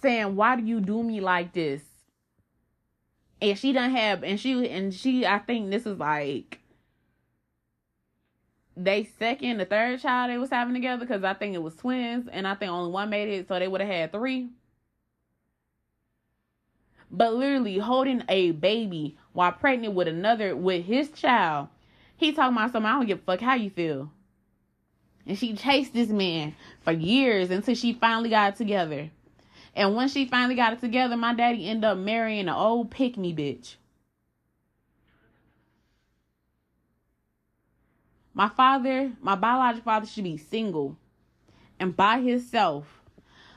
saying, 0.00 0.36
Why 0.36 0.56
do 0.56 0.64
you 0.64 0.80
do 0.80 1.02
me 1.02 1.20
like 1.20 1.52
this? 1.52 1.82
And 3.40 3.58
she 3.58 3.72
done 3.72 3.90
have 3.90 4.22
and 4.22 4.40
she 4.40 4.68
and 4.70 4.94
she 4.94 5.26
I 5.26 5.38
think 5.38 5.70
this 5.70 5.86
is 5.86 5.98
like 5.98 6.60
they 8.76 9.04
second, 9.18 9.58
the 9.58 9.64
third 9.64 10.00
child 10.00 10.30
they 10.30 10.38
was 10.38 10.50
having 10.50 10.74
together 10.74 11.04
because 11.04 11.22
I 11.22 11.34
think 11.34 11.54
it 11.54 11.62
was 11.62 11.76
twins, 11.76 12.28
and 12.30 12.46
I 12.46 12.54
think 12.54 12.72
only 12.72 12.90
one 12.90 13.10
made 13.10 13.28
it, 13.28 13.48
so 13.48 13.58
they 13.58 13.68
would 13.68 13.80
have 13.80 13.90
had 13.90 14.12
three. 14.12 14.48
But 17.10 17.34
literally 17.34 17.78
holding 17.78 18.24
a 18.28 18.50
baby 18.50 19.16
while 19.32 19.52
pregnant 19.52 19.94
with 19.94 20.08
another 20.08 20.56
with 20.56 20.84
his 20.84 21.10
child, 21.10 21.68
he 22.16 22.32
talking 22.32 22.56
about 22.56 22.72
something. 22.72 22.90
I 22.90 22.94
don't 22.94 23.06
give 23.06 23.18
a 23.18 23.22
fuck 23.22 23.40
how 23.40 23.54
you 23.54 23.70
feel. 23.70 24.10
And 25.26 25.38
she 25.38 25.54
chased 25.54 25.94
this 25.94 26.10
man 26.10 26.54
for 26.82 26.92
years 26.92 27.50
until 27.50 27.74
she 27.74 27.94
finally 27.94 28.30
got 28.30 28.54
it 28.54 28.56
together. 28.56 29.10
And 29.74 29.96
when 29.96 30.08
she 30.08 30.26
finally 30.26 30.54
got 30.54 30.74
it 30.74 30.80
together, 30.80 31.16
my 31.16 31.34
daddy 31.34 31.68
ended 31.68 31.84
up 31.84 31.98
marrying 31.98 32.48
an 32.48 32.54
old 32.54 32.90
pick 32.90 33.16
me 33.16 33.34
bitch. 33.34 33.76
My 38.34 38.48
father, 38.48 39.12
my 39.20 39.36
biological 39.36 39.84
father, 39.84 40.06
should 40.06 40.24
be 40.24 40.36
single 40.36 40.96
and 41.78 41.96
by 41.96 42.20
himself. 42.20 43.00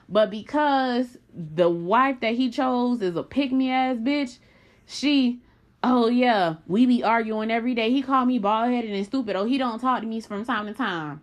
But 0.09 0.29
because 0.29 1.17
the 1.33 1.69
wife 1.69 2.21
that 2.21 2.35
he 2.35 2.49
chose 2.49 3.01
is 3.01 3.15
a 3.15 3.23
pick 3.23 3.51
me 3.51 3.69
ass 3.71 3.97
bitch, 3.97 4.37
she, 4.85 5.41
oh 5.83 6.07
yeah, 6.07 6.55
we 6.67 6.85
be 6.85 7.03
arguing 7.03 7.51
every 7.51 7.75
day. 7.75 7.91
He 7.91 8.01
called 8.01 8.27
me 8.27 8.39
bald 8.39 8.71
headed 8.71 8.91
and 8.91 9.05
stupid. 9.05 9.35
Oh, 9.35 9.45
he 9.45 9.57
don't 9.57 9.79
talk 9.79 10.01
to 10.01 10.07
me 10.07 10.21
from 10.21 10.45
time 10.45 10.67
to 10.67 10.73
time. 10.73 11.21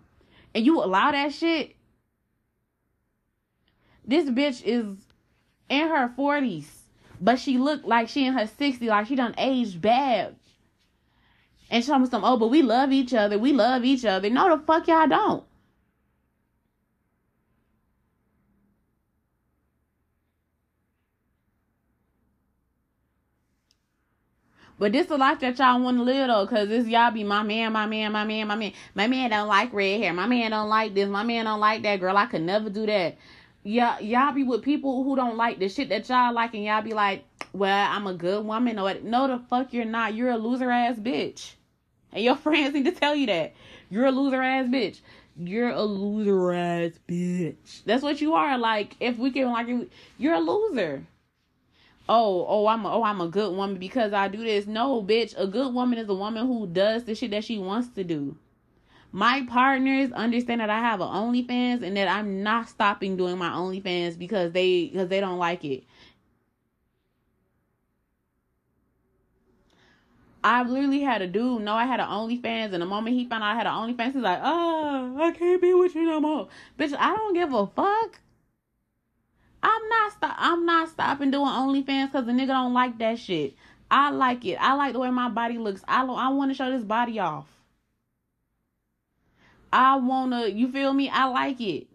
And 0.54 0.64
you 0.64 0.82
allow 0.82 1.10
that 1.10 1.32
shit? 1.32 1.76
This 4.06 4.28
bitch 4.28 4.62
is 4.64 4.98
in 5.68 5.88
her 5.88 6.12
40s, 6.16 6.66
but 7.20 7.38
she 7.40 7.58
looked 7.58 7.86
like 7.86 8.08
she 8.08 8.26
in 8.26 8.34
her 8.34 8.44
60s, 8.44 8.82
like 8.82 9.06
she 9.06 9.16
done 9.16 9.34
aged 9.38 9.80
bad. 9.80 10.36
And 11.70 11.82
she 11.82 11.88
told 11.88 12.02
me 12.02 12.08
some, 12.08 12.24
oh, 12.24 12.36
but 12.36 12.48
we 12.48 12.62
love 12.62 12.92
each 12.92 13.14
other. 13.14 13.38
We 13.38 13.52
love 13.52 13.84
each 13.84 14.04
other. 14.04 14.28
No, 14.30 14.56
the 14.56 14.62
fuck 14.62 14.86
y'all 14.86 15.08
don't. 15.08 15.44
But 24.84 24.92
this 24.92 25.04
is 25.04 25.08
the 25.08 25.16
life 25.16 25.40
that 25.40 25.58
y'all 25.58 25.80
want 25.80 25.96
to 25.96 26.02
live 26.02 26.28
though, 26.28 26.46
cause 26.46 26.68
this 26.68 26.86
y'all 26.86 27.10
be 27.10 27.24
my 27.24 27.42
man, 27.42 27.72
my 27.72 27.86
man, 27.86 28.12
my 28.12 28.26
man, 28.26 28.46
my 28.46 28.54
man. 28.54 28.74
My 28.94 29.06
man 29.06 29.30
don't 29.30 29.48
like 29.48 29.72
red 29.72 29.98
hair. 29.98 30.12
My 30.12 30.26
man 30.26 30.50
don't 30.50 30.68
like 30.68 30.92
this. 30.92 31.08
My 31.08 31.22
man 31.22 31.46
don't 31.46 31.58
like 31.58 31.82
that. 31.84 32.00
Girl, 32.00 32.14
I 32.14 32.26
could 32.26 32.42
never 32.42 32.68
do 32.68 32.84
that. 32.84 33.16
Yeah, 33.62 33.98
y'all 34.00 34.34
be 34.34 34.44
with 34.44 34.60
people 34.60 35.02
who 35.02 35.16
don't 35.16 35.38
like 35.38 35.58
the 35.58 35.70
shit 35.70 35.88
that 35.88 36.06
y'all 36.10 36.34
like, 36.34 36.52
and 36.52 36.64
y'all 36.64 36.82
be 36.82 36.92
like, 36.92 37.24
"Well, 37.54 37.90
I'm 37.90 38.06
a 38.06 38.12
good 38.12 38.44
woman." 38.44 38.78
Or 38.78 38.92
no, 39.02 39.26
the 39.26 39.42
fuck 39.48 39.72
you're 39.72 39.86
not. 39.86 40.12
You're 40.12 40.32
a 40.32 40.36
loser 40.36 40.70
ass 40.70 40.96
bitch, 40.98 41.54
and 42.12 42.22
your 42.22 42.36
friends 42.44 42.74
need 42.74 42.84
to 42.84 42.92
tell 42.92 43.14
you 43.14 43.24
that 43.28 43.54
you're 43.88 44.04
a 44.04 44.10
loser 44.10 44.42
ass 44.42 44.66
bitch. 44.66 45.00
You're 45.38 45.70
a 45.70 45.82
loser 45.82 46.52
ass 46.52 46.92
bitch. 47.08 47.84
That's 47.86 48.02
what 48.02 48.20
you 48.20 48.34
are. 48.34 48.58
Like, 48.58 48.96
if 49.00 49.16
we 49.16 49.30
can 49.30 49.50
like, 49.50 49.66
you're 50.18 50.34
a 50.34 50.40
loser 50.40 51.06
oh, 52.08 52.46
oh, 52.48 52.66
I'm 52.66 52.84
a, 52.84 52.92
oh, 52.92 53.02
I'm 53.02 53.20
a 53.20 53.28
good 53.28 53.54
woman 53.54 53.78
because 53.78 54.12
I 54.12 54.28
do 54.28 54.38
this. 54.38 54.66
No, 54.66 55.02
bitch, 55.02 55.34
a 55.36 55.46
good 55.46 55.72
woman 55.72 55.98
is 55.98 56.08
a 56.08 56.14
woman 56.14 56.46
who 56.46 56.66
does 56.66 57.04
the 57.04 57.14
shit 57.14 57.30
that 57.30 57.44
she 57.44 57.58
wants 57.58 57.88
to 57.94 58.04
do. 58.04 58.36
My 59.12 59.46
partners 59.48 60.10
understand 60.12 60.60
that 60.60 60.70
I 60.70 60.80
have 60.80 61.00
an 61.00 61.06
OnlyFans 61.06 61.82
and 61.82 61.96
that 61.96 62.08
I'm 62.08 62.42
not 62.42 62.68
stopping 62.68 63.16
doing 63.16 63.38
my 63.38 63.50
OnlyFans 63.50 64.18
because 64.18 64.52
they 64.52 64.86
because 64.86 65.08
they 65.08 65.20
don't 65.20 65.38
like 65.38 65.64
it. 65.64 65.84
I 70.42 70.62
literally 70.62 71.00
had 71.00 71.22
a 71.22 71.26
dude 71.26 71.62
know 71.62 71.74
I 71.74 71.86
had 71.86 72.00
an 72.00 72.08
OnlyFans, 72.08 72.74
and 72.74 72.82
the 72.82 72.86
moment 72.86 73.16
he 73.16 73.24
found 73.24 73.42
out 73.42 73.52
I 73.52 73.54
had 73.54 73.66
an 73.66 73.72
OnlyFans, 73.72 74.12
he's 74.12 74.22
like, 74.22 74.40
"Oh, 74.42 75.16
I 75.18 75.30
can't 75.30 75.62
be 75.62 75.72
with 75.72 75.94
you 75.94 76.02
no 76.04 76.20
more, 76.20 76.48
bitch. 76.78 76.94
I 76.98 77.14
don't 77.14 77.34
give 77.34 77.54
a 77.54 77.66
fuck." 77.68 78.20
I'm 79.64 79.88
not 79.88 80.12
stop. 80.12 80.34
I'm 80.38 80.66
not 80.66 80.90
stopping 80.90 81.30
doing 81.30 81.46
OnlyFans 81.46 82.12
because 82.12 82.26
the 82.26 82.32
nigga 82.32 82.48
don't 82.48 82.74
like 82.74 82.98
that 82.98 83.18
shit. 83.18 83.54
I 83.90 84.10
like 84.10 84.44
it. 84.44 84.56
I 84.56 84.74
like 84.74 84.92
the 84.92 84.98
way 84.98 85.10
my 85.10 85.30
body 85.30 85.56
looks. 85.56 85.82
I 85.88 86.04
I 86.04 86.28
want 86.28 86.50
to 86.50 86.54
show 86.54 86.70
this 86.70 86.84
body 86.84 87.18
off. 87.18 87.46
I 89.72 89.96
wanna. 89.96 90.48
You 90.48 90.70
feel 90.70 90.92
me? 90.92 91.08
I 91.08 91.24
like 91.24 91.60
it. 91.62 91.86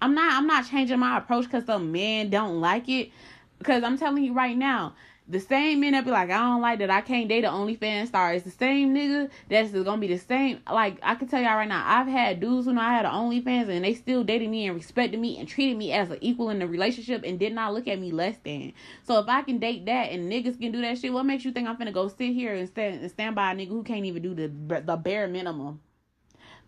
I'm 0.00 0.14
not. 0.14 0.34
I'm 0.34 0.46
not 0.46 0.68
changing 0.68 1.00
my 1.00 1.18
approach 1.18 1.44
because 1.46 1.66
some 1.66 1.90
men 1.90 2.30
don't 2.30 2.60
like 2.60 2.88
it. 2.88 3.10
Because 3.58 3.82
I'm 3.82 3.98
telling 3.98 4.22
you 4.22 4.32
right 4.32 4.56
now, 4.56 4.94
the 5.28 5.40
same 5.40 5.80
men 5.80 5.92
that 5.92 6.04
be 6.04 6.10
like, 6.10 6.30
I 6.30 6.38
don't 6.38 6.60
like 6.60 6.78
that 6.78 6.90
I 6.90 7.00
can't 7.00 7.28
date 7.28 7.44
an 7.44 7.52
OnlyFans 7.52 8.08
star. 8.08 8.32
It's 8.32 8.44
the 8.44 8.50
same 8.50 8.94
nigga 8.94 9.28
that's 9.48 9.72
gonna 9.72 10.00
be 10.00 10.06
the 10.06 10.18
same. 10.18 10.60
Like 10.70 10.98
I 11.02 11.16
can 11.16 11.26
tell 11.26 11.42
y'all 11.42 11.56
right 11.56 11.68
now, 11.68 11.82
I've 11.84 12.06
had 12.06 12.38
dudes 12.38 12.66
who 12.66 12.72
know 12.72 12.80
I 12.80 12.92
had 12.92 13.04
an 13.04 13.12
OnlyFans 13.12 13.68
and 13.68 13.84
they 13.84 13.94
still 13.94 14.22
dated 14.22 14.48
me 14.48 14.66
and 14.66 14.76
respected 14.76 15.18
me 15.18 15.38
and 15.38 15.48
treated 15.48 15.76
me 15.76 15.92
as 15.92 16.10
an 16.10 16.18
equal 16.20 16.50
in 16.50 16.60
the 16.60 16.66
relationship 16.66 17.22
and 17.24 17.38
did 17.38 17.52
not 17.52 17.74
look 17.74 17.88
at 17.88 18.00
me 18.00 18.12
less 18.12 18.36
than. 18.44 18.72
So 19.02 19.18
if 19.18 19.28
I 19.28 19.42
can 19.42 19.58
date 19.58 19.86
that 19.86 20.12
and 20.12 20.30
niggas 20.30 20.60
can 20.60 20.70
do 20.70 20.80
that 20.82 20.98
shit, 20.98 21.12
what 21.12 21.26
makes 21.26 21.44
you 21.44 21.50
think 21.50 21.68
I'm 21.68 21.76
finna 21.76 21.92
go 21.92 22.06
sit 22.08 22.32
here 22.32 22.54
and 22.54 22.68
stand 22.68 23.00
and 23.00 23.10
stand 23.10 23.34
by 23.34 23.52
a 23.52 23.54
nigga 23.56 23.68
who 23.68 23.82
can't 23.82 24.04
even 24.04 24.22
do 24.22 24.34
the 24.34 24.80
the 24.80 24.96
bare 24.96 25.26
minimum? 25.26 25.80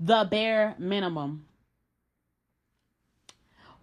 The 0.00 0.26
bare 0.30 0.74
minimum 0.78 1.47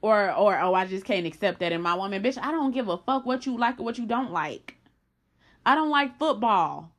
or 0.06 0.32
or 0.36 0.60
oh 0.60 0.76
I 0.76 0.86
just 0.86 1.04
can't 1.04 1.26
accept 1.26 1.60
that 1.62 1.72
in 1.72 1.82
my 1.82 1.96
woman. 1.96 2.22
Bitch, 2.22 2.38
I 2.40 2.52
don't 2.52 2.72
give 2.72 2.90
a 2.90 2.98
fuck 2.98 3.26
what 3.26 3.48
you 3.48 3.58
like 3.58 3.80
or 3.80 3.84
what 3.84 3.98
you 3.98 4.06
don't 4.06 4.32
like. 4.32 4.76
I 5.66 5.74
don't 5.74 5.90
like 5.90 6.20
football. 6.20 6.92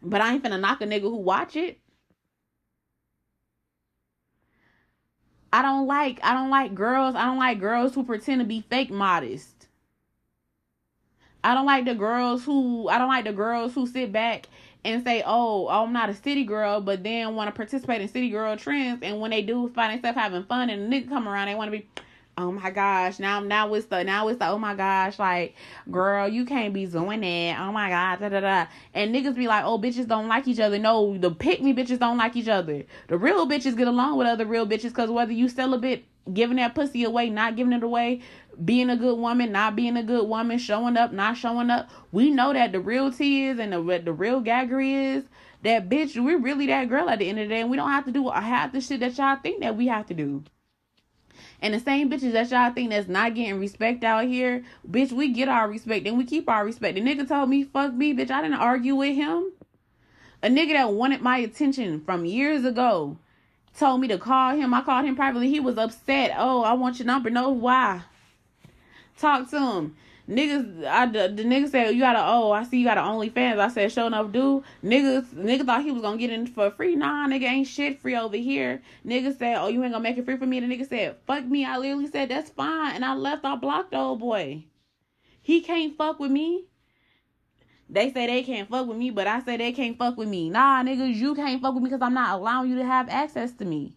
But 0.00 0.22
I 0.22 0.32
ain't 0.32 0.42
finna 0.42 0.58
knock 0.58 0.80
a 0.80 0.86
nigga 0.86 1.02
who 1.02 1.16
watch 1.16 1.54
it. 1.54 1.78
I 5.52 5.60
don't 5.60 5.86
like 5.86 6.18
I 6.22 6.32
don't 6.32 6.48
like 6.48 6.74
girls. 6.74 7.14
I 7.14 7.26
don't 7.26 7.38
like 7.38 7.60
girls 7.60 7.94
who 7.94 8.04
pretend 8.04 8.40
to 8.40 8.46
be 8.46 8.62
fake 8.62 8.90
modest. 8.90 9.68
I 11.44 11.52
don't 11.52 11.66
like 11.66 11.84
the 11.84 11.94
girls 11.94 12.42
who 12.42 12.88
I 12.88 12.96
don't 12.96 13.08
like 13.08 13.24
the 13.26 13.32
girls 13.34 13.74
who 13.74 13.86
sit 13.86 14.12
back 14.12 14.48
and 14.84 15.04
say, 15.04 15.22
"Oh, 15.26 15.68
I'm 15.68 15.92
not 15.92 16.08
a 16.10 16.14
city 16.14 16.44
girl," 16.44 16.80
but 16.80 17.02
then 17.02 17.34
want 17.34 17.48
to 17.48 17.52
participate 17.52 18.00
in 18.00 18.08
city 18.08 18.30
girl 18.30 18.56
trends, 18.56 19.02
and 19.02 19.20
when 19.20 19.30
they 19.30 19.42
do 19.42 19.68
find 19.74 19.92
themselves 19.94 20.18
having 20.18 20.44
fun 20.44 20.70
and 20.70 20.92
a 20.92 20.96
nigga 20.96 21.08
come 21.08 21.28
around, 21.28 21.48
they 21.48 21.54
want 21.54 21.70
to 21.72 21.78
be, 21.78 21.86
"Oh 22.36 22.52
my 22.52 22.70
gosh!" 22.70 23.18
Now, 23.18 23.40
now 23.40 23.72
it's 23.74 23.86
the 23.86 24.04
now 24.04 24.28
it's 24.28 24.38
the 24.38 24.48
oh 24.48 24.58
my 24.58 24.74
gosh, 24.74 25.18
like 25.18 25.54
girl, 25.90 26.28
you 26.28 26.44
can't 26.44 26.72
be 26.72 26.86
doing 26.86 27.20
that. 27.20 27.60
Oh 27.60 27.72
my 27.72 27.88
god, 27.90 28.20
da 28.20 28.28
da 28.28 28.40
da. 28.40 28.66
And 28.94 29.14
niggas 29.14 29.36
be 29.36 29.48
like, 29.48 29.64
"Oh, 29.64 29.78
bitches 29.78 30.06
don't 30.06 30.28
like 30.28 30.46
each 30.48 30.60
other." 30.60 30.78
No, 30.78 31.18
the 31.18 31.30
pick 31.30 31.60
me 31.62 31.74
bitches 31.74 31.98
don't 31.98 32.18
like 32.18 32.36
each 32.36 32.48
other. 32.48 32.84
The 33.08 33.18
real 33.18 33.46
bitches 33.46 33.76
get 33.76 33.88
along 33.88 34.16
with 34.18 34.26
other 34.26 34.46
real 34.46 34.66
bitches 34.66 34.90
because 34.90 35.10
whether 35.10 35.32
you 35.32 35.48
celibate, 35.48 36.06
giving 36.32 36.56
that 36.56 36.74
pussy 36.74 37.04
away, 37.04 37.30
not 37.30 37.56
giving 37.56 37.72
it 37.72 37.82
away, 37.82 38.22
being 38.64 38.90
a 38.90 38.96
good 38.96 39.18
woman, 39.18 39.52
not 39.52 39.76
being 39.76 39.96
a 39.96 40.02
good 40.02 40.28
woman, 40.28 40.58
showing 40.58 40.96
up, 40.96 41.12
not 41.12 41.36
showing 41.36 41.70
up. 41.70 41.88
We 42.12 42.30
know 42.30 42.52
that 42.52 42.72
the 42.72 42.80
real 42.80 43.12
tea 43.12 43.46
is 43.46 43.58
and 43.58 43.72
the 43.72 44.02
the 44.04 44.12
real 44.12 44.42
gaggery 44.42 45.16
is 45.16 45.24
that 45.62 45.88
bitch. 45.88 46.22
We're 46.22 46.38
really 46.38 46.66
that 46.66 46.88
girl 46.88 47.08
at 47.08 47.18
the 47.18 47.28
end 47.28 47.38
of 47.38 47.48
the 47.48 47.54
day, 47.54 47.60
and 47.60 47.70
we 47.70 47.76
don't 47.76 47.90
have 47.90 48.04
to 48.06 48.12
do 48.12 48.28
half 48.28 48.72
the 48.72 48.80
shit 48.80 49.00
that 49.00 49.16
y'all 49.18 49.36
think 49.36 49.60
that 49.60 49.76
we 49.76 49.86
have 49.86 50.06
to 50.06 50.14
do. 50.14 50.44
And 51.60 51.74
the 51.74 51.80
same 51.80 52.10
bitches 52.10 52.32
that 52.32 52.50
y'all 52.50 52.72
think 52.72 52.90
that's 52.90 53.08
not 53.08 53.34
getting 53.34 53.58
respect 53.58 54.04
out 54.04 54.26
here, 54.26 54.64
bitch, 54.88 55.12
we 55.12 55.32
get 55.32 55.48
our 55.48 55.68
respect 55.68 56.06
and 56.06 56.16
we 56.16 56.24
keep 56.24 56.48
our 56.48 56.64
respect. 56.64 56.94
The 56.94 57.00
nigga 57.00 57.26
told 57.26 57.48
me, 57.48 57.64
fuck 57.64 57.92
me, 57.92 58.14
bitch, 58.14 58.30
I 58.30 58.42
didn't 58.42 58.58
argue 58.58 58.94
with 58.94 59.16
him. 59.16 59.52
A 60.42 60.48
nigga 60.48 60.74
that 60.74 60.92
wanted 60.92 61.20
my 61.20 61.38
attention 61.38 62.00
from 62.04 62.24
years 62.24 62.64
ago 62.64 63.18
told 63.76 64.00
me 64.00 64.08
to 64.08 64.18
call 64.18 64.54
him. 64.56 64.72
I 64.74 64.82
called 64.82 65.04
him 65.04 65.16
privately. 65.16 65.48
He 65.48 65.60
was 65.60 65.78
upset. 65.78 66.34
Oh, 66.36 66.62
I 66.62 66.74
want 66.74 66.98
your 66.98 67.06
number. 67.06 67.30
No, 67.30 67.50
why? 67.50 68.02
Talk 69.18 69.50
to 69.50 69.58
him. 69.58 69.96
Niggas, 70.28 70.84
I, 70.84 71.06
the, 71.06 71.32
the 71.34 71.42
nigga 71.42 71.70
said, 71.70 71.94
you 71.94 72.00
got 72.00 72.14
a, 72.14 72.22
oh, 72.22 72.52
I 72.52 72.62
see 72.64 72.78
you 72.78 72.84
got 72.84 72.98
an 72.98 73.04
OnlyFans. 73.04 73.58
I 73.58 73.68
said, 73.68 73.90
show 73.90 74.06
enough, 74.06 74.30
dude. 74.30 74.62
Niggas, 74.84 75.28
nigga 75.28 75.64
thought 75.64 75.82
he 75.82 75.90
was 75.90 76.02
gonna 76.02 76.18
get 76.18 76.30
in 76.30 76.46
for 76.46 76.70
free. 76.70 76.94
Nah, 76.94 77.26
nigga 77.26 77.44
ain't 77.44 77.66
shit 77.66 77.98
free 77.98 78.14
over 78.14 78.36
here. 78.36 78.82
Nigga 79.06 79.36
said, 79.38 79.56
oh, 79.56 79.68
you 79.68 79.82
ain't 79.82 79.92
gonna 79.92 80.02
make 80.02 80.18
it 80.18 80.26
free 80.26 80.36
for 80.36 80.44
me. 80.44 80.60
The 80.60 80.66
nigga 80.66 80.86
said, 80.86 81.16
fuck 81.26 81.46
me. 81.46 81.64
I 81.64 81.78
literally 81.78 82.08
said, 82.08 82.28
that's 82.28 82.50
fine. 82.50 82.94
And 82.94 83.06
I 83.06 83.14
left, 83.14 83.46
I 83.46 83.56
blocked 83.56 83.92
the 83.92 83.96
old 83.96 84.20
boy. 84.20 84.64
He 85.40 85.62
can't 85.62 85.96
fuck 85.96 86.20
with 86.20 86.30
me. 86.30 86.66
They 87.90 88.12
say 88.12 88.26
they 88.26 88.42
can't 88.42 88.68
fuck 88.68 88.86
with 88.86 88.98
me, 88.98 89.10
but 89.10 89.26
I 89.26 89.40
say 89.40 89.56
they 89.56 89.72
can't 89.72 89.96
fuck 89.96 90.16
with 90.16 90.28
me. 90.28 90.50
Nah, 90.50 90.82
niggas, 90.82 91.14
you 91.14 91.34
can't 91.34 91.62
fuck 91.62 91.74
with 91.74 91.82
me 91.82 91.88
because 91.88 92.02
I'm 92.02 92.14
not 92.14 92.38
allowing 92.38 92.70
you 92.70 92.76
to 92.76 92.84
have 92.84 93.08
access 93.08 93.52
to 93.52 93.64
me. 93.64 93.96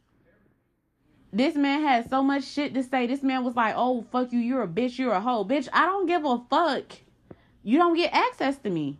This 1.33 1.55
man 1.55 1.81
had 1.81 2.09
so 2.09 2.21
much 2.23 2.43
shit 2.43 2.73
to 2.73 2.83
say. 2.83 3.07
This 3.07 3.23
man 3.23 3.43
was 3.43 3.55
like, 3.55 3.73
oh, 3.77 4.05
fuck 4.11 4.31
you. 4.31 4.39
You're 4.39 4.63
a 4.63 4.67
bitch. 4.67 4.97
You're 4.97 5.13
a 5.13 5.21
hoe. 5.21 5.45
Bitch, 5.45 5.67
I 5.71 5.85
don't 5.85 6.05
give 6.05 6.25
a 6.25 6.41
fuck. 6.49 6.83
You 7.63 7.77
don't 7.77 7.95
get 7.95 8.13
access 8.13 8.57
to 8.59 8.69
me. 8.69 8.97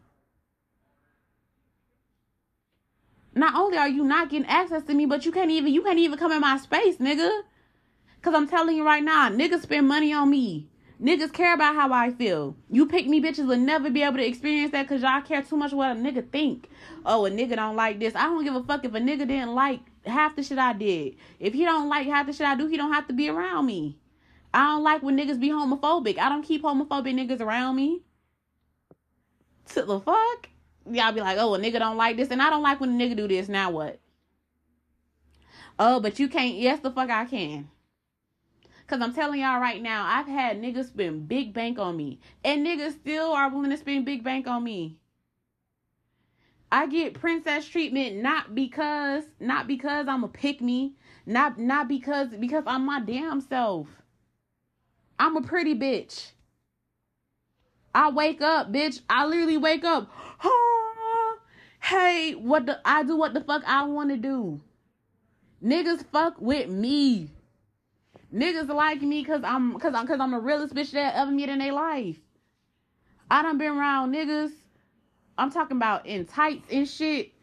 Not 3.34 3.56
only 3.56 3.78
are 3.78 3.88
you 3.88 4.04
not 4.04 4.30
getting 4.30 4.48
access 4.48 4.84
to 4.84 4.94
me, 4.94 5.06
but 5.06 5.26
you 5.26 5.32
can't 5.32 5.52
even 5.52 5.74
you 5.74 5.82
can't 5.82 6.00
even 6.00 6.20
come 6.20 6.32
in 6.32 6.42
my 6.42 6.58
space, 6.58 6.98
nigga. 6.98 7.44
Cause 8.22 8.36
I'm 8.36 8.48
telling 8.48 8.76
you 8.76 8.86
right 8.86 9.04
now, 9.04 9.30
niggas 9.30 9.64
spend 9.64 9.88
money 9.88 10.14
on 10.14 10.30
me. 10.30 10.68
Niggas 11.02 11.34
care 11.34 11.56
about 11.56 11.74
how 11.76 11.92
I 11.92 12.12
feel. 12.12 12.56
You 12.70 12.86
pick 12.86 13.08
me 13.08 13.20
bitches 13.20 13.48
will 13.48 13.58
never 13.58 13.90
be 13.90 14.04
able 14.04 14.18
to 14.18 14.28
experience 14.28 14.72
that 14.72 14.84
because 14.84 15.02
y'all 15.02 15.22
care 15.22 15.42
too 15.42 15.58
much 15.58 15.74
what 15.74 15.92
a 15.92 16.00
nigga 16.00 16.30
think. 16.32 16.70
Oh, 17.04 17.26
a 17.26 17.32
nigga 17.32 17.56
don't 17.56 17.76
like 17.76 18.00
this. 18.00 18.16
I 18.16 18.26
don't 18.26 18.44
give 18.44 18.54
a 18.54 18.64
fuck 18.64 18.86
if 18.86 18.94
a 18.94 19.00
nigga 19.00 19.28
didn't 19.28 19.56
like 19.56 19.80
half 20.06 20.36
the 20.36 20.44
shit 20.44 20.60
I 20.60 20.74
did. 20.74 21.16
If 21.40 21.54
he 21.54 21.66
don't 21.66 21.90
like 21.90 22.06
half 22.06 22.28
the 22.28 22.34
shit 22.34 22.46
I 22.46 22.56
do, 22.56 22.68
he 22.68 22.78
don't 22.78 22.94
have 22.94 23.08
to 23.08 23.14
be 23.14 23.30
around 23.30 23.66
me. 23.66 23.98
I 24.54 24.66
don't 24.66 24.84
like 24.84 25.02
when 25.02 25.18
niggas 25.18 25.40
be 25.40 25.50
homophobic. 25.50 26.20
I 26.20 26.30
don't 26.30 26.44
keep 26.44 26.62
homophobic 26.62 27.16
niggas 27.16 27.42
around 27.42 27.78
me. 27.78 28.04
To 29.74 29.82
the 29.82 30.00
fuck? 30.00 30.50
Y'all 30.86 31.14
be 31.14 31.22
like, 31.22 31.38
oh, 31.40 31.56
a 31.56 31.60
nigga 31.60 31.80
don't 31.80 31.98
like 31.98 32.18
this. 32.18 32.30
And 32.30 32.44
I 32.44 32.52
don't 32.52 32.62
like 32.62 32.80
when 32.80 33.02
a 33.02 33.04
nigga 33.04 33.16
do 33.16 33.28
this. 33.28 33.50
Now 33.50 33.72
what? 33.72 34.00
Oh, 35.80 36.00
but 36.00 36.20
you 36.20 36.28
can't. 36.28 36.58
Yes, 36.58 36.80
the 36.82 36.92
fuck 36.92 37.10
I 37.10 37.26
can. 37.26 37.70
Cause 38.92 39.00
I'm 39.00 39.14
telling 39.14 39.40
y'all 39.40 39.62
right 39.62 39.82
now, 39.82 40.04
I've 40.06 40.28
had 40.28 40.62
niggas 40.62 40.88
spend 40.90 41.30
big 41.30 41.54
bank 41.54 41.80
on 41.80 41.96
me. 41.96 42.20
And 42.44 42.68
niggas 42.68 43.00
still 43.00 43.32
are 43.32 43.50
willing 43.50 43.70
to 43.70 43.78
spend 43.78 44.04
big 44.04 44.22
bank 44.22 44.48
on 44.48 44.66
me. 44.66 44.98
I 46.70 46.88
get 46.88 47.14
princess 47.14 47.66
treatment 47.66 48.18
not 48.18 48.54
because 48.54 49.24
not 49.40 49.66
because 49.66 50.10
I'm 50.10 50.26
a 50.26 50.28
pick 50.28 50.60
me, 50.60 50.96
not 51.26 51.58
not 51.58 51.88
because 51.88 52.32
because 52.38 52.66
I'm 52.68 52.86
my 52.86 53.00
damn 53.00 53.40
self. 53.40 53.88
I'm 55.18 55.38
a 55.38 55.42
pretty 55.42 55.74
bitch. 55.74 56.32
I 57.96 58.10
wake 58.10 58.42
up, 58.42 58.74
bitch. 58.74 59.00
I 59.10 59.26
literally 59.26 59.56
wake 59.56 59.86
up. 59.86 60.12
hey, 61.80 62.34
what 62.34 62.66
the 62.66 62.82
I 62.84 63.04
do 63.04 63.16
what 63.16 63.34
the 63.34 63.40
fuck 63.40 63.64
I 63.66 63.86
want 63.86 64.10
to 64.10 64.18
do. 64.18 64.60
Niggas 65.64 66.04
fuck 66.12 66.42
with 66.42 66.68
me. 66.68 67.30
Niggas 68.34 68.70
like 68.70 69.02
me 69.02 69.24
cause 69.26 69.42
I'm 69.44 69.78
cause 69.78 69.94
I'm 69.94 70.08
cause 70.08 70.20
I'm 70.20 70.32
the 70.32 70.40
realest 70.40 70.74
bitch 70.74 70.92
that 70.92 71.16
ever 71.16 71.32
met 71.32 71.50
in 71.50 71.60
their 71.60 71.74
life. 71.74 72.18
I 73.30 73.42
done 73.42 73.58
been 73.58 73.72
around 73.72 74.14
niggas. 74.14 74.52
I'm 75.38 75.52
talking 75.52 75.78
about 75.78 76.06
in 76.06 76.26
tights 76.26 76.66
and 76.72 76.88
shit, 76.88 77.34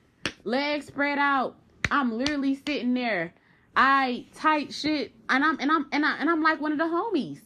legs 0.45 0.86
spread 0.86 1.18
out. 1.18 1.57
I'm 1.91 2.16
literally 2.16 2.55
sitting 2.55 2.95
there. 2.95 3.34
I 3.76 4.26
tight 4.34 4.72
shit, 4.72 5.12
and 5.28 5.45
I'm 5.45 5.59
and 5.61 5.70
I'm 5.70 5.86
and 5.93 6.07
I 6.07 6.16
and 6.18 6.30
I'm 6.30 6.43
like 6.43 6.61
one 6.61 6.72
of 6.72 6.78
the 6.78 6.84
homies. 6.84 7.41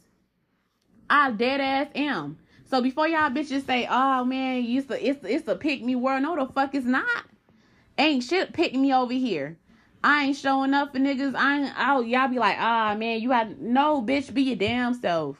I 1.10 1.32
dead 1.32 1.60
ass 1.60 1.88
am. 1.94 2.38
So 2.70 2.80
before 2.80 3.08
y'all 3.08 3.30
bitches 3.30 3.66
say, 3.66 3.88
"Oh 3.90 4.24
man, 4.24 4.64
it's 4.64 4.88
a 4.88 5.08
it's 5.08 5.24
a, 5.24 5.34
it's 5.34 5.48
a 5.48 5.56
pick 5.56 5.82
me 5.82 5.96
world," 5.96 6.22
no, 6.22 6.36
the 6.36 6.52
fuck 6.52 6.74
it's 6.74 6.86
not. 6.86 7.24
Ain't 7.98 8.22
shit 8.22 8.52
pick 8.52 8.74
me 8.74 8.94
over 8.94 9.12
here. 9.12 9.58
I 10.04 10.24
ain't 10.24 10.36
showing 10.36 10.74
up 10.74 10.92
for 10.92 10.98
niggas. 10.98 11.34
I 11.36 11.60
ain't 11.60 11.72
out. 11.76 12.06
Y'all 12.06 12.28
be 12.28 12.38
like, 12.38 12.56
ah, 12.58 12.94
man, 12.98 13.20
you 13.20 13.28
got 13.28 13.58
no, 13.58 14.02
bitch. 14.02 14.32
Be 14.34 14.42
your 14.42 14.56
damn 14.56 14.94
self. 14.94 15.36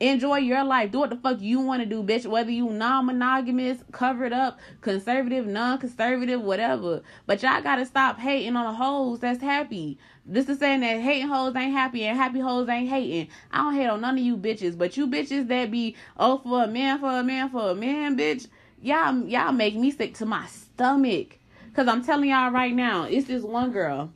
Enjoy 0.00 0.38
your 0.38 0.64
life. 0.64 0.92
Do 0.92 1.00
what 1.00 1.10
the 1.10 1.16
fuck 1.16 1.42
you 1.42 1.60
want 1.60 1.82
to 1.82 1.86
do, 1.86 2.02
bitch. 2.02 2.24
Whether 2.24 2.50
you 2.50 2.70
non-monogamous, 2.70 3.84
covered 3.92 4.32
up, 4.32 4.58
conservative, 4.80 5.46
non-conservative, 5.46 6.40
whatever. 6.40 7.02
But 7.26 7.42
y'all 7.42 7.60
gotta 7.60 7.84
stop 7.84 8.18
hating 8.18 8.56
on 8.56 8.64
the 8.64 8.72
hoes 8.72 9.20
that's 9.20 9.42
happy. 9.42 9.98
This 10.24 10.48
is 10.48 10.58
saying 10.58 10.80
that 10.80 11.00
hating 11.00 11.28
hoes 11.28 11.54
ain't 11.54 11.74
happy 11.74 12.04
and 12.04 12.16
happy 12.16 12.40
hoes 12.40 12.70
ain't 12.70 12.88
hating. 12.88 13.28
I 13.50 13.58
don't 13.58 13.74
hate 13.74 13.88
on 13.88 14.00
none 14.00 14.16
of 14.16 14.24
you 14.24 14.38
bitches, 14.38 14.78
but 14.78 14.96
you 14.96 15.06
bitches 15.06 15.48
that 15.48 15.70
be 15.70 15.96
oh 16.16 16.38
for 16.38 16.64
a 16.64 16.66
man, 16.66 16.98
for 16.98 17.10
a 17.10 17.22
man, 17.22 17.50
for 17.50 17.70
a 17.70 17.74
man, 17.74 18.16
bitch. 18.16 18.48
Y'all, 18.80 19.26
y'all 19.26 19.52
make 19.52 19.74
me 19.74 19.90
sick 19.90 20.14
to 20.14 20.24
my 20.24 20.46
stomach. 20.46 21.39
Cause 21.74 21.86
I'm 21.86 22.04
telling 22.04 22.30
y'all 22.30 22.50
right 22.50 22.74
now, 22.74 23.04
it's 23.04 23.28
this 23.28 23.42
one 23.42 23.70
girl. 23.70 24.12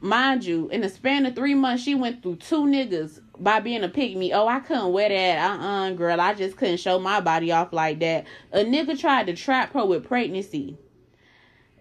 Mind 0.00 0.44
you, 0.44 0.68
in 0.70 0.80
the 0.80 0.88
span 0.88 1.26
of 1.26 1.36
three 1.36 1.54
months, 1.54 1.82
she 1.82 1.94
went 1.94 2.22
through 2.22 2.36
two 2.36 2.64
niggas 2.64 3.20
by 3.38 3.60
being 3.60 3.84
a 3.84 3.88
me. 3.88 4.32
Oh, 4.32 4.48
I 4.48 4.60
couldn't 4.60 4.92
wear 4.92 5.08
that. 5.08 5.38
Uh 5.38 5.62
uh 5.62 5.90
girl. 5.92 6.20
I 6.20 6.34
just 6.34 6.56
couldn't 6.56 6.78
show 6.78 6.98
my 6.98 7.20
body 7.20 7.52
off 7.52 7.72
like 7.72 8.00
that. 8.00 8.26
A 8.52 8.60
nigga 8.60 8.98
tried 8.98 9.26
to 9.26 9.34
trap 9.34 9.74
her 9.74 9.84
with 9.84 10.04
pregnancy 10.04 10.76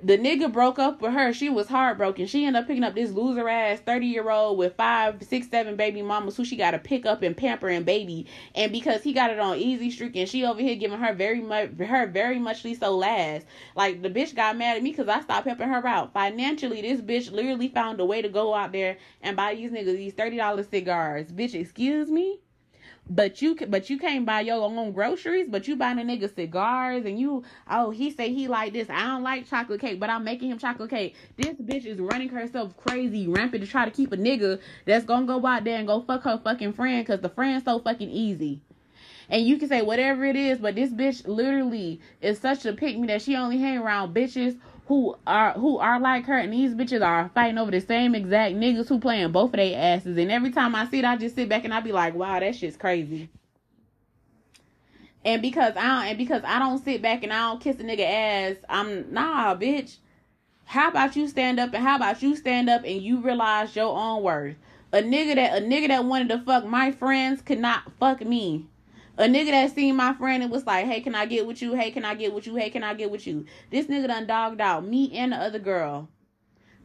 the 0.03 0.17
nigga 0.17 0.51
broke 0.51 0.79
up 0.79 1.01
with 1.01 1.13
her. 1.13 1.31
She 1.33 1.49
was 1.49 1.67
heartbroken. 1.67 2.25
She 2.27 2.45
ended 2.45 2.61
up 2.61 2.67
picking 2.67 2.83
up 2.83 2.95
this 2.95 3.11
loser 3.11 3.47
ass 3.47 3.79
30 3.79 4.07
year 4.07 4.29
old 4.29 4.57
with 4.57 4.75
five, 4.75 5.21
six, 5.23 5.47
seven 5.49 5.75
baby 5.75 6.01
mamas 6.01 6.35
who 6.35 6.45
she 6.45 6.55
got 6.55 6.71
to 6.71 6.79
pick 6.79 7.05
up 7.05 7.21
and 7.21 7.37
pamper 7.37 7.69
and 7.69 7.85
baby. 7.85 8.27
And 8.55 8.71
because 8.71 9.03
he 9.03 9.13
got 9.13 9.31
it 9.31 9.39
on 9.39 9.57
easy 9.57 9.91
streak 9.91 10.15
and 10.15 10.27
she 10.27 10.45
over 10.45 10.59
here 10.59 10.75
giving 10.75 10.99
her 10.99 11.13
very 11.13 11.41
much, 11.41 11.71
her 11.79 12.07
very 12.07 12.39
muchly 12.39 12.75
so 12.75 12.97
last. 12.97 13.45
Like 13.75 14.01
the 14.01 14.09
bitch 14.09 14.35
got 14.35 14.57
mad 14.57 14.77
at 14.77 14.83
me 14.83 14.91
because 14.91 15.07
I 15.07 15.21
stopped 15.21 15.47
helping 15.47 15.69
her 15.69 15.87
out. 15.87 16.13
Financially, 16.13 16.81
this 16.81 17.01
bitch 17.01 17.31
literally 17.31 17.69
found 17.69 17.99
a 17.99 18.05
way 18.05 18.21
to 18.21 18.29
go 18.29 18.53
out 18.53 18.71
there 18.71 18.97
and 19.21 19.37
buy 19.37 19.55
these 19.55 19.71
niggas 19.71 19.97
these 19.97 20.13
$30 20.13 20.69
cigars. 20.69 21.31
Bitch, 21.31 21.53
excuse 21.53 22.11
me? 22.11 22.40
But 23.13 23.41
you 23.41 23.55
can, 23.55 23.69
but 23.69 23.89
you 23.89 23.99
can't 23.99 24.25
buy 24.25 24.39
your 24.39 24.63
own 24.63 24.93
groceries, 24.93 25.47
but 25.49 25.67
you 25.67 25.75
buying 25.75 25.99
a 25.99 26.01
nigga 26.01 26.33
cigars 26.33 27.03
and 27.03 27.19
you 27.19 27.43
oh 27.69 27.89
he 27.89 28.09
say 28.09 28.33
he 28.33 28.47
like 28.47 28.71
this. 28.71 28.89
I 28.89 29.05
don't 29.07 29.21
like 29.21 29.49
chocolate 29.49 29.81
cake, 29.81 29.99
but 29.99 30.09
I'm 30.09 30.23
making 30.23 30.49
him 30.49 30.57
chocolate 30.57 30.89
cake. 30.89 31.15
This 31.35 31.57
bitch 31.57 31.85
is 31.85 31.99
running 31.99 32.29
herself 32.29 32.77
crazy, 32.77 33.27
rampant 33.27 33.65
to 33.65 33.69
try 33.69 33.83
to 33.83 33.91
keep 33.91 34.13
a 34.13 34.17
nigga 34.17 34.61
that's 34.85 35.03
gonna 35.03 35.25
go 35.25 35.45
out 35.45 35.65
there 35.65 35.77
and 35.77 35.87
go 35.87 35.99
fuck 36.01 36.23
her 36.23 36.39
fucking 36.41 36.71
friend 36.71 37.05
because 37.05 37.19
the 37.19 37.27
friend's 37.27 37.65
so 37.65 37.79
fucking 37.79 38.09
easy. 38.09 38.61
And 39.29 39.45
you 39.45 39.57
can 39.57 39.67
say 39.67 39.81
whatever 39.81 40.23
it 40.23 40.37
is, 40.37 40.59
but 40.59 40.75
this 40.75 40.91
bitch 40.91 41.27
literally 41.27 41.99
is 42.21 42.39
such 42.39 42.65
a 42.65 42.71
pick 42.71 42.97
me 42.97 43.07
that 43.07 43.21
she 43.21 43.35
only 43.35 43.57
hang 43.57 43.77
around 43.77 44.13
bitches 44.13 44.57
who 44.91 45.15
are 45.25 45.53
who 45.53 45.77
are 45.77 46.01
like 46.01 46.25
her, 46.25 46.37
and 46.37 46.51
these 46.51 46.73
bitches 46.73 47.01
are 47.01 47.31
fighting 47.33 47.57
over 47.57 47.71
the 47.71 47.79
same 47.79 48.13
exact 48.13 48.55
niggas 48.55 48.89
who 48.89 48.99
playing 48.99 49.31
both 49.31 49.51
of 49.51 49.55
their 49.55 49.79
asses. 49.79 50.17
And 50.17 50.29
every 50.29 50.51
time 50.51 50.75
I 50.75 50.85
see 50.85 50.99
it, 50.99 51.05
I 51.05 51.15
just 51.15 51.35
sit 51.35 51.47
back 51.47 51.63
and 51.63 51.73
I 51.73 51.79
be 51.79 51.93
like, 51.93 52.13
wow, 52.13 52.37
that 52.41 52.57
shit's 52.57 52.75
crazy. 52.75 53.29
And 55.23 55.41
because 55.41 55.77
I 55.77 55.87
don't, 55.87 56.07
and 56.09 56.17
because 56.17 56.41
I 56.43 56.59
don't 56.59 56.83
sit 56.83 57.01
back 57.01 57.23
and 57.23 57.31
I 57.31 57.39
don't 57.39 57.61
kiss 57.61 57.79
a 57.79 57.83
nigga 57.83 58.05
ass, 58.05 58.57
I'm 58.67 59.13
nah, 59.13 59.55
bitch. 59.55 59.95
How 60.65 60.89
about 60.89 61.15
you 61.15 61.25
stand 61.29 61.57
up 61.57 61.73
and 61.73 61.81
how 61.81 61.95
about 61.95 62.21
you 62.21 62.35
stand 62.35 62.69
up 62.69 62.83
and 62.83 63.01
you 63.01 63.21
realize 63.21 63.73
your 63.73 63.95
own 63.97 64.23
worth? 64.23 64.57
A 64.91 64.97
nigga 64.97 65.35
that 65.35 65.57
a 65.57 65.65
nigga 65.65 65.87
that 65.87 66.03
wanted 66.03 66.27
to 66.29 66.39
fuck 66.39 66.65
my 66.65 66.91
friends 66.91 67.41
could 67.41 67.59
not 67.59 67.83
fuck 67.97 68.25
me. 68.25 68.67
A 69.17 69.23
nigga 69.23 69.51
that 69.51 69.75
seen 69.75 69.95
my 69.95 70.13
friend 70.13 70.41
and 70.41 70.51
was 70.51 70.65
like, 70.65 70.85
hey, 70.85 71.01
can 71.01 71.15
I 71.15 71.25
get 71.25 71.45
with 71.45 71.61
you? 71.61 71.73
Hey, 71.73 71.91
can 71.91 72.05
I 72.05 72.15
get 72.15 72.33
with 72.33 72.47
you? 72.47 72.55
Hey, 72.55 72.69
can 72.69 72.83
I 72.83 72.93
get 72.93 73.11
with 73.11 73.27
you? 73.27 73.45
This 73.69 73.87
nigga 73.87 74.07
done 74.07 74.25
dogged 74.25 74.61
out 74.61 74.85
me 74.85 75.11
and 75.17 75.33
the 75.33 75.37
other 75.37 75.59
girl 75.59 76.09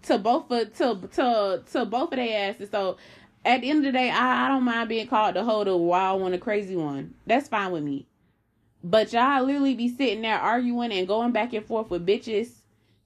to 0.03 0.19
both 0.19 0.51
of 0.51 0.77
to 0.77 1.09
to 1.15 1.63
to 1.73 1.85
both 1.85 2.13
of 2.13 2.17
their 2.17 2.51
asses. 2.51 2.71
So 2.71 2.97
at 3.45 3.61
the 3.61 3.71
end 3.71 3.79
of 3.81 3.85
the 3.85 3.99
day, 3.99 4.11
I, 4.11 4.47
I 4.47 4.49
don't 4.49 4.65
mind 4.65 4.89
being 4.89 5.07
called 5.07 5.37
the 5.37 5.65
the 5.65 5.77
wild 5.77 6.21
one, 6.21 6.33
a 6.33 6.39
crazy 6.39 6.77
one. 6.77 7.15
That's 7.27 7.49
fine 7.49 7.73
with 7.73 7.83
me. 7.83 8.07
But 8.83 9.13
y'all 9.13 9.45
literally 9.45 9.75
be 9.75 9.89
sitting 9.89 10.23
there 10.23 10.39
arguing 10.39 10.93
and 10.93 11.09
going 11.09 11.33
back 11.33 11.53
and 11.53 11.65
forth 11.65 11.91
with 11.91 12.07
bitches, 12.07 12.63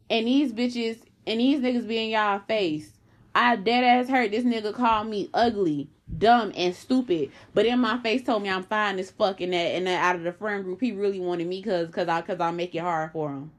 and 0.08 0.26
these 0.26 0.52
bitches 0.52 1.00
and 1.26 1.40
these 1.40 1.60
niggas 1.60 1.86
be 1.86 2.04
in 2.04 2.10
y'all 2.10 2.40
face. 2.40 2.90
I 3.34 3.56
dead 3.56 3.84
ass 3.84 4.08
heard 4.08 4.32
this 4.32 4.44
nigga 4.44 4.74
call 4.74 5.04
me 5.04 5.30
ugly 5.32 5.88
dumb 6.16 6.52
and 6.56 6.74
stupid. 6.74 7.30
But 7.54 7.66
in 7.66 7.80
my 7.80 7.98
face 7.98 8.22
told 8.22 8.42
me 8.42 8.50
I'm 8.50 8.64
fine 8.64 8.98
as 8.98 9.10
fuck 9.10 9.40
and 9.40 9.52
that 9.52 9.56
and 9.56 9.86
that 9.86 10.02
out 10.02 10.16
of 10.16 10.22
the 10.22 10.32
friend 10.32 10.64
group 10.64 10.80
he 10.80 10.92
really 10.92 11.20
wanted 11.20 11.46
me 11.46 11.62
cause 11.62 11.88
cause 11.90 12.08
I 12.08 12.22
cause 12.22 12.40
I 12.40 12.50
make 12.50 12.74
it 12.74 12.78
hard 12.78 13.12
for 13.12 13.30
him. 13.30 13.52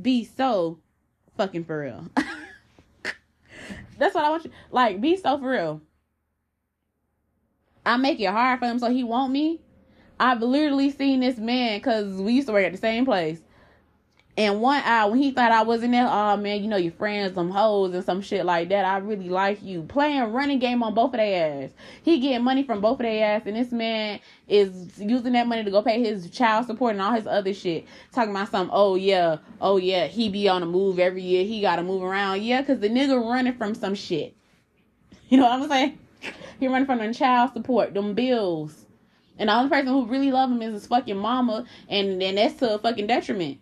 Be 0.00 0.24
so 0.24 0.78
fucking 1.36 1.64
for 1.64 1.80
real. 1.80 2.08
That's 3.98 4.14
what 4.14 4.24
I 4.24 4.30
want 4.30 4.44
you 4.44 4.50
like 4.70 5.00
be 5.00 5.16
so 5.16 5.38
for 5.38 5.50
real. 5.50 5.80
I 7.84 7.96
make 7.96 8.20
it 8.20 8.30
hard 8.30 8.58
for 8.58 8.66
him 8.66 8.78
so 8.78 8.90
he 8.90 9.04
want 9.04 9.32
me. 9.32 9.60
I've 10.18 10.40
literally 10.40 10.90
seen 10.90 11.20
this 11.20 11.36
man 11.36 11.78
because 11.78 12.14
we 12.14 12.32
used 12.32 12.48
to 12.48 12.52
work 12.52 12.64
at 12.64 12.72
the 12.72 12.78
same 12.78 13.04
place. 13.04 13.40
And 14.38 14.60
one 14.60 14.82
hour 14.84 15.10
when 15.10 15.22
he 15.22 15.30
thought 15.30 15.50
I 15.50 15.62
wasn't 15.62 15.92
there, 15.92 16.06
oh 16.06 16.36
man, 16.36 16.62
you 16.62 16.68
know 16.68 16.76
your 16.76 16.92
friends, 16.92 17.34
some 17.34 17.50
hoes 17.50 17.94
and 17.94 18.04
some 18.04 18.20
shit 18.20 18.44
like 18.44 18.68
that. 18.68 18.84
I 18.84 18.98
really 18.98 19.30
like 19.30 19.62
you. 19.62 19.82
Playing 19.84 20.24
running 20.24 20.58
game 20.58 20.82
on 20.82 20.92
both 20.92 21.14
of 21.14 21.18
their 21.18 21.64
ass. 21.64 21.70
He 22.02 22.20
getting 22.20 22.44
money 22.44 22.62
from 22.62 22.82
both 22.82 23.00
of 23.00 23.04
their 23.04 23.36
ass, 23.36 23.42
and 23.46 23.56
this 23.56 23.72
man 23.72 24.20
is 24.46 24.98
using 24.98 25.32
that 25.32 25.46
money 25.46 25.64
to 25.64 25.70
go 25.70 25.80
pay 25.80 26.02
his 26.02 26.28
child 26.28 26.66
support 26.66 26.92
and 26.92 27.00
all 27.00 27.14
his 27.14 27.26
other 27.26 27.54
shit. 27.54 27.86
Talking 28.12 28.32
about 28.32 28.50
some, 28.50 28.68
oh 28.74 28.94
yeah, 28.96 29.38
oh 29.62 29.78
yeah, 29.78 30.06
he 30.06 30.28
be 30.28 30.50
on 30.50 30.60
the 30.60 30.66
move 30.66 30.98
every 30.98 31.22
year. 31.22 31.44
He 31.44 31.62
gotta 31.62 31.82
move 31.82 32.02
around. 32.02 32.42
Yeah, 32.42 32.62
cause 32.62 32.80
the 32.80 32.90
nigga 32.90 33.18
running 33.18 33.54
from 33.54 33.74
some 33.74 33.94
shit. 33.94 34.34
You 35.28 35.38
know 35.38 35.44
what 35.44 35.62
I'm 35.62 35.68
saying? 35.68 35.98
He 36.60 36.68
running 36.68 36.86
from 36.86 36.98
the 36.98 37.12
child 37.12 37.52
support, 37.52 37.94
them 37.94 38.14
bills. 38.14 38.84
And 39.38 39.48
the 39.48 39.54
only 39.54 39.70
person 39.70 39.88
who 39.88 40.06
really 40.06 40.30
love 40.30 40.50
him 40.50 40.62
is 40.62 40.74
his 40.74 40.86
fucking 40.86 41.16
mama, 41.16 41.64
and 41.88 42.22
and 42.22 42.38
that's 42.38 42.54
to 42.56 42.74
a 42.74 42.78
fucking 42.78 43.06
detriment. 43.06 43.58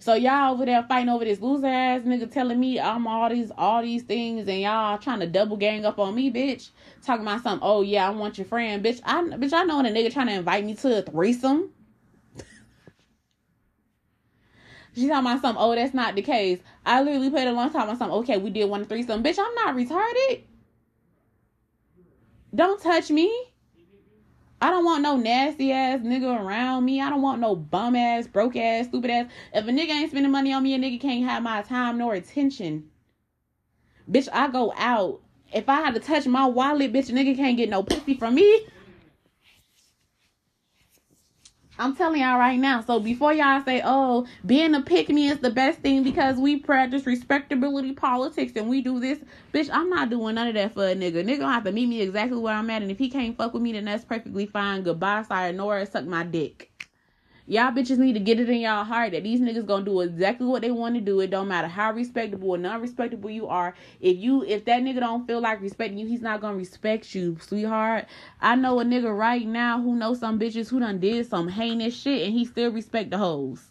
So 0.00 0.14
y'all 0.14 0.54
over 0.54 0.64
there 0.64 0.84
fighting 0.84 1.08
over 1.08 1.24
this 1.24 1.40
loser 1.40 1.66
ass 1.66 2.02
nigga 2.02 2.30
telling 2.30 2.60
me 2.60 2.78
I'm 2.78 3.06
all 3.06 3.28
these 3.28 3.50
all 3.58 3.82
these 3.82 4.04
things 4.04 4.46
and 4.46 4.60
y'all 4.60 4.96
trying 4.98 5.20
to 5.20 5.26
double 5.26 5.56
gang 5.56 5.84
up 5.84 5.98
on 5.98 6.14
me, 6.14 6.30
bitch. 6.30 6.70
Talking 7.02 7.22
about 7.22 7.42
something. 7.42 7.66
Oh 7.66 7.82
yeah, 7.82 8.06
I 8.06 8.10
want 8.10 8.38
your 8.38 8.46
friend, 8.46 8.84
bitch. 8.84 9.00
I 9.04 9.22
bitch. 9.22 9.52
I 9.52 9.64
know 9.64 9.78
when 9.78 9.86
a 9.86 9.90
nigga 9.90 10.12
trying 10.12 10.28
to 10.28 10.34
invite 10.34 10.64
me 10.64 10.74
to 10.76 10.98
a 10.98 11.02
threesome. 11.02 11.70
She 14.94 15.08
talking 15.08 15.26
about 15.26 15.40
something. 15.42 15.62
Oh, 15.62 15.74
that's 15.74 15.94
not 15.94 16.14
the 16.14 16.22
case. 16.22 16.60
I 16.86 17.02
literally 17.02 17.30
played 17.30 17.48
a 17.48 17.52
long 17.52 17.70
time 17.70 17.88
on 17.88 17.98
something. 17.98 18.18
Okay, 18.18 18.38
we 18.38 18.50
did 18.50 18.64
one 18.64 18.84
threesome, 18.84 19.22
bitch. 19.22 19.38
I'm 19.38 19.54
not 19.54 19.76
retarded. 19.76 20.42
Don't 22.54 22.80
touch 22.80 23.10
me. 23.10 23.47
I 24.60 24.70
don't 24.70 24.84
want 24.84 25.02
no 25.02 25.16
nasty 25.16 25.72
ass 25.72 26.00
nigga 26.00 26.40
around 26.40 26.84
me. 26.84 27.00
I 27.00 27.10
don't 27.10 27.22
want 27.22 27.40
no 27.40 27.54
bum 27.54 27.94
ass, 27.94 28.26
broke 28.26 28.56
ass, 28.56 28.86
stupid 28.86 29.10
ass. 29.10 29.26
If 29.54 29.66
a 29.66 29.70
nigga 29.70 29.90
ain't 29.90 30.10
spending 30.10 30.32
money 30.32 30.52
on 30.52 30.64
me, 30.64 30.74
a 30.74 30.78
nigga 30.78 31.00
can't 31.00 31.24
have 31.24 31.42
my 31.44 31.62
time 31.62 31.98
nor 31.98 32.14
attention. 32.14 32.90
Bitch, 34.10 34.28
I 34.32 34.48
go 34.48 34.72
out. 34.76 35.20
If 35.52 35.68
I 35.68 35.76
had 35.76 35.94
to 35.94 36.00
touch 36.00 36.26
my 36.26 36.46
wallet, 36.46 36.92
bitch, 36.92 37.08
a 37.08 37.12
nigga 37.12 37.36
can't 37.36 37.56
get 37.56 37.70
no 37.70 37.82
pussy 37.82 38.14
from 38.14 38.34
me. 38.34 38.66
I'm 41.78 41.94
telling 41.94 42.20
y'all 42.20 42.38
right 42.38 42.58
now. 42.58 42.80
So 42.80 42.98
before 42.98 43.32
y'all 43.32 43.62
say, 43.62 43.82
oh, 43.84 44.26
being 44.44 44.74
a 44.74 44.82
pick 44.82 45.08
me 45.08 45.28
is 45.28 45.38
the 45.38 45.50
best 45.50 45.78
thing 45.80 46.02
because 46.02 46.36
we 46.36 46.56
practice 46.58 47.06
respectability 47.06 47.92
politics 47.92 48.52
and 48.56 48.68
we 48.68 48.80
do 48.82 48.98
this, 48.98 49.20
bitch, 49.54 49.70
I'm 49.72 49.88
not 49.88 50.10
doing 50.10 50.34
none 50.34 50.48
of 50.48 50.54
that 50.54 50.74
for 50.74 50.88
a 50.88 50.94
nigga. 50.94 51.24
Nigga 51.24 51.40
gonna 51.40 51.52
have 51.52 51.64
to 51.64 51.72
meet 51.72 51.86
me 51.86 52.02
exactly 52.02 52.38
where 52.38 52.54
I'm 52.54 52.70
at. 52.70 52.82
And 52.82 52.90
if 52.90 52.98
he 52.98 53.08
can't 53.08 53.36
fuck 53.36 53.54
with 53.54 53.62
me, 53.62 53.72
then 53.72 53.84
that's 53.84 54.04
perfectly 54.04 54.46
fine. 54.46 54.82
Goodbye, 54.82 55.22
sayonara, 55.22 55.86
suck 55.86 56.04
my 56.04 56.24
dick. 56.24 56.70
Y'all 57.50 57.72
bitches 57.72 57.96
need 57.96 58.12
to 58.12 58.20
get 58.20 58.38
it 58.38 58.50
in 58.50 58.60
y'all 58.60 58.84
heart 58.84 59.12
that 59.12 59.22
these 59.22 59.40
niggas 59.40 59.64
gonna 59.64 59.82
do 59.82 60.02
exactly 60.02 60.46
what 60.46 60.60
they 60.60 60.70
want 60.70 60.94
to 60.94 61.00
do. 61.00 61.20
It 61.20 61.30
don't 61.30 61.48
matter 61.48 61.66
how 61.66 61.92
respectable 61.92 62.50
or 62.50 62.58
non-respectable 62.58 63.30
you 63.30 63.46
are. 63.46 63.74
If 64.02 64.18
you 64.18 64.44
if 64.44 64.66
that 64.66 64.82
nigga 64.82 65.00
don't 65.00 65.26
feel 65.26 65.40
like 65.40 65.62
respecting 65.62 65.96
you, 65.96 66.06
he's 66.06 66.20
not 66.20 66.42
gonna 66.42 66.58
respect 66.58 67.14
you, 67.14 67.38
sweetheart. 67.40 68.04
I 68.42 68.54
know 68.54 68.80
a 68.80 68.84
nigga 68.84 69.16
right 69.16 69.46
now 69.46 69.80
who 69.80 69.96
knows 69.96 70.20
some 70.20 70.38
bitches 70.38 70.68
who 70.68 70.78
done 70.78 71.00
did 71.00 71.26
some 71.26 71.48
heinous 71.48 71.98
shit 71.98 72.26
and 72.26 72.34
he 72.34 72.44
still 72.44 72.70
respect 72.70 73.08
the 73.08 73.16
hoes. 73.16 73.62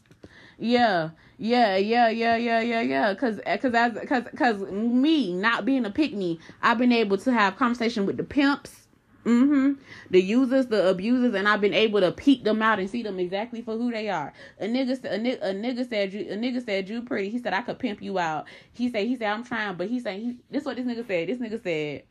Yeah, 0.57 1.11
yeah, 1.37 1.77
yeah, 1.77 2.09
yeah, 2.09 2.35
yeah, 2.35 2.61
yeah, 2.61 2.81
yeah. 2.81 3.13
Cause, 3.13 3.39
cause 3.61 3.75
as, 3.75 3.95
cause, 4.07 4.23
cause 4.35 4.59
me 4.71 5.33
not 5.33 5.65
being 5.65 5.85
a 5.85 5.91
pick 5.91 6.15
me, 6.15 6.39
I've 6.63 6.79
been 6.79 6.91
able 6.91 7.19
to 7.19 7.31
have 7.31 7.57
conversation 7.57 8.07
with 8.07 8.17
the 8.17 8.23
pimps 8.23 8.86
Mm-hmm. 9.27 9.73
The 10.09 10.21
users, 10.21 10.67
the 10.67 10.87
abusers, 10.87 11.33
and 11.33 11.49
I've 11.49 11.59
been 11.59 11.73
able 11.73 11.99
to 11.99 12.13
peek 12.13 12.45
them 12.45 12.61
out 12.61 12.79
and 12.79 12.89
see 12.89 13.03
them 13.03 13.19
exactly 13.19 13.61
for 13.61 13.75
who 13.75 13.91
they 13.91 14.07
are. 14.07 14.31
A 14.57 14.67
nigga, 14.67 15.03
a, 15.03 15.19
nigga, 15.19 15.41
a 15.41 15.53
nigga 15.53 15.89
said 15.89 16.13
you, 16.13 16.21
a 16.31 16.37
nigga 16.37 16.63
said 16.65 16.87
you 16.87 17.01
pretty. 17.01 17.29
He 17.29 17.39
said 17.39 17.53
I 17.53 17.61
could 17.61 17.77
pimp 17.77 18.01
you 18.01 18.17
out. 18.19 18.45
He 18.71 18.89
said 18.89 19.05
he 19.05 19.17
said 19.17 19.27
I'm 19.27 19.43
trying, 19.43 19.75
but 19.75 19.89
he 19.89 19.99
said 19.99 20.21
he. 20.21 20.37
This 20.49 20.63
what 20.63 20.77
this 20.77 20.85
nigga 20.85 21.05
said. 21.05 21.27
This 21.27 21.39
nigga 21.39 21.61
said, 21.61 22.03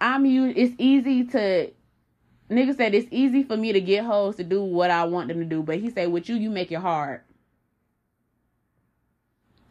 I'm 0.00 0.24
you. 0.24 0.52
It's 0.54 0.74
easy 0.78 1.24
to. 1.24 1.72
Nigga 2.48 2.76
said 2.76 2.94
it's 2.94 3.08
easy 3.10 3.42
for 3.42 3.56
me 3.56 3.72
to 3.72 3.80
get 3.80 4.04
hoes 4.04 4.36
to 4.36 4.44
do 4.44 4.62
what 4.62 4.92
I 4.92 5.02
want 5.02 5.26
them 5.26 5.40
to 5.40 5.44
do, 5.44 5.64
but 5.64 5.80
he 5.80 5.90
said 5.90 6.12
with 6.12 6.28
you, 6.28 6.36
you 6.36 6.48
make 6.48 6.70
it 6.70 6.76
hard. 6.76 7.22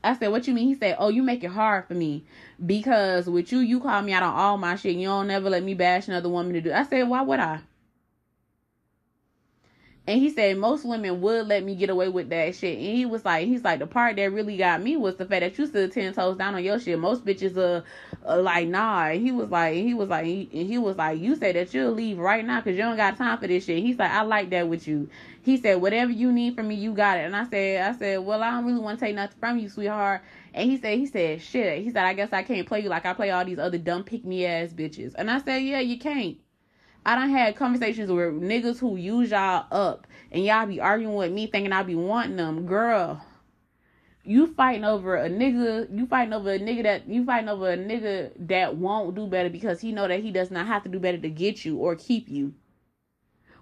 I 0.05 0.15
said, 0.15 0.29
What 0.29 0.47
you 0.47 0.53
mean? 0.53 0.67
He 0.67 0.75
said, 0.75 0.95
Oh, 0.99 1.09
you 1.09 1.23
make 1.23 1.43
it 1.43 1.51
hard 1.51 1.87
for 1.87 1.95
me. 1.95 2.25
Because 2.63 3.27
with 3.27 3.51
you, 3.51 3.59
you 3.59 3.79
call 3.79 4.01
me 4.01 4.13
out 4.13 4.23
on 4.23 4.33
all 4.33 4.57
my 4.57 4.75
shit. 4.75 4.95
You 4.95 5.07
don't 5.07 5.27
never 5.27 5.49
let 5.49 5.63
me 5.63 5.73
bash 5.73 6.07
another 6.07 6.29
woman 6.29 6.53
to 6.53 6.61
do. 6.61 6.71
I 6.71 6.83
said, 6.83 7.09
Why 7.09 7.21
would 7.21 7.39
I? 7.39 7.61
And 10.07 10.19
he 10.19 10.29
said 10.29 10.57
most 10.59 10.85
women 10.85 11.19
would 11.21 11.47
let 11.47 11.63
me 11.63 11.73
get 11.73 11.89
away 11.89 12.09
with 12.09 12.29
that 12.29 12.53
shit. 12.53 12.77
And 12.77 12.95
he 12.95 13.07
was 13.07 13.25
like, 13.25 13.47
he's 13.47 13.63
like, 13.63 13.79
the 13.79 13.87
part 13.87 14.17
that 14.17 14.31
really 14.31 14.55
got 14.55 14.83
me 14.83 14.97
was 14.97 15.15
the 15.15 15.25
fact 15.25 15.41
that 15.41 15.57
you 15.57 15.65
stood 15.65 15.91
ten 15.91 16.13
toes 16.13 16.37
down 16.37 16.53
on 16.53 16.63
your 16.63 16.79
shit. 16.79 16.99
Most 16.99 17.25
bitches 17.25 17.57
are, 17.57 17.83
are 18.23 18.41
like, 18.41 18.67
nah. 18.67 19.07
And 19.07 19.21
he 19.21 19.31
was 19.31 19.49
like, 19.49 19.73
he 19.73 19.95
was 19.95 20.09
like, 20.09 20.25
he, 20.25 20.45
he 20.51 20.77
was 20.77 20.95
like, 20.95 21.19
you 21.19 21.35
said 21.35 21.55
that 21.55 21.73
you'll 21.73 21.91
leave 21.91 22.19
right 22.19 22.45
now 22.45 22.61
because 22.61 22.77
you 22.77 22.83
don't 22.83 22.97
got 22.97 23.17
time 23.17 23.39
for 23.39 23.47
this 23.47 23.65
shit. 23.65 23.83
He's 23.83 23.97
like, 23.97 24.11
I 24.11 24.21
like 24.21 24.51
that 24.51 24.67
with 24.67 24.87
you. 24.87 25.09
He 25.41 25.57
said, 25.57 25.81
whatever 25.81 26.11
you 26.11 26.31
need 26.31 26.55
from 26.55 26.67
me, 26.67 26.75
you 26.75 26.93
got 26.93 27.17
it. 27.17 27.25
And 27.25 27.35
I 27.35 27.47
said, 27.49 27.81
I 27.81 27.97
said, 27.97 28.19
well, 28.19 28.43
I 28.43 28.51
don't 28.51 28.65
really 28.65 28.79
want 28.79 28.99
to 28.99 29.05
take 29.05 29.15
nothing 29.15 29.39
from 29.39 29.57
you, 29.57 29.69
sweetheart. 29.69 30.21
And 30.53 30.69
he 30.69 30.77
said, 30.77 30.99
he 30.99 31.07
said, 31.07 31.41
shit. 31.41 31.83
He 31.83 31.89
said, 31.89 32.05
I 32.05 32.13
guess 32.13 32.31
I 32.31 32.43
can't 32.43 32.67
play 32.67 32.81
you 32.81 32.89
like 32.89 33.07
I 33.07 33.13
play 33.13 33.31
all 33.31 33.43
these 33.43 33.59
other 33.59 33.79
dumb 33.79 34.03
pick 34.03 34.23
me 34.23 34.45
ass 34.45 34.69
bitches. 34.69 35.15
And 35.15 35.31
I 35.31 35.39
said, 35.41 35.63
yeah, 35.63 35.79
you 35.79 35.97
can't. 35.97 36.37
I 37.05 37.15
done 37.15 37.29
had 37.29 37.55
conversations 37.55 38.11
with 38.11 38.41
niggas 38.41 38.79
who 38.79 38.95
use 38.95 39.29
y'all 39.29 39.67
up 39.71 40.07
and 40.31 40.43
y'all 40.43 40.65
be 40.65 40.79
arguing 40.79 41.15
with 41.15 41.31
me 41.31 41.45
thinking 41.45 41.71
I 41.71 41.83
be 41.83 41.93
wanting 41.93 42.35
them. 42.35 42.65
Girl, 42.65 43.23
you 44.23 44.47
fighting 44.47 44.83
over 44.83 45.15
a 45.15 45.29
nigga, 45.29 45.95
you 45.95 46.07
fighting 46.07 46.33
over 46.33 46.51
a 46.51 46.59
nigga 46.59 46.83
that 46.83 47.07
you 47.07 47.23
fighting 47.23 47.49
over 47.49 47.71
a 47.71 47.77
nigga 47.77 48.31
that 48.47 48.77
won't 48.77 49.15
do 49.15 49.27
better 49.27 49.49
because 49.49 49.79
he 49.81 49.91
know 49.91 50.07
that 50.07 50.21
he 50.21 50.31
does 50.31 50.49
not 50.49 50.65
have 50.65 50.81
to 50.83 50.89
do 50.89 50.99
better 50.99 51.19
to 51.19 51.29
get 51.29 51.63
you 51.63 51.77
or 51.77 51.95
keep 51.95 52.27
you 52.27 52.55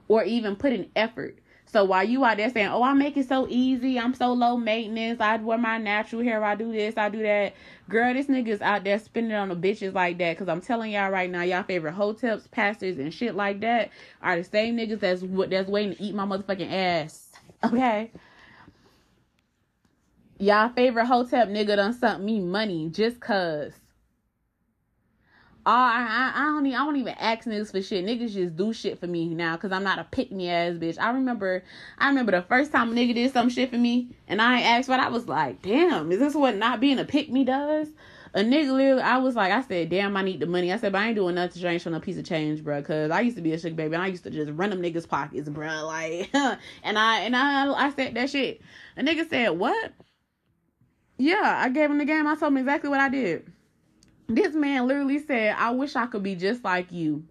or 0.07 0.23
even 0.23 0.55
put 0.55 0.71
in 0.71 0.89
effort. 0.95 1.39
So 1.73 1.83
while 1.83 2.03
you 2.03 2.23
out 2.23 2.37
there 2.37 2.51
saying, 2.51 2.67
"Oh, 2.67 2.83
I 2.83 2.93
make 2.93 3.17
it 3.17 3.27
so 3.27 3.47
easy. 3.49 3.99
I'm 3.99 4.13
so 4.13 4.31
low 4.31 4.57
maintenance. 4.57 5.19
I 5.19 5.37
wear 5.37 5.57
my 5.57 5.79
natural 5.79 6.21
hair. 6.21 6.43
I 6.43 6.53
do 6.53 6.71
this. 6.71 6.95
I 6.97 7.09
do 7.09 7.23
that." 7.23 7.55
Girl, 7.89 8.13
this 8.13 8.27
nigga's 8.27 8.61
out 8.61 8.83
there 8.83 8.99
spending 8.99 9.33
on 9.33 9.49
the 9.49 9.55
bitches 9.55 9.91
like 9.91 10.19
that. 10.19 10.37
Cause 10.37 10.47
I'm 10.47 10.61
telling 10.61 10.91
y'all 10.91 11.09
right 11.09 11.29
now, 11.29 11.41
y'all 11.41 11.63
favorite 11.63 11.93
hotels, 11.93 12.45
pastors, 12.47 12.99
and 12.99 13.11
shit 13.11 13.33
like 13.33 13.59
that 13.61 13.89
are 14.21 14.37
the 14.37 14.43
same 14.43 14.77
niggas 14.77 14.99
that's 14.99 15.23
what 15.23 15.49
that's 15.49 15.67
waiting 15.67 15.95
to 15.95 16.03
eat 16.03 16.13
my 16.13 16.25
motherfucking 16.25 16.71
ass. 16.71 17.31
Okay. 17.63 18.11
Y'all 20.37 20.69
favorite 20.69 21.05
hotel 21.05 21.47
nigga 21.47 21.75
done 21.75 21.93
sent 21.93 22.23
me 22.23 22.39
money 22.39 22.89
just 22.89 23.19
cause. 23.19 23.73
Oh, 25.65 25.71
I, 25.71 26.31
I, 26.35 26.41
I 26.41 26.45
don't 26.47 26.65
even, 26.65 26.77
I 26.77 26.85
don't 26.85 26.95
even 26.97 27.13
ask 27.17 27.47
niggas 27.47 27.71
for 27.71 27.81
shit. 27.81 28.05
Niggas 28.05 28.33
just 28.33 28.57
do 28.57 28.73
shit 28.73 28.99
for 28.99 29.07
me 29.07 29.33
now 29.33 29.55
because 29.55 29.71
I'm 29.71 29.83
not 29.83 29.97
a 29.97 30.03
pick 30.03 30.29
me 30.29 30.49
ass 30.49 30.73
bitch. 30.73 30.99
I 30.99 31.11
remember, 31.11 31.63
I 31.97 32.09
remember 32.09 32.33
the 32.33 32.41
first 32.41 32.73
time 32.73 32.91
a 32.91 32.93
nigga 32.93 33.13
did 33.15 33.31
some 33.31 33.47
shit 33.49 33.69
for 33.69 33.77
me 33.77 34.09
and 34.27 34.41
I 34.41 34.59
asked 34.59 34.89
what 34.89 34.99
I 34.99 35.07
was 35.07 35.29
like, 35.29 35.61
damn, 35.61 36.11
is 36.11 36.19
this 36.19 36.35
what 36.35 36.57
not 36.57 36.81
being 36.81 36.99
a 36.99 37.05
pick 37.05 37.29
me 37.31 37.45
does? 37.45 37.87
A 38.33 38.39
nigga 38.39 38.73
literally, 38.73 39.01
I 39.03 39.19
was 39.19 39.35
like, 39.35 39.53
I 39.53 39.61
said, 39.61 39.89
damn, 39.89 40.17
I 40.17 40.23
need 40.23 40.41
the 40.41 40.47
money. 40.47 40.73
I 40.73 40.77
said, 40.77 40.91
but 40.91 40.97
I 40.99 41.07
ain't 41.07 41.15
doing 41.15 41.35
nothing 41.35 41.53
to 41.53 41.61
change 41.61 41.87
on 41.87 41.93
a 41.93 41.99
piece 42.01 42.17
of 42.17 42.25
change, 42.25 42.61
bro. 42.61 42.81
Cause 42.81 43.09
I 43.09 43.21
used 43.21 43.37
to 43.37 43.41
be 43.41 43.53
a 43.53 43.57
sugar 43.57 43.75
baby 43.75 43.93
and 43.93 44.03
I 44.03 44.07
used 44.07 44.23
to 44.23 44.31
just 44.31 44.51
run 44.51 44.71
them 44.71 44.81
niggas' 44.81 45.07
pockets, 45.07 45.47
bro. 45.47 45.85
Like, 45.85 46.29
and 46.83 46.97
I, 46.99 47.19
and 47.21 47.35
I, 47.37 47.71
I 47.71 47.89
said 47.91 48.15
that 48.15 48.29
shit. 48.29 48.59
A 48.97 49.01
nigga 49.01 49.29
said, 49.29 49.49
what? 49.51 49.93
Yeah, 51.17 51.61
I 51.63 51.69
gave 51.69 51.89
him 51.89 51.99
the 51.99 52.05
game. 52.05 52.27
I 52.27 52.35
told 52.35 52.51
him 52.51 52.57
exactly 52.57 52.89
what 52.89 52.99
I 52.99 53.07
did. 53.07 53.52
This 54.27 54.55
man 54.55 54.87
literally 54.87 55.19
said, 55.19 55.55
I 55.57 55.71
wish 55.71 55.95
I 55.95 56.05
could 56.05 56.23
be 56.23 56.35
just 56.35 56.63
like 56.63 56.91
you. 56.91 57.25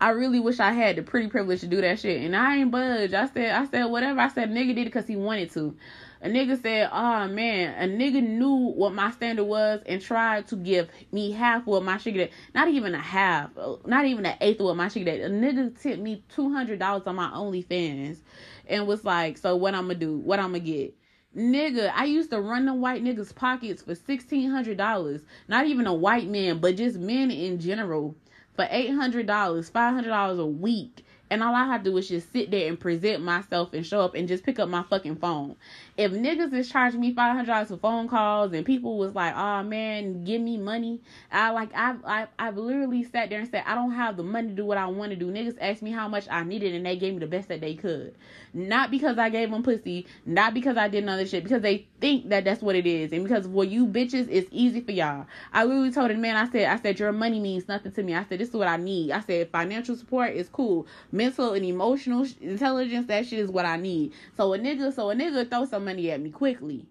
I 0.00 0.10
really 0.10 0.40
wish 0.40 0.58
I 0.58 0.72
had 0.72 0.96
the 0.96 1.02
pretty 1.02 1.28
privilege 1.28 1.60
to 1.60 1.66
do 1.66 1.80
that 1.80 2.00
shit. 2.00 2.22
And 2.22 2.34
I 2.34 2.56
ain't 2.56 2.70
budge. 2.70 3.12
I 3.12 3.28
said, 3.28 3.54
I 3.54 3.66
said, 3.66 3.84
whatever. 3.84 4.20
I 4.20 4.28
said, 4.28 4.50
nigga 4.50 4.74
did 4.74 4.78
it 4.78 4.84
because 4.86 5.06
he 5.06 5.16
wanted 5.16 5.50
to. 5.52 5.76
A 6.20 6.28
nigga 6.28 6.60
said, 6.60 6.88
oh 6.90 7.28
man, 7.28 7.74
a 7.78 7.92
nigga 7.92 8.26
knew 8.26 8.54
what 8.54 8.94
my 8.94 9.10
standard 9.10 9.44
was 9.44 9.82
and 9.84 10.00
tried 10.00 10.46
to 10.48 10.56
give 10.56 10.88
me 11.12 11.32
half 11.32 11.66
what 11.66 11.84
my 11.84 11.98
sugar 11.98 12.28
Not 12.54 12.68
even 12.68 12.94
a 12.94 12.98
half, 12.98 13.50
not 13.84 14.06
even 14.06 14.24
an 14.24 14.36
eighth 14.40 14.60
of 14.60 14.66
what 14.66 14.76
my 14.76 14.88
sugar 14.88 15.10
A 15.10 15.28
nigga 15.28 15.78
tipped 15.78 16.00
me 16.00 16.24
$200 16.34 17.06
on 17.06 17.16
my 17.16 17.28
OnlyFans 17.28 18.18
and 18.66 18.86
was 18.86 19.04
like, 19.04 19.36
so 19.36 19.54
what 19.56 19.74
I'm 19.74 19.82
gonna 19.82 19.96
do? 19.96 20.16
What 20.16 20.38
I'm 20.38 20.52
gonna 20.52 20.60
get? 20.60 20.94
Nigga, 21.36 21.92
I 21.94 22.04
used 22.04 22.30
to 22.30 22.40
run 22.40 22.66
the 22.66 22.74
white 22.74 23.02
niggas' 23.02 23.34
pockets 23.34 23.82
for 23.82 23.94
sixteen 23.94 24.50
hundred 24.50 24.76
dollars. 24.76 25.22
Not 25.48 25.66
even 25.66 25.86
a 25.86 25.94
white 25.94 26.28
man, 26.28 26.58
but 26.60 26.76
just 26.76 26.96
men 26.96 27.30
in 27.30 27.58
general 27.58 28.14
for 28.54 28.68
eight 28.70 28.90
hundred 28.90 29.26
dollars, 29.26 29.68
five 29.68 29.94
hundred 29.94 30.10
dollars 30.10 30.38
a 30.38 30.46
week. 30.46 31.04
And 31.30 31.42
all 31.42 31.54
I 31.54 31.66
have 31.66 31.82
to 31.82 31.90
do 31.90 31.96
is 31.96 32.08
just 32.08 32.32
sit 32.32 32.52
there 32.52 32.68
and 32.68 32.78
present 32.78 33.22
myself 33.24 33.72
and 33.72 33.84
show 33.84 34.02
up 34.02 34.14
and 34.14 34.28
just 34.28 34.44
pick 34.44 34.60
up 34.60 34.68
my 34.68 34.84
fucking 34.84 35.16
phone. 35.16 35.56
If 35.96 36.10
niggas 36.10 36.52
is 36.52 36.68
charging 36.68 36.98
me 37.00 37.14
five 37.14 37.36
hundred 37.36 37.46
dollars 37.46 37.68
for 37.68 37.76
phone 37.76 38.08
calls 38.08 38.52
and 38.52 38.66
people 38.66 38.98
was 38.98 39.14
like, 39.14 39.32
"Oh 39.36 39.62
man, 39.62 40.24
give 40.24 40.42
me 40.42 40.56
money," 40.58 41.00
I 41.30 41.50
like 41.50 41.70
I've, 41.72 42.04
I've 42.04 42.28
I've 42.36 42.56
literally 42.56 43.04
sat 43.04 43.30
there 43.30 43.38
and 43.38 43.48
said, 43.48 43.62
"I 43.64 43.76
don't 43.76 43.92
have 43.92 44.16
the 44.16 44.24
money 44.24 44.48
to 44.48 44.54
do 44.54 44.64
what 44.64 44.76
I 44.76 44.86
want 44.86 45.10
to 45.10 45.16
do." 45.16 45.30
Niggas 45.30 45.56
asked 45.60 45.82
me 45.82 45.92
how 45.92 46.08
much 46.08 46.26
I 46.28 46.42
needed 46.42 46.74
and 46.74 46.84
they 46.84 46.96
gave 46.96 47.12
me 47.14 47.20
the 47.20 47.28
best 47.28 47.46
that 47.46 47.60
they 47.60 47.74
could. 47.74 48.12
Not 48.52 48.90
because 48.90 49.18
I 49.18 49.30
gave 49.30 49.52
them 49.52 49.62
pussy, 49.62 50.06
not 50.26 50.52
because 50.52 50.76
I 50.76 50.88
did 50.88 51.08
other 51.08 51.26
shit, 51.26 51.44
because 51.44 51.62
they 51.62 51.86
think 52.00 52.28
that 52.28 52.44
that's 52.44 52.60
what 52.62 52.74
it 52.74 52.86
is, 52.86 53.12
and 53.12 53.22
because 53.22 53.46
for 53.46 53.64
you 53.64 53.86
bitches, 53.86 54.26
it's 54.28 54.48
easy 54.50 54.80
for 54.80 54.92
y'all. 54.92 55.26
I 55.52 55.62
literally 55.62 55.92
told 55.92 56.10
the 56.10 56.14
man, 56.14 56.36
I 56.36 56.50
said, 56.50 56.66
I 56.68 56.80
said 56.80 56.98
your 56.98 57.12
money 57.12 57.38
means 57.38 57.68
nothing 57.68 57.92
to 57.92 58.02
me. 58.02 58.16
I 58.16 58.24
said 58.24 58.40
this 58.40 58.48
is 58.48 58.54
what 58.54 58.66
I 58.66 58.78
need. 58.78 59.12
I 59.12 59.20
said 59.20 59.50
financial 59.50 59.94
support 59.94 60.32
is 60.32 60.48
cool, 60.48 60.88
mental 61.12 61.52
and 61.52 61.64
emotional 61.64 62.26
intelligence, 62.40 63.06
that 63.06 63.26
shit 63.26 63.38
is 63.38 63.50
what 63.50 63.64
I 63.64 63.76
need. 63.76 64.12
So 64.36 64.54
a 64.54 64.58
nigga, 64.58 64.92
so 64.92 65.10
a 65.10 65.14
nigga 65.14 65.48
throw 65.48 65.64
some 65.64 65.83
money 65.84 66.10
at 66.10 66.20
me 66.20 66.30
quickly. 66.30 66.86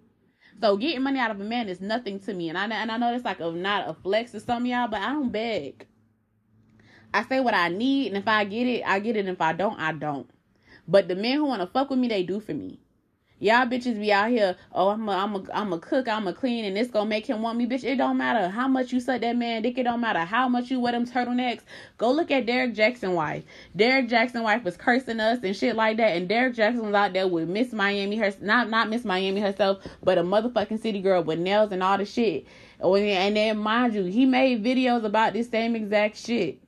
So 0.62 0.78
getting 0.78 1.02
money 1.02 1.20
out 1.20 1.32
of 1.32 1.42
a 1.42 1.44
man 1.44 1.68
is 1.68 1.82
nothing 1.82 2.20
to 2.22 2.34
me, 2.34 2.50
and 2.50 2.58
I 2.58 2.66
and 2.66 2.92
I 2.92 2.98
know 2.98 3.12
that's 3.12 3.26
like 3.26 3.40
a 3.40 3.52
not 3.52 3.90
a 3.90 3.94
flex 3.94 4.32
to 4.32 4.40
some 4.40 4.66
y'all, 4.66 4.88
but 4.88 5.02
I 5.02 5.12
don't 5.14 5.32
beg. 5.32 5.88
I 7.14 7.24
say 7.26 7.40
what 7.40 7.54
I 7.54 7.70
need, 7.70 8.08
and 8.08 8.18
if 8.18 8.28
I 8.28 8.44
get 8.44 8.68
it, 8.68 8.84
I 8.86 9.00
get 9.00 9.16
it. 9.16 9.22
And 9.22 9.30
if 9.30 9.42
I 9.42 9.54
don't, 9.54 9.80
I 9.80 9.92
don't. 9.94 10.30
But 10.88 11.08
the 11.08 11.16
men 11.16 11.38
who 11.38 11.46
wanna 11.46 11.68
fuck 11.68 11.90
with 11.90 12.00
me, 12.00 12.08
they 12.08 12.24
do 12.24 12.40
for 12.40 12.54
me. 12.54 12.80
Y'all 13.44 13.66
bitches 13.66 14.00
be 14.00 14.10
out 14.10 14.30
here, 14.30 14.56
oh, 14.72 14.88
I'm 14.88 15.10
a, 15.10 15.12
I'm 15.12 15.36
a, 15.36 15.44
I'm 15.54 15.74
a 15.74 15.78
cook, 15.78 16.08
I'm 16.08 16.30
a 16.30 16.34
clean, 16.34 16.64
and 16.64 16.78
it's 16.78 16.90
gonna 16.90 17.10
make 17.10 17.26
him 17.26 17.42
want 17.42 17.58
me, 17.58 17.68
bitch. 17.68 17.84
It 17.84 17.98
don't 17.98 18.16
matter 18.16 18.48
how 18.48 18.70
much 18.70 18.94
you 18.94 19.02
suck 19.02 19.20
that 19.20 19.36
man 19.36 19.64
dick. 19.64 19.78
It 19.78 19.84
don't 19.84 20.00
matter 20.00 20.20
how 20.20 20.48
much 20.48 20.72
you 20.72 20.80
wear 20.80 20.94
them 20.94 21.06
turtlenecks. 21.06 21.60
Go 21.98 22.14
look 22.14 22.32
at 22.32 22.46
Derrick 22.46 22.74
Jaxn 22.74 23.16
wife. 23.16 23.44
Derrick 23.76 24.08
Jaxn 24.08 24.44
wife 24.44 24.64
was 24.64 24.78
cursing 24.78 25.20
us 25.20 25.44
and 25.44 25.54
shit 25.54 25.76
like 25.76 25.98
that, 25.98 26.16
and 26.16 26.30
Derrick 26.30 26.56
Jaxn 26.56 26.86
was 26.86 26.94
out 26.94 27.12
there 27.12 27.28
with 27.28 27.50
Miss 27.50 27.74
Miami, 27.74 28.16
her 28.16 28.34
not 28.40 28.70
not 28.70 28.90
Miss 28.90 29.04
Miami 29.04 29.42
herself, 29.42 29.86
but 30.02 30.18
a 30.18 30.24
motherfucking 30.24 30.82
city 30.82 31.02
girl 31.02 31.22
with 31.22 31.38
nails 31.38 31.74
and 31.74 31.84
all 31.84 31.98
the 31.98 32.06
shit. 32.06 32.48
Oh, 32.80 32.96
and 32.96 33.36
then 33.36 33.58
mind 33.58 33.94
you, 33.94 34.06
he 34.06 34.26
made 34.26 34.64
videos 34.64 35.04
about 35.04 35.34
this 35.34 35.50
same 35.50 35.76
exact 35.76 36.16
shit. 36.16 36.63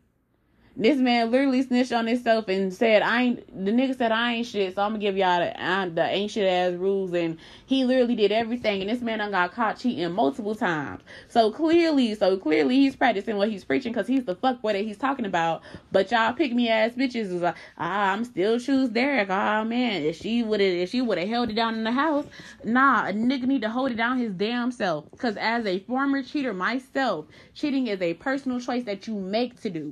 This 0.77 0.97
man 0.97 1.31
literally 1.31 1.61
snitched 1.61 1.93
on 1.93 2.05
himself 2.05 2.49
and 2.49 2.73
said, 2.73 3.01
"I 3.01 3.21
ain't." 3.21 3.65
The 3.65 3.71
nigga 3.71 3.97
said, 3.97 4.11
"I 4.11 4.33
ain't 4.33 4.45
shit," 4.45 4.75
so 4.75 4.81
I'm 4.81 4.91
gonna 4.91 4.99
give 4.99 5.15
y'all 5.15 5.39
the, 5.39 5.65
uh, 5.65 5.87
the 5.87 6.03
ancient 6.03 6.45
ass 6.45 6.73
rules. 6.73 7.13
And 7.13 7.37
he 7.65 7.85
literally 7.85 8.15
did 8.15 8.33
everything. 8.33 8.81
And 8.81 8.89
this 8.89 9.01
man 9.01 9.19
done 9.19 9.31
got 9.31 9.53
caught 9.53 9.79
cheating 9.79 10.11
multiple 10.11 10.53
times. 10.53 11.01
So 11.29 11.49
clearly, 11.49 12.13
so 12.15 12.35
clearly, 12.37 12.75
he's 12.75 12.95
practicing 12.95 13.37
what 13.37 13.49
he's 13.49 13.63
preaching 13.63 13.93
because 13.93 14.07
he's 14.07 14.25
the 14.25 14.35
fuck 14.35 14.61
boy 14.61 14.73
that 14.73 14.83
he's 14.83 14.97
talking 14.97 15.25
about. 15.25 15.61
But 15.93 16.11
y'all 16.11 16.33
pick 16.33 16.53
me 16.53 16.67
ass 16.67 16.91
bitches 16.91 17.31
is 17.31 17.41
like, 17.41 17.55
ah, 17.77 18.11
I'm 18.11 18.25
still 18.25 18.59
choose 18.59 18.89
Derrick. 18.89 19.29
Oh, 19.29 19.63
man, 19.63 20.03
if 20.03 20.17
she 20.17 20.43
would 20.43 20.59
have, 20.59 20.73
if 20.73 20.89
she 20.89 21.01
would 21.01 21.17
have 21.17 21.29
held 21.29 21.51
it 21.51 21.55
down 21.55 21.75
in 21.75 21.85
the 21.85 21.91
house, 21.93 22.25
nah, 22.65 23.07
a 23.07 23.13
nigga 23.13 23.43
need 23.43 23.61
to 23.61 23.69
hold 23.69 23.91
it 23.91 23.95
down 23.95 24.17
his 24.17 24.33
damn 24.33 24.73
self. 24.73 25.09
Because 25.11 25.37
as 25.37 25.65
a 25.65 25.79
former 25.79 26.21
cheater 26.21 26.53
myself, 26.53 27.27
cheating 27.53 27.87
is 27.87 28.01
a 28.01 28.15
personal 28.15 28.59
choice 28.59 28.83
that 28.83 29.07
you 29.07 29.15
make 29.15 29.61
to 29.61 29.69
do 29.69 29.91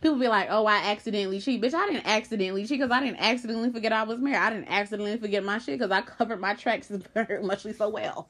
people 0.00 0.18
be 0.18 0.28
like, 0.28 0.48
oh, 0.50 0.66
I 0.66 0.76
accidentally 0.76 1.40
cheat. 1.40 1.60
Bitch, 1.60 1.74
I 1.74 1.86
didn't 1.86 2.06
accidentally 2.06 2.62
cheat 2.62 2.80
because 2.80 2.90
I 2.90 3.00
didn't 3.00 3.20
accidentally 3.20 3.70
forget 3.70 3.92
I 3.92 4.04
was 4.04 4.18
married. 4.18 4.36
I 4.38 4.50
didn't 4.50 4.68
accidentally 4.68 5.18
forget 5.18 5.44
my 5.44 5.58
shit 5.58 5.78
because 5.78 5.90
I 5.90 6.02
covered 6.02 6.40
my 6.40 6.54
tracks 6.54 6.88
very 7.14 7.42
muchly 7.42 7.72
so 7.72 7.88
well. 7.88 8.28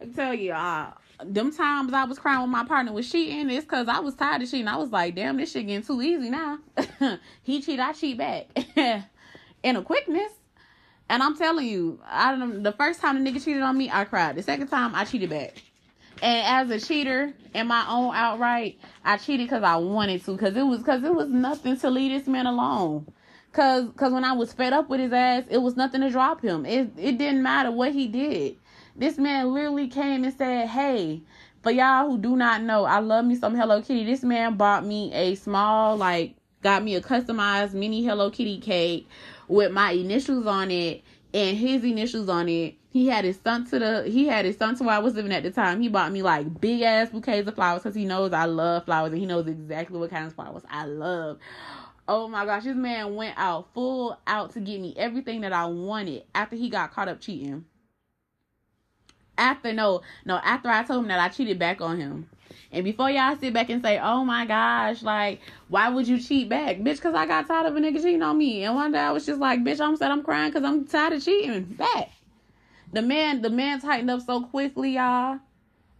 I 0.00 0.06
tell 0.06 0.34
you, 0.34 0.52
uh, 0.52 0.92
them 1.24 1.52
times 1.52 1.92
I 1.92 2.04
was 2.04 2.18
crying 2.18 2.40
when 2.40 2.50
my 2.50 2.64
partner 2.64 2.92
was 2.92 3.10
cheating, 3.10 3.50
it's 3.50 3.64
because 3.64 3.88
I 3.88 4.00
was 4.00 4.14
tired 4.14 4.42
of 4.42 4.50
cheating. 4.50 4.68
I 4.68 4.76
was 4.76 4.90
like, 4.90 5.14
damn, 5.14 5.36
this 5.36 5.52
shit 5.52 5.66
getting 5.66 5.86
too 5.86 6.02
easy 6.02 6.30
now. 6.30 6.58
he 7.42 7.62
cheat, 7.62 7.78
I 7.78 7.92
cheat 7.92 8.18
back. 8.18 8.46
In 9.62 9.76
a 9.76 9.82
quickness. 9.82 10.32
And 11.08 11.22
I'm 11.22 11.36
telling 11.36 11.66
you, 11.66 12.00
I 12.06 12.30
don't 12.30 12.40
know. 12.40 12.70
the 12.70 12.76
first 12.76 13.00
time 13.00 13.22
the 13.22 13.30
nigga 13.30 13.44
cheated 13.44 13.62
on 13.62 13.76
me, 13.76 13.90
I 13.90 14.04
cried. 14.04 14.34
The 14.36 14.42
second 14.42 14.68
time 14.68 14.94
I 14.94 15.04
cheated 15.04 15.30
back. 15.30 15.62
And 16.22 16.70
as 16.70 16.82
a 16.82 16.86
cheater 16.86 17.34
in 17.52 17.66
my 17.66 17.84
own 17.88 18.14
outright, 18.14 18.78
I 19.04 19.16
cheated 19.16 19.48
because 19.48 19.64
I 19.64 19.76
wanted 19.76 20.24
to, 20.24 20.32
because 20.32 20.56
it 20.56 20.62
was 20.62 20.78
because 20.78 21.02
it 21.02 21.12
was 21.12 21.28
nothing 21.28 21.76
to 21.78 21.90
leave 21.90 22.12
this 22.12 22.28
man 22.28 22.46
alone. 22.46 23.12
Cause, 23.52 23.90
cause 23.96 24.12
when 24.12 24.24
I 24.24 24.32
was 24.32 24.52
fed 24.52 24.72
up 24.72 24.88
with 24.88 25.00
his 25.00 25.12
ass, 25.12 25.44
it 25.50 25.58
was 25.58 25.76
nothing 25.76 26.00
to 26.00 26.10
drop 26.10 26.40
him. 26.40 26.64
It, 26.64 26.92
it 26.96 27.18
didn't 27.18 27.42
matter 27.42 27.72
what 27.72 27.92
he 27.92 28.06
did. 28.06 28.56
This 28.94 29.18
man 29.18 29.52
literally 29.52 29.88
came 29.88 30.22
and 30.22 30.32
said, 30.32 30.68
"Hey, 30.68 31.22
for 31.62 31.72
y'all 31.72 32.08
who 32.08 32.18
do 32.18 32.36
not 32.36 32.62
know, 32.62 32.84
I 32.84 33.00
love 33.00 33.24
me 33.24 33.34
some 33.34 33.54
Hello 33.56 33.82
Kitty. 33.82 34.04
This 34.04 34.22
man 34.22 34.56
bought 34.56 34.86
me 34.86 35.12
a 35.12 35.34
small, 35.34 35.96
like, 35.96 36.36
got 36.62 36.84
me 36.84 36.94
a 36.94 37.00
customized 37.00 37.74
mini 37.74 38.04
Hello 38.04 38.30
Kitty 38.30 38.60
cake 38.60 39.08
with 39.48 39.72
my 39.72 39.90
initials 39.90 40.46
on 40.46 40.70
it 40.70 41.02
and 41.34 41.56
his 41.56 41.82
initials 41.84 42.28
on 42.28 42.48
it 42.48 42.76
he 42.92 43.06
had 43.06 43.24
his 43.24 43.40
son 43.42 43.64
to 43.70 43.78
the 43.78 44.04
he 44.06 44.26
had 44.26 44.44
his 44.44 44.58
son 44.58 44.76
to 44.76 44.84
where 44.84 44.94
I 44.94 44.98
was 44.98 45.14
living 45.14 45.32
at 45.32 45.42
the 45.42 45.50
time. 45.50 45.80
He 45.80 45.88
bought 45.88 46.12
me 46.12 46.20
like 46.20 46.60
big 46.60 46.82
ass 46.82 47.08
bouquets 47.08 47.48
of 47.48 47.54
flowers 47.54 47.82
because 47.82 47.96
he 47.96 48.04
knows 48.04 48.34
I 48.34 48.44
love 48.44 48.84
flowers 48.84 49.12
and 49.12 49.20
he 49.20 49.24
knows 49.24 49.46
exactly 49.46 49.98
what 49.98 50.10
kind 50.10 50.26
of 50.26 50.34
flowers 50.34 50.62
I 50.68 50.84
love. 50.84 51.38
Oh 52.06 52.28
my 52.28 52.44
gosh, 52.44 52.64
this 52.64 52.76
man 52.76 53.14
went 53.14 53.34
out 53.38 53.72
full 53.72 54.18
out 54.26 54.52
to 54.52 54.60
get 54.60 54.78
me 54.78 54.92
everything 54.98 55.40
that 55.40 55.54
I 55.54 55.64
wanted 55.64 56.24
after 56.34 56.54
he 56.54 56.68
got 56.68 56.92
caught 56.92 57.08
up 57.08 57.18
cheating. 57.18 57.64
After 59.38 59.72
no, 59.72 60.02
no, 60.26 60.36
after 60.44 60.68
I 60.68 60.82
told 60.82 61.04
him 61.04 61.08
that 61.08 61.18
I 61.18 61.30
cheated 61.30 61.58
back 61.58 61.80
on 61.80 61.98
him. 61.98 62.28
And 62.70 62.84
before 62.84 63.10
y'all 63.10 63.38
sit 63.38 63.54
back 63.54 63.70
and 63.70 63.82
say, 63.82 63.98
oh 63.98 64.22
my 64.22 64.44
gosh, 64.44 65.02
like, 65.02 65.40
why 65.68 65.88
would 65.88 66.06
you 66.06 66.20
cheat 66.20 66.50
back? 66.50 66.76
Bitch, 66.76 66.96
because 66.96 67.14
I 67.14 67.24
got 67.24 67.46
tired 67.46 67.66
of 67.66 67.74
a 67.76 67.80
nigga 67.80 68.02
cheating 68.02 68.22
on 68.22 68.36
me. 68.36 68.64
And 68.64 68.74
one 68.74 68.92
day 68.92 68.98
I 68.98 69.12
was 69.12 69.24
just 69.24 69.40
like, 69.40 69.60
bitch, 69.60 69.80
I'm 69.80 69.96
sad 69.96 70.10
I'm 70.10 70.22
crying 70.22 70.50
because 70.50 70.64
I'm 70.64 70.84
tired 70.86 71.14
of 71.14 71.24
cheating 71.24 71.64
back. 71.64 72.10
The 72.92 73.02
man, 73.02 73.42
the 73.42 73.50
man 73.50 73.80
tightened 73.80 74.10
up 74.10 74.20
so 74.20 74.42
quickly, 74.42 74.94
y'all. 74.94 75.38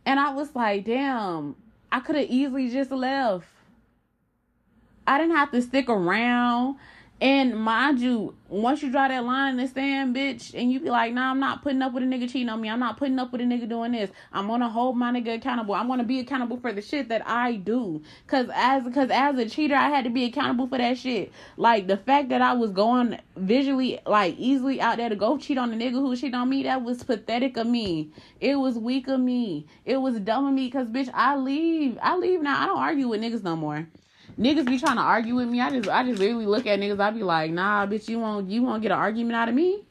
And 0.05 0.21
I 0.21 0.33
was 0.35 0.55
like, 0.55 0.85
damn, 0.85 1.57
I 1.91 2.01
could 2.01 2.17
have 2.17 2.29
easily 2.29 2.71
just 2.71 2.91
left. 2.91 3.47
I 5.07 5.19
didn't 5.19 5.37
have 5.37 5.51
to 5.53 5.63
stick 5.63 5.89
around. 5.89 6.77
And 7.23 7.57
mind 7.57 8.01
you, 8.01 8.35
once 8.49 8.83
you 8.83 8.91
draw 8.91 9.07
that 9.07 9.25
line 9.25 9.53
in 9.53 9.65
the 9.65 9.69
sand, 9.69 10.17
bitch, 10.17 10.61
and 10.61 10.73
you 10.73 10.81
be 10.81 10.91
like, 10.91 11.15
nah, 11.15 11.31
I'm 11.31 11.39
not 11.39 11.63
putting 11.63 11.81
up 11.81 11.93
with 11.93 12.03
a 12.03 12.07
nigga 12.07 12.29
cheating 12.29 12.49
on 12.49 12.61
me. 12.61 12.69
I'm 12.69 12.81
not 12.81 12.97
putting 12.97 13.17
up 13.17 13.31
with 13.31 13.41
a 13.41 13.45
nigga 13.45 13.69
doing 13.69 13.93
this. 13.93 14.11
I'm 14.33 14.49
gonna 14.49 14.69
hold 14.69 14.97
my 14.97 15.13
nigga 15.13 15.37
accountable. 15.37 15.77
I'm 15.77 15.87
gonna 15.87 16.03
be 16.03 16.19
accountable 16.19 16.57
for 16.57 16.73
the 16.73 16.83
shit 16.83 17.09
that 17.11 17.23
I 17.25 17.53
do. 17.53 18.03
Cause 18.27 18.49
as 18.53 18.83
cause 18.93 19.09
as 19.11 19.39
a 19.39 19.49
cheater, 19.49 19.77
I 19.77 19.89
had 19.89 20.03
to 20.03 20.11
be 20.11 20.25
accountable 20.25 20.67
for 20.67 20.79
that 20.79 20.99
shit. 20.99 21.31
Like 21.57 21.87
the 21.87 21.97
fact 21.97 22.31
that 22.31 22.43
I 22.43 22.55
was 22.55 22.73
going 22.73 23.21
visually 23.37 24.01
like 24.05 24.35
easily 24.37 24.81
out 24.81 24.97
there 24.97 25.09
to 25.09 25.15
go 25.15 25.39
cheat 25.39 25.59
on 25.59 25.71
the 25.71 25.77
nigga 25.77 25.93
who 25.93 26.17
cheated 26.17 26.35
on 26.35 26.49
me, 26.49 26.65
that 26.65 26.83
was 26.83 27.05
pathetic 27.05 27.57
of 27.57 27.69
me. 27.69 28.11
It 28.41 28.57
was 28.57 28.77
weak 28.81 29.07
of 29.07 29.21
me. 29.21 29.69
It 29.85 29.99
was 29.99 30.19
dumb 30.19 30.45
of 30.45 30.55
me. 30.55 30.69
Cause 30.73 30.89
bitch, 30.89 31.09
I 31.15 31.37
leave. 31.37 31.99
I 32.03 32.17
leave 32.17 32.43
now. 32.43 32.61
I 32.61 32.67
don't 32.67 32.81
argue 32.81 33.07
with 33.07 33.21
niggas 33.21 33.45
no 33.45 33.55
more 33.55 33.87
niggas 34.39 34.67
be 34.67 34.79
trying 34.79 34.97
to 34.97 35.03
argue 35.03 35.35
with 35.35 35.49
me. 35.49 35.61
I 35.61 35.71
just 35.71 35.89
I 35.89 36.05
just 36.05 36.19
literally 36.19 36.47
look 36.47 36.67
at 36.67 36.81
niggas. 36.81 37.01
I 37.01 37.11
be 37.11 37.23
like, 37.23 37.51
nah, 37.51 37.87
bitch, 37.87 38.09
you 38.09 38.19
won't 38.19 38.51
you 38.51 38.63
won't 38.63 38.83
get 38.83 38.93
an 38.93 38.99
argument 38.99 39.37
out 39.37 39.49
of 39.49 39.55
me. 39.55 39.83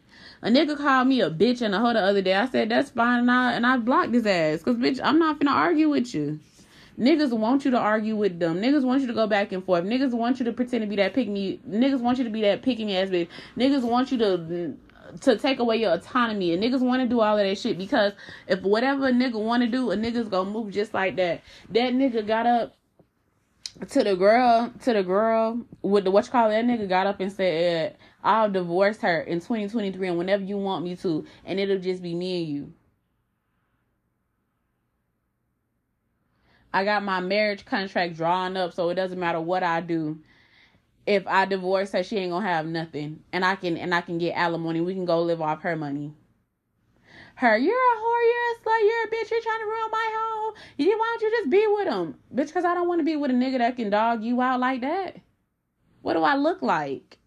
A 0.43 0.49
nigga 0.49 0.75
called 0.75 1.07
me 1.07 1.21
a 1.21 1.29
bitch 1.29 1.61
and 1.61 1.75
a 1.75 1.79
hoe 1.79 1.93
the 1.93 2.01
other 2.01 2.21
day. 2.21 2.33
I 2.33 2.47
said 2.47 2.69
that's 2.69 2.89
fine, 2.89 3.19
and 3.19 3.31
I 3.31 3.53
and 3.53 3.65
I 3.65 3.77
blocked 3.77 4.13
his 4.13 4.25
ass, 4.25 4.63
cause 4.63 4.75
bitch, 4.75 4.99
I'm 5.03 5.19
not 5.19 5.39
gonna 5.39 5.55
argue 5.55 5.89
with 5.89 6.13
you. 6.15 6.39
Niggas 6.99 7.31
want 7.31 7.63
you 7.65 7.71
to 7.71 7.79
argue 7.79 8.15
with 8.15 8.39
them. 8.39 8.61
Niggas 8.61 8.83
want 8.83 9.01
you 9.01 9.07
to 9.07 9.13
go 9.13 9.25
back 9.25 9.51
and 9.51 9.63
forth. 9.63 9.85
Niggas 9.85 10.11
want 10.11 10.39
you 10.39 10.45
to 10.45 10.51
pretend 10.51 10.81
to 10.83 10.87
be 10.87 10.97
that 10.97 11.13
pick 11.13 11.27
me. 11.27 11.59
Niggas 11.67 11.99
want 11.99 12.17
you 12.17 12.23
to 12.23 12.29
be 12.29 12.41
that 12.41 12.61
picking 12.61 12.91
ass 12.93 13.09
bitch. 13.09 13.27
Niggas 13.57 13.83
want 13.83 14.11
you 14.11 14.17
to 14.19 14.77
to 15.21 15.37
take 15.37 15.59
away 15.59 15.77
your 15.77 15.93
autonomy 15.93 16.53
and 16.53 16.63
niggas 16.63 16.79
want 16.79 17.01
to 17.01 17.07
do 17.07 17.19
all 17.19 17.37
of 17.37 17.45
that 17.45 17.57
shit 17.57 17.77
because 17.77 18.13
if 18.47 18.61
whatever 18.61 19.07
a 19.07 19.11
nigga 19.11 19.33
want 19.33 19.61
to 19.61 19.67
do, 19.67 19.91
a 19.91 19.95
nigga's 19.95 20.29
gonna 20.29 20.49
move 20.49 20.71
just 20.71 20.93
like 20.93 21.17
that. 21.17 21.41
That 21.69 21.93
nigga 21.93 22.25
got 22.25 22.45
up 22.45 22.75
to 23.89 24.03
the 24.03 24.15
girl, 24.15 24.71
to 24.81 24.93
the 24.93 25.03
girl 25.03 25.61
with 25.81 26.03
the 26.03 26.11
what 26.11 26.25
you 26.25 26.31
call 26.31 26.49
that 26.49 26.65
nigga 26.65 26.87
got 26.87 27.07
up 27.07 27.19
and 27.19 27.31
said, 27.31 27.97
"I'll 28.23 28.51
divorce 28.51 28.99
her 29.01 29.21
in 29.21 29.39
2023 29.39 30.09
and 30.09 30.17
whenever 30.17 30.43
you 30.43 30.57
want 30.57 30.83
me 30.83 30.95
to, 30.97 31.25
and 31.45 31.59
it'll 31.59 31.79
just 31.79 32.01
be 32.01 32.13
me 32.15 32.43
and 32.43 32.53
you." 32.53 32.73
I 36.73 36.85
got 36.85 37.03
my 37.03 37.19
marriage 37.19 37.65
contract 37.65 38.15
drawn 38.15 38.55
up, 38.55 38.73
so 38.73 38.89
it 38.89 38.95
doesn't 38.95 39.19
matter 39.19 39.41
what 39.41 39.63
I 39.63 39.81
do. 39.81 40.19
If 41.05 41.27
I 41.27 41.45
divorce 41.45 41.91
her, 41.93 42.03
she 42.03 42.17
ain't 42.17 42.31
gonna 42.31 42.47
have 42.47 42.65
nothing, 42.65 43.23
and 43.33 43.43
I 43.43 43.55
can 43.55 43.77
and 43.77 43.93
I 43.93 44.01
can 44.01 44.17
get 44.17 44.33
alimony. 44.35 44.81
We 44.81 44.93
can 44.93 45.05
go 45.05 45.21
live 45.21 45.41
off 45.41 45.61
her 45.61 45.75
money 45.75 46.13
her, 47.41 47.57
you're 47.57 47.73
a 47.73 47.97
whore, 47.97 48.23
you're 48.31 48.51
a 48.51 48.59
slut, 48.61 48.81
you're 48.81 49.03
a 49.03 49.07
bitch, 49.07 49.31
you're 49.31 49.41
trying 49.41 49.59
to 49.59 49.65
ruin 49.65 49.91
my 49.91 50.11
home. 50.15 50.53
Why 50.77 51.17
don't 51.19 51.21
you 51.21 51.31
just 51.31 51.49
be 51.49 51.65
with 51.67 51.87
him? 51.87 52.15
Bitch, 52.33 52.47
because 52.47 52.65
I 52.65 52.75
don't 52.75 52.87
want 52.87 52.99
to 52.99 53.03
be 53.03 53.15
with 53.15 53.31
a 53.31 53.33
nigga 53.33 53.57
that 53.57 53.75
can 53.75 53.89
dog 53.89 54.23
you 54.23 54.41
out 54.41 54.59
like 54.59 54.81
that. 54.81 55.17
What 56.03 56.13
do 56.13 56.21
I 56.21 56.35
look 56.35 56.61
like? 56.61 57.17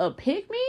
A 0.00 0.10
pick 0.10 0.50
me? 0.50 0.64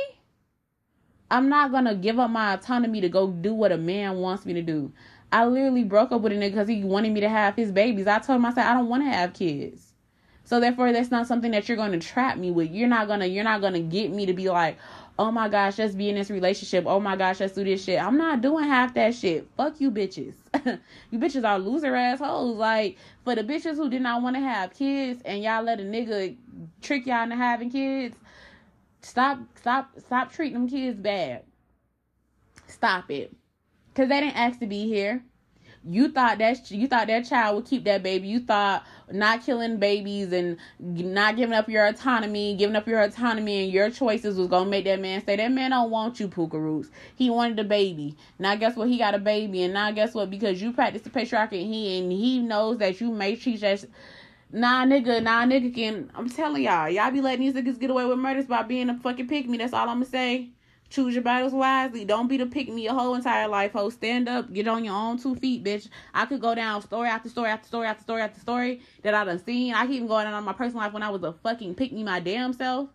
I'm 1.32 1.50
not 1.50 1.72
gonna 1.72 1.96
give 1.96 2.20
up 2.20 2.30
my 2.30 2.54
autonomy 2.54 3.02
to 3.02 3.10
go 3.10 3.32
do 3.32 3.56
what 3.56 3.72
a 3.72 3.78
man 3.78 4.18
wants 4.18 4.46
me 4.46 4.54
to 4.54 4.62
do. 4.62 4.94
I 5.32 5.46
literally 5.46 5.84
broke 5.84 6.12
up 6.12 6.22
with 6.22 6.32
a 6.32 6.36
nigga 6.36 6.52
because 6.52 6.68
he 6.68 6.84
wanted 6.84 7.12
me 7.12 7.22
to 7.22 7.30
have 7.30 7.56
his 7.56 7.72
babies. 7.72 8.06
I 8.06 8.20
told 8.20 8.38
him 8.38 8.46
I 8.46 8.54
said 8.54 8.68
I 8.68 8.76
don't 8.76 8.90
want 8.90 9.04
to 9.04 9.10
have 9.10 9.34
kids. 9.34 9.93
So 10.46 10.60
therefore 10.60 10.92
that's 10.92 11.12
not 11.12 11.28
something 11.28 11.52
that 11.52 11.68
you're 11.68 11.78
gonna 11.78 12.00
trap 12.00 12.38
me 12.38 12.52
with. 12.52 12.72
You're 12.72 12.90
not 12.90 13.08
gonna 13.08 13.26
you're 13.26 13.44
not 13.44 13.62
gonna 13.62 13.80
get 13.80 14.12
me 14.12 14.26
to 14.26 14.34
be 14.34 14.50
like, 14.50 14.78
oh 15.20 15.32
my 15.32 15.48
gosh, 15.48 15.78
let's 15.78 15.96
be 15.96 16.10
in 16.10 16.16
this 16.16 16.30
relationship. 16.30 16.86
Oh 16.88 17.00
my 17.00 17.16
gosh, 17.16 17.40
let's 17.40 17.54
do 17.54 17.64
this 17.64 17.84
shit. 17.84 18.02
I'm 18.02 18.18
not 18.18 18.42
doing 18.42 18.66
half 18.66 18.94
that 18.96 19.14
shit. 19.14 19.48
Fuck 19.56 19.80
you 19.80 19.92
bitches. 19.92 20.34
you 21.12 21.20
bitches 21.20 21.48
are 21.48 21.60
loser 21.60 21.96
assholes. 21.96 22.58
Like, 22.58 22.98
for 23.24 23.36
the 23.36 23.44
bitches 23.44 23.76
who 23.76 23.90
did 23.90 24.02
not 24.02 24.22
want 24.22 24.36
to 24.36 24.42
have 24.42 24.74
kids 24.74 25.22
and 25.24 25.44
y'all 25.44 25.64
let 25.64 25.80
a 25.80 25.84
nigga 25.84 26.36
trick 26.82 27.06
y'all 27.06 27.24
into 27.24 27.36
having 27.36 27.70
kids, 27.70 28.18
stop, 29.02 29.40
stop, 29.56 29.92
stop 30.00 30.32
treating 30.32 30.54
them 30.54 30.70
kids 30.70 31.00
bad. 31.00 31.44
Stop 32.68 33.12
it. 33.12 33.36
Cause 33.96 34.10
they 34.10 34.22
didn't 34.22 34.38
ask 34.38 34.60
to 34.60 34.66
be 34.66 34.88
here. 34.88 35.24
You 35.86 36.08
thought 36.08 36.40
that 36.40 36.72
you 36.72 36.88
thought 36.88 37.08
that 37.08 37.28
child 37.30 37.58
would 37.58 37.66
keep 37.66 37.84
that 37.84 38.02
baby. 38.02 38.28
You 38.28 38.40
thought 38.40 38.86
not 39.14 39.46
killing 39.46 39.78
babies 39.78 40.34
and 40.34 40.58
not 40.80 41.38
giving 41.38 41.54
up 41.54 41.70
your 41.70 41.86
autonomy, 41.86 42.56
giving 42.56 42.76
up 42.76 42.88
your 42.88 43.02
autonomy 43.02 43.64
and 43.64 43.72
your 43.72 43.90
choices 43.90 44.38
was 44.38 44.48
gonna 44.48 44.70
make 44.70 44.86
that 44.86 45.00
man 45.00 45.24
say 45.24 45.36
that 45.36 45.52
man 45.52 45.72
don't 45.72 45.92
want 45.92 46.20
you, 46.20 46.28
Roots. 46.60 46.90
He 47.16 47.30
wanted 47.30 47.60
a 47.60 47.64
baby. 47.64 48.18
Now 48.40 48.56
guess 48.56 48.76
what? 48.76 48.90
He 48.90 48.98
got 48.98 49.16
a 49.16 49.20
baby, 49.20 49.64
and 49.64 49.74
now 49.74 49.92
guess 49.92 50.14
what? 50.14 50.30
Because 50.30 50.62
you 50.62 50.74
practice 50.74 51.04
the 51.04 51.10
patriarchy 51.10 51.64
and 51.64 51.74
he 51.74 52.00
and 52.00 52.12
he 52.12 52.40
knows 52.40 52.80
that 52.80 53.00
you 53.00 53.12
may 53.12 53.36
treat 53.36 53.62
that. 53.62 53.86
Nah, 54.52 54.86
nigga, 54.86 55.22
nah, 55.22 55.46
nigga 55.46 55.74
can. 55.74 56.12
I'm 56.16 56.30
telling 56.30 56.64
y'all, 56.64 56.90
y'all 56.90 57.12
be 57.12 57.22
letting 57.22 57.42
these 57.42 57.54
niggas 57.54 57.80
get 57.80 57.90
away 57.90 58.06
with 58.06 58.20
murders 58.20 58.46
by 58.46 58.64
being 58.64 58.90
a 58.90 58.98
fucking 59.00 59.28
me. 59.48 59.58
That's 59.58 59.74
all 59.74 59.90
I'm 59.90 59.98
gonna 59.98 60.06
say. 60.06 60.50
Choose 60.94 61.16
your 61.16 61.24
battles 61.24 61.54
wisely. 61.54 62.06
Don't 62.06 62.28
be 62.28 62.38
the 62.38 62.46
pick 62.46 62.70
me 62.70 62.84
your 62.84 62.94
whole 62.94 63.16
entire 63.16 63.48
life, 63.48 63.72
ho. 63.72 63.90
Stand 63.90 64.30
up, 64.30 64.54
get 64.54 64.68
on 64.68 64.86
your 64.86 64.94
own 64.94 65.18
two 65.18 65.34
feet, 65.34 65.64
bitch. 65.64 65.90
I 66.14 66.28
could 66.28 66.40
go 66.40 66.54
down 66.54 66.84
story 66.84 67.10
after 67.10 67.30
story 67.30 67.50
after 67.50 67.68
story 67.68 67.88
after 67.88 68.04
story 68.04 68.22
after 68.22 68.40
story 68.40 68.80
that 69.02 69.16
I 69.16 69.26
done 69.26 69.44
seen. 69.44 69.74
I 69.74 69.88
keep 69.88 70.08
going 70.08 70.28
on 70.28 70.44
my 70.44 70.54
personal 70.54 70.84
life 70.84 70.94
when 70.94 71.02
I 71.02 71.10
was 71.10 71.24
a 71.24 71.34
fucking 71.34 71.74
pick 71.74 71.94
me 71.94 72.04
my 72.04 72.20
damn 72.20 72.54
self. 72.54 72.90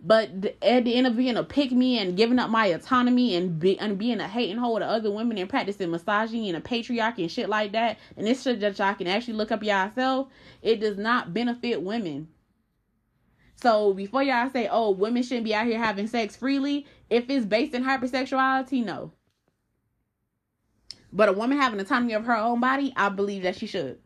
But 0.00 0.30
at 0.62 0.84
the 0.86 0.94
end 0.94 1.06
of 1.06 1.14
being 1.14 1.36
a 1.36 1.44
pick 1.44 1.72
me 1.72 1.98
and 1.98 2.16
giving 2.16 2.38
up 2.38 2.48
my 2.48 2.68
autonomy 2.68 3.34
and, 3.34 3.60
be, 3.60 3.78
and 3.78 3.98
being 3.98 4.20
a 4.20 4.28
hating 4.28 4.56
hole 4.56 4.78
to 4.78 4.86
other 4.86 5.10
women 5.10 5.36
and 5.36 5.50
practicing 5.50 5.90
misogyny 5.90 6.48
and 6.48 6.56
a 6.56 6.62
patriarchy 6.62 7.18
and 7.18 7.30
shit 7.30 7.50
like 7.50 7.72
that, 7.72 7.98
and 8.16 8.26
this 8.26 8.44
shit 8.44 8.60
that 8.60 8.78
y'all 8.78 8.94
can 8.94 9.08
actually 9.08 9.34
look 9.34 9.52
up 9.52 9.62
yourself, 9.62 10.28
it 10.62 10.80
does 10.80 10.96
not 10.96 11.34
benefit 11.34 11.82
women. 11.82 12.28
So 13.56 13.94
before 13.94 14.22
y'all 14.22 14.50
say, 14.50 14.68
oh, 14.70 14.90
women 14.90 15.22
shouldn't 15.22 15.44
be 15.44 15.54
out 15.54 15.66
here 15.66 15.78
having 15.78 16.06
sex 16.06 16.36
freely, 16.36 16.86
if 17.08 17.28
it's 17.30 17.46
based 17.46 17.74
in 17.74 17.84
hypersexuality, 17.84 18.84
no. 18.84 19.12
But 21.12 21.30
a 21.30 21.32
woman 21.32 21.58
having 21.58 21.80
autonomy 21.80 22.12
of 22.12 22.26
her 22.26 22.36
own 22.36 22.60
body, 22.60 22.92
I 22.96 23.08
believe 23.08 23.42
that 23.44 23.56
she 23.56 23.66
should. 23.66 23.98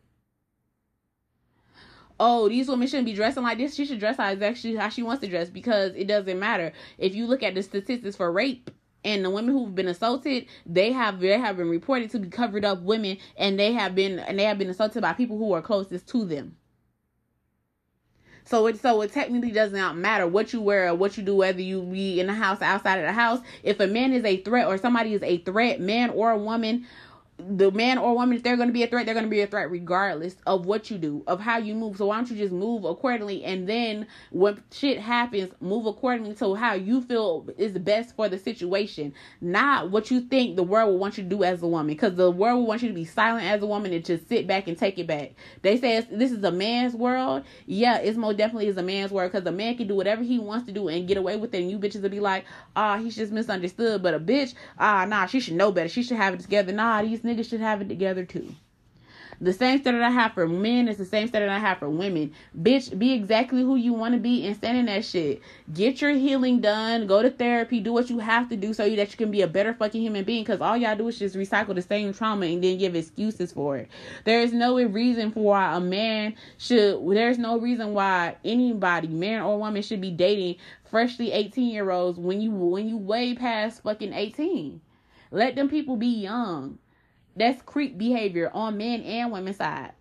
Oh, 2.19 2.47
these 2.47 2.69
women 2.69 2.87
shouldn't 2.87 3.07
be 3.07 3.13
dressing 3.13 3.43
like 3.43 3.57
this. 3.57 3.75
She 3.75 3.85
should 3.85 3.99
dress 3.99 4.17
how 4.17 4.29
exactly 4.29 4.75
how 4.75 4.89
she 4.89 5.03
wants 5.03 5.21
to 5.21 5.27
dress 5.27 5.49
because 5.49 5.93
it 5.95 6.07
doesn't 6.07 6.39
matter. 6.39 6.71
If 6.97 7.13
you 7.15 7.25
look 7.25 7.43
at 7.43 7.55
the 7.55 7.63
statistics 7.63 8.15
for 8.15 8.31
rape, 8.31 8.69
and 9.03 9.25
the 9.25 9.29
women 9.29 9.51
who've 9.53 9.73
been 9.73 9.87
assaulted 9.87 10.45
they 10.65 10.91
have 10.91 11.19
they 11.19 11.39
have 11.39 11.57
been 11.57 11.69
reported 11.69 12.11
to 12.11 12.19
be 12.19 12.27
covered 12.27 12.63
up 12.63 12.81
women 12.81 13.17
and 13.35 13.59
they 13.59 13.73
have 13.73 13.95
been 13.95 14.19
and 14.19 14.37
they 14.37 14.43
have 14.43 14.59
been 14.59 14.69
assaulted 14.69 15.01
by 15.01 15.11
people 15.11 15.39
who 15.39 15.53
are 15.53 15.61
closest 15.61 16.07
to 16.07 16.23
them 16.23 16.55
so 18.51 18.67
it 18.67 18.79
so 18.81 19.01
it 19.01 19.13
technically 19.13 19.51
does 19.51 19.71
not 19.71 19.97
matter 19.97 20.27
what 20.27 20.51
you 20.51 20.59
wear 20.61 20.89
or 20.89 20.93
what 20.95 21.17
you 21.17 21.23
do, 21.23 21.37
whether 21.37 21.61
you 21.61 21.81
be 21.81 22.19
in 22.19 22.27
the 22.27 22.33
house, 22.33 22.61
outside 22.61 22.97
of 22.97 23.05
the 23.05 23.13
house. 23.13 23.39
If 23.63 23.79
a 23.79 23.87
man 23.87 24.11
is 24.11 24.25
a 24.25 24.37
threat 24.43 24.67
or 24.67 24.77
somebody 24.77 25.13
is 25.13 25.23
a 25.23 25.37
threat, 25.37 25.79
man 25.79 26.09
or 26.09 26.31
a 26.31 26.37
woman, 26.37 26.85
the 27.49 27.71
man 27.71 27.97
or 27.97 28.13
woman, 28.15 28.37
if 28.37 28.43
they're 28.43 28.55
going 28.55 28.69
to 28.69 28.73
be 28.73 28.83
a 28.83 28.87
threat, 28.87 29.05
they're 29.05 29.15
going 29.15 29.25
to 29.25 29.29
be 29.29 29.41
a 29.41 29.47
threat 29.47 29.71
regardless 29.71 30.35
of 30.45 30.65
what 30.65 30.89
you 30.91 30.97
do, 30.97 31.23
of 31.27 31.39
how 31.39 31.57
you 31.57 31.75
move. 31.75 31.97
So 31.97 32.07
why 32.07 32.17
don't 32.17 32.29
you 32.29 32.37
just 32.37 32.53
move 32.53 32.83
accordingly? 32.83 33.43
And 33.43 33.67
then 33.67 34.07
when 34.31 34.61
shit 34.71 34.99
happens, 34.99 35.51
move 35.59 35.85
accordingly 35.85 36.35
to 36.35 36.55
how 36.55 36.73
you 36.73 37.01
feel 37.01 37.47
is 37.57 37.77
best 37.77 38.15
for 38.15 38.29
the 38.29 38.37
situation, 38.37 39.13
not 39.39 39.91
what 39.91 40.11
you 40.11 40.21
think 40.21 40.55
the 40.55 40.63
world 40.63 40.91
will 40.91 40.99
want 40.99 41.17
you 41.17 41.23
to 41.23 41.29
do 41.29 41.43
as 41.43 41.61
a 41.61 41.67
woman. 41.67 41.87
Because 41.87 42.15
the 42.15 42.31
world 42.31 42.59
will 42.59 42.67
want 42.67 42.81
you 42.81 42.87
to 42.87 42.93
be 42.93 43.05
silent 43.05 43.45
as 43.45 43.61
a 43.61 43.65
woman 43.65 43.93
and 43.93 44.05
just 44.05 44.27
sit 44.29 44.47
back 44.47 44.67
and 44.67 44.77
take 44.77 44.99
it 44.99 45.07
back. 45.07 45.33
They 45.61 45.77
say 45.77 46.05
this 46.11 46.31
is 46.31 46.43
a 46.43 46.51
man's 46.51 46.93
world. 46.93 47.43
Yeah, 47.65 47.97
it's 47.97 48.17
most 48.17 48.37
definitely 48.37 48.67
is 48.67 48.77
a 48.77 48.83
man's 48.83 49.11
world 49.11 49.31
because 49.31 49.45
a 49.45 49.51
man 49.51 49.77
can 49.77 49.87
do 49.87 49.95
whatever 49.95 50.23
he 50.23 50.39
wants 50.39 50.65
to 50.67 50.71
do 50.71 50.87
and 50.87 51.07
get 51.07 51.17
away 51.17 51.37
with 51.37 51.53
it. 51.53 51.61
And 51.61 51.71
you 51.71 51.79
bitches 51.79 52.01
will 52.01 52.09
be 52.09 52.19
like, 52.19 52.45
ah, 52.75 52.95
oh, 52.95 53.03
he's 53.03 53.15
just 53.15 53.31
misunderstood. 53.31 54.03
But 54.03 54.13
a 54.13 54.19
bitch, 54.19 54.53
ah, 54.79 55.05
nah, 55.05 55.25
she 55.25 55.39
should 55.39 55.55
know 55.55 55.71
better. 55.71 55.89
She 55.89 56.03
should 56.03 56.17
have 56.17 56.33
it 56.33 56.39
together. 56.39 56.71
Nah, 56.71 57.01
these 57.01 57.23
niggas 57.31 57.49
should 57.49 57.61
have 57.61 57.81
it 57.81 57.89
together 57.89 58.25
too. 58.25 58.55
The 59.41 59.53
same 59.53 59.79
standard 59.79 60.03
I 60.03 60.11
have 60.11 60.33
for 60.33 60.47
men 60.47 60.87
is 60.87 60.97
the 60.97 61.05
same 61.05 61.27
standard 61.27 61.49
I 61.49 61.57
have 61.57 61.79
for 61.79 61.89
women. 61.89 62.31
Bitch, 62.55 62.95
be 62.99 63.13
exactly 63.13 63.63
who 63.63 63.75
you 63.75 63.91
want 63.91 64.13
to 64.13 64.19
be 64.19 64.45
and 64.45 64.55
stand 64.55 64.77
in 64.77 64.85
that 64.85 65.03
shit. 65.03 65.41
Get 65.73 65.99
your 65.99 66.11
healing 66.11 66.61
done. 66.61 67.07
Go 67.07 67.23
to 67.23 67.31
therapy. 67.31 67.79
Do 67.79 67.91
what 67.91 68.11
you 68.11 68.19
have 68.19 68.49
to 68.49 68.55
do 68.55 68.71
so 68.71 68.87
that 68.87 69.11
you 69.11 69.17
can 69.17 69.31
be 69.31 69.41
a 69.41 69.47
better 69.47 69.73
fucking 69.73 69.99
human 69.99 70.25
being. 70.25 70.43
Because 70.43 70.61
all 70.61 70.77
y'all 70.77 70.95
do 70.95 71.07
is 71.07 71.17
just 71.17 71.35
recycle 71.35 71.73
the 71.73 71.81
same 71.81 72.13
trauma 72.13 72.45
and 72.45 72.63
then 72.63 72.77
give 72.77 72.95
excuses 72.95 73.51
for 73.51 73.77
it. 73.77 73.89
There 74.25 74.41
is 74.41 74.53
no 74.53 74.79
reason 74.79 75.31
for 75.31 75.39
why 75.39 75.75
a 75.75 75.79
man 75.79 76.35
should. 76.59 77.03
There's 77.09 77.39
no 77.39 77.59
reason 77.59 77.95
why 77.95 78.35
anybody, 78.45 79.07
man 79.07 79.41
or 79.41 79.57
woman, 79.57 79.81
should 79.81 80.01
be 80.01 80.11
dating 80.11 80.57
freshly 80.91 81.31
18 81.31 81.67
year 81.67 81.89
olds 81.89 82.19
when 82.19 82.41
you 82.41 82.51
when 82.51 82.87
you 82.87 82.97
way 82.97 83.33
past 83.33 83.81
fucking 83.81 84.13
18. 84.13 84.81
Let 85.31 85.55
them 85.55 85.67
people 85.67 85.95
be 85.95 86.05
young. 86.05 86.77
That's 87.35 87.61
creep 87.61 87.97
behavior 87.97 88.51
on 88.53 88.77
men 88.77 89.01
and 89.01 89.31
women's 89.31 89.57
side. 89.57 89.93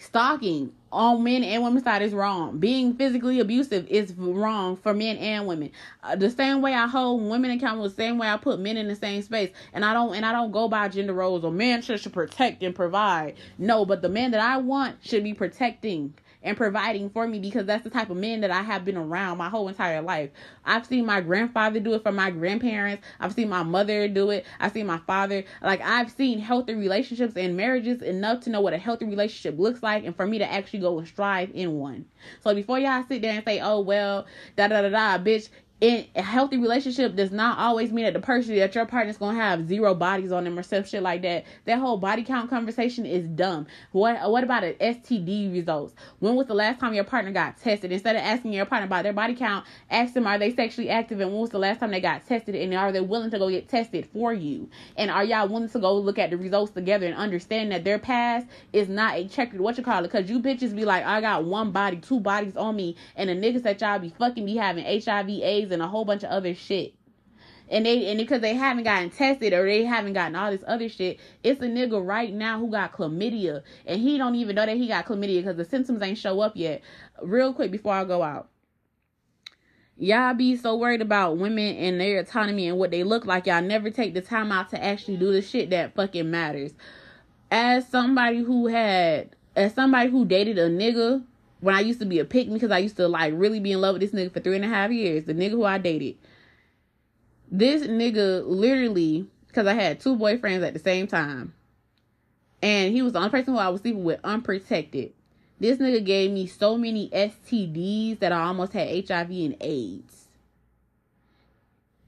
Stalking 0.00 0.72
on 0.92 1.24
men 1.24 1.42
and 1.42 1.62
women's 1.62 1.84
side 1.84 2.02
is 2.02 2.14
wrong. 2.14 2.58
Being 2.58 2.94
physically 2.94 3.40
abusive 3.40 3.86
is 3.88 4.14
wrong 4.14 4.76
for 4.76 4.94
men 4.94 5.16
and 5.16 5.46
women. 5.46 5.70
Uh, 6.04 6.14
the 6.14 6.30
same 6.30 6.62
way 6.62 6.72
I 6.72 6.86
hold 6.86 7.28
women 7.28 7.50
accountable, 7.50 7.88
the 7.88 7.94
same 7.94 8.16
way 8.16 8.28
I 8.28 8.36
put 8.36 8.60
men 8.60 8.76
in 8.76 8.86
the 8.86 8.94
same 8.94 9.22
space, 9.22 9.50
and 9.72 9.84
I 9.84 9.92
don't 9.92 10.14
and 10.14 10.24
I 10.24 10.32
don't 10.32 10.52
go 10.52 10.68
by 10.68 10.88
gender 10.88 11.12
roles 11.12 11.44
or 11.44 11.50
men 11.50 11.82
should, 11.82 12.00
should 12.00 12.12
protect 12.12 12.62
and 12.62 12.74
provide. 12.74 13.34
No, 13.58 13.84
but 13.84 14.02
the 14.02 14.08
man 14.08 14.30
that 14.30 14.40
I 14.40 14.58
want 14.58 14.98
should 15.02 15.24
be 15.24 15.34
protecting 15.34 16.14
and 16.42 16.56
providing 16.56 17.10
for 17.10 17.26
me 17.26 17.38
because 17.38 17.66
that's 17.66 17.84
the 17.84 17.90
type 17.90 18.10
of 18.10 18.16
men 18.16 18.40
that 18.40 18.50
I 18.50 18.62
have 18.62 18.84
been 18.84 18.96
around 18.96 19.38
my 19.38 19.48
whole 19.48 19.68
entire 19.68 20.00
life. 20.00 20.30
I've 20.64 20.86
seen 20.86 21.06
my 21.06 21.20
grandfather 21.20 21.80
do 21.80 21.94
it 21.94 22.02
for 22.02 22.12
my 22.12 22.30
grandparents. 22.30 23.04
I've 23.20 23.32
seen 23.32 23.48
my 23.48 23.62
mother 23.62 24.08
do 24.08 24.30
it. 24.30 24.46
I've 24.60 24.72
seen 24.72 24.86
my 24.86 24.98
father. 24.98 25.44
Like 25.62 25.80
I've 25.80 26.10
seen 26.10 26.38
healthy 26.38 26.74
relationships 26.74 27.34
and 27.36 27.56
marriages 27.56 28.02
enough 28.02 28.40
to 28.44 28.50
know 28.50 28.60
what 28.60 28.72
a 28.72 28.78
healthy 28.78 29.06
relationship 29.06 29.58
looks 29.58 29.82
like 29.82 30.04
and 30.04 30.14
for 30.14 30.26
me 30.26 30.38
to 30.38 30.50
actually 30.50 30.80
go 30.80 30.98
and 30.98 31.08
strive 31.08 31.50
in 31.54 31.74
one. 31.74 32.06
So 32.42 32.54
before 32.54 32.78
y'all 32.78 33.04
sit 33.08 33.22
there 33.22 33.32
and 33.32 33.44
say, 33.44 33.60
"Oh 33.60 33.80
well, 33.80 34.26
da 34.56 34.68
da 34.68 34.82
da 34.82 34.88
da," 34.88 35.22
bitch, 35.22 35.48
in 35.80 36.06
a 36.16 36.22
healthy 36.22 36.56
relationship 36.56 37.14
does 37.14 37.30
not 37.30 37.58
always 37.58 37.92
mean 37.92 38.04
that 38.04 38.12
the 38.12 38.20
person 38.20 38.56
that 38.56 38.74
your 38.74 38.84
partner's 38.84 39.16
gonna 39.16 39.38
have 39.38 39.68
zero 39.68 39.94
bodies 39.94 40.32
on 40.32 40.42
them 40.42 40.58
or 40.58 40.62
some 40.62 40.84
shit 40.84 41.02
like 41.02 41.22
that. 41.22 41.44
That 41.66 41.78
whole 41.78 41.98
body 41.98 42.24
count 42.24 42.50
conversation 42.50 43.06
is 43.06 43.28
dumb. 43.28 43.66
What 43.92 44.28
what 44.30 44.42
about 44.42 44.64
an 44.64 44.74
STD 44.74 45.52
results? 45.52 45.94
When 46.18 46.34
was 46.34 46.48
the 46.48 46.54
last 46.54 46.80
time 46.80 46.94
your 46.94 47.04
partner 47.04 47.30
got 47.30 47.58
tested? 47.60 47.92
Instead 47.92 48.16
of 48.16 48.22
asking 48.22 48.54
your 48.54 48.66
partner 48.66 48.86
about 48.86 49.04
their 49.04 49.12
body 49.12 49.36
count, 49.36 49.66
ask 49.88 50.14
them 50.14 50.26
are 50.26 50.38
they 50.38 50.52
sexually 50.52 50.90
active 50.90 51.20
and 51.20 51.30
when 51.30 51.40
was 51.42 51.50
the 51.50 51.58
last 51.58 51.78
time 51.78 51.92
they 51.92 52.00
got 52.00 52.26
tested 52.26 52.56
and 52.56 52.74
are 52.74 52.90
they 52.90 53.00
willing 53.00 53.30
to 53.30 53.38
go 53.38 53.48
get 53.48 53.68
tested 53.68 54.04
for 54.12 54.32
you? 54.32 54.68
And 54.96 55.12
are 55.12 55.24
y'all 55.24 55.48
willing 55.48 55.68
to 55.68 55.78
go 55.78 55.96
look 55.96 56.18
at 56.18 56.30
the 56.30 56.36
results 56.36 56.72
together 56.72 57.06
and 57.06 57.14
understand 57.14 57.70
that 57.70 57.84
their 57.84 58.00
past 58.00 58.48
is 58.72 58.88
not 58.88 59.14
a 59.14 59.28
checkered 59.28 59.60
what 59.60 59.78
you 59.78 59.84
call 59.84 60.04
it? 60.04 60.10
Cause 60.10 60.28
you 60.28 60.40
bitches 60.40 60.74
be 60.74 60.84
like, 60.84 61.04
I 61.04 61.20
got 61.20 61.44
one 61.44 61.70
body, 61.70 61.98
two 61.98 62.18
bodies 62.18 62.56
on 62.56 62.74
me, 62.74 62.96
and 63.14 63.30
the 63.30 63.34
niggas 63.34 63.62
that 63.62 63.80
y'all 63.80 64.00
be 64.00 64.08
fucking 64.08 64.44
be 64.44 64.56
having 64.56 64.84
HIV, 64.84 65.28
AIDS 65.28 65.67
and 65.70 65.82
a 65.82 65.88
whole 65.88 66.04
bunch 66.04 66.22
of 66.22 66.30
other 66.30 66.54
shit. 66.54 66.94
And 67.70 67.84
they 67.84 68.10
and 68.10 68.18
because 68.18 68.40
they 68.40 68.54
haven't 68.54 68.84
gotten 68.84 69.10
tested 69.10 69.52
or 69.52 69.66
they 69.66 69.84
haven't 69.84 70.14
gotten 70.14 70.34
all 70.34 70.50
this 70.50 70.64
other 70.66 70.88
shit, 70.88 71.20
it's 71.42 71.60
a 71.60 71.66
nigga 71.66 72.04
right 72.04 72.32
now 72.32 72.58
who 72.58 72.70
got 72.70 72.92
chlamydia 72.92 73.62
and 73.86 74.00
he 74.00 74.16
don't 74.16 74.34
even 74.36 74.56
know 74.56 74.64
that 74.64 74.76
he 74.76 74.88
got 74.88 75.04
chlamydia 75.04 75.40
because 75.40 75.56
the 75.56 75.64
symptoms 75.64 76.00
ain't 76.02 76.18
show 76.18 76.40
up 76.40 76.52
yet. 76.56 76.80
Real 77.22 77.52
quick 77.52 77.70
before 77.70 77.92
I 77.92 78.04
go 78.04 78.22
out. 78.22 78.48
Y'all 80.00 80.32
be 80.32 80.54
so 80.54 80.76
worried 80.76 81.02
about 81.02 81.38
women 81.38 81.76
and 81.76 82.00
their 82.00 82.20
autonomy 82.20 82.68
and 82.68 82.78
what 82.78 82.92
they 82.92 83.02
look 83.02 83.26
like. 83.26 83.46
Y'all 83.46 83.60
never 83.60 83.90
take 83.90 84.14
the 84.14 84.20
time 84.20 84.52
out 84.52 84.68
to 84.70 84.82
actually 84.82 85.16
do 85.16 85.32
the 85.32 85.42
shit 85.42 85.70
that 85.70 85.94
fucking 85.94 86.30
matters. 86.30 86.72
As 87.50 87.88
somebody 87.88 88.38
who 88.38 88.68
had, 88.68 89.34
as 89.56 89.74
somebody 89.74 90.08
who 90.08 90.24
dated 90.24 90.56
a 90.56 90.70
nigga 90.70 91.24
when 91.60 91.74
I 91.74 91.80
used 91.80 92.00
to 92.00 92.06
be 92.06 92.18
a 92.18 92.24
pick 92.24 92.48
me 92.48 92.54
because 92.54 92.70
I 92.70 92.78
used 92.78 92.96
to 92.96 93.08
like 93.08 93.32
really 93.36 93.60
be 93.60 93.72
in 93.72 93.80
love 93.80 93.94
with 93.94 94.02
this 94.02 94.12
nigga 94.12 94.32
for 94.32 94.40
three 94.40 94.56
and 94.56 94.64
a 94.64 94.68
half 94.68 94.90
years. 94.90 95.24
The 95.24 95.34
nigga 95.34 95.50
who 95.50 95.64
I 95.64 95.78
dated. 95.78 96.16
This 97.50 97.82
nigga 97.86 98.44
literally, 98.46 99.26
because 99.46 99.66
I 99.66 99.74
had 99.74 100.00
two 100.00 100.16
boyfriends 100.16 100.66
at 100.66 100.74
the 100.74 100.80
same 100.80 101.06
time. 101.06 101.54
And 102.62 102.92
he 102.92 103.02
was 103.02 103.12
the 103.12 103.18
only 103.18 103.30
person 103.30 103.54
who 103.54 103.58
I 103.58 103.68
was 103.68 103.80
sleeping 103.80 104.04
with 104.04 104.20
unprotected. 104.24 105.12
This 105.60 105.78
nigga 105.78 106.04
gave 106.04 106.30
me 106.30 106.46
so 106.46 106.76
many 106.76 107.08
STDs 107.10 108.20
that 108.20 108.32
I 108.32 108.42
almost 108.42 108.72
had 108.72 109.08
HIV 109.08 109.30
and 109.30 109.56
AIDS. 109.60 110.26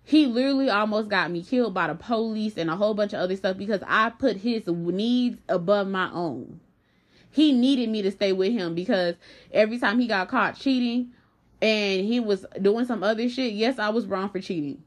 He 0.05 0.27
literally 0.27 0.71
almost 0.71 1.09
got 1.09 1.31
me 1.31 1.43
killed 1.43 1.73
by 1.73 1.87
the 1.87 1.95
police 1.95 2.57
and 2.57 2.69
a 2.69 2.77
whole 2.77 2.95
bunch 2.95 3.13
of 3.13 3.21
other 3.21 3.37
stuff 3.37 3.57
because 3.57 3.81
I 3.87 4.11
put 4.11 4.39
his 4.39 4.67
needs 4.67 5.41
above 5.49 5.87
my 5.87 6.11
own 6.13 6.61
he 7.31 7.53
needed 7.53 7.89
me 7.89 8.03
to 8.03 8.11
stay 8.11 8.33
with 8.33 8.53
him 8.53 8.74
because 8.74 9.14
every 9.53 9.78
time 9.78 9.99
he 9.99 10.07
got 10.07 10.28
caught 10.28 10.59
cheating 10.59 11.12
and 11.62 12.05
he 12.05 12.20
was 12.20 12.45
doing 12.61 12.87
some 12.87 13.03
other 13.03 13.28
shit, 13.28 13.53
yes, 13.53 13.78
I 13.78 13.91
was 13.91 14.07
wrong 14.07 14.28
for 14.28 14.41
cheating. 14.41 14.83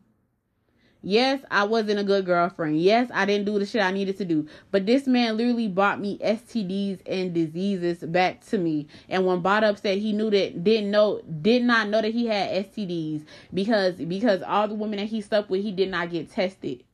Yes, 1.06 1.42
I 1.52 1.66
wasn't 1.66 2.00
a 2.00 2.04
good 2.04 2.26
girlfriend. 2.26 2.80
Yes, 2.80 3.12
I 3.14 3.26
didn't 3.26 3.46
do 3.46 3.60
the 3.60 3.66
shit 3.66 3.82
I 3.82 3.92
needed 3.92 4.18
to 4.20 4.26
do. 4.26 4.48
But 4.72 4.86
this 4.86 5.06
man 5.06 5.36
literally 5.36 5.68
brought 5.68 6.00
me 6.00 6.18
STDs 6.20 7.02
and 7.06 7.34
diseases 7.34 8.00
back 8.00 8.40
to 8.48 8.58
me. 8.58 8.88
And 9.10 9.26
when 9.26 9.42
brought 9.42 9.66
up 9.66 9.78
said 9.78 9.98
he 9.98 10.14
knew 10.14 10.30
that 10.30 10.64
didn't 10.64 10.92
know 10.92 11.22
did 11.42 11.64
not 11.64 11.90
know 11.90 12.02
that 12.02 12.14
he 12.14 12.28
had 12.28 12.68
STDs 12.68 13.26
because 13.54 13.96
because 13.96 14.42
all 14.44 14.70
the 14.70 14.76
women 14.76 15.00
that 15.00 15.10
he 15.10 15.20
slept 15.20 15.50
with 15.50 15.62
he 15.62 15.74
did 15.74 15.92
not 15.92 16.10
get 16.10 16.32
tested. 16.32 16.86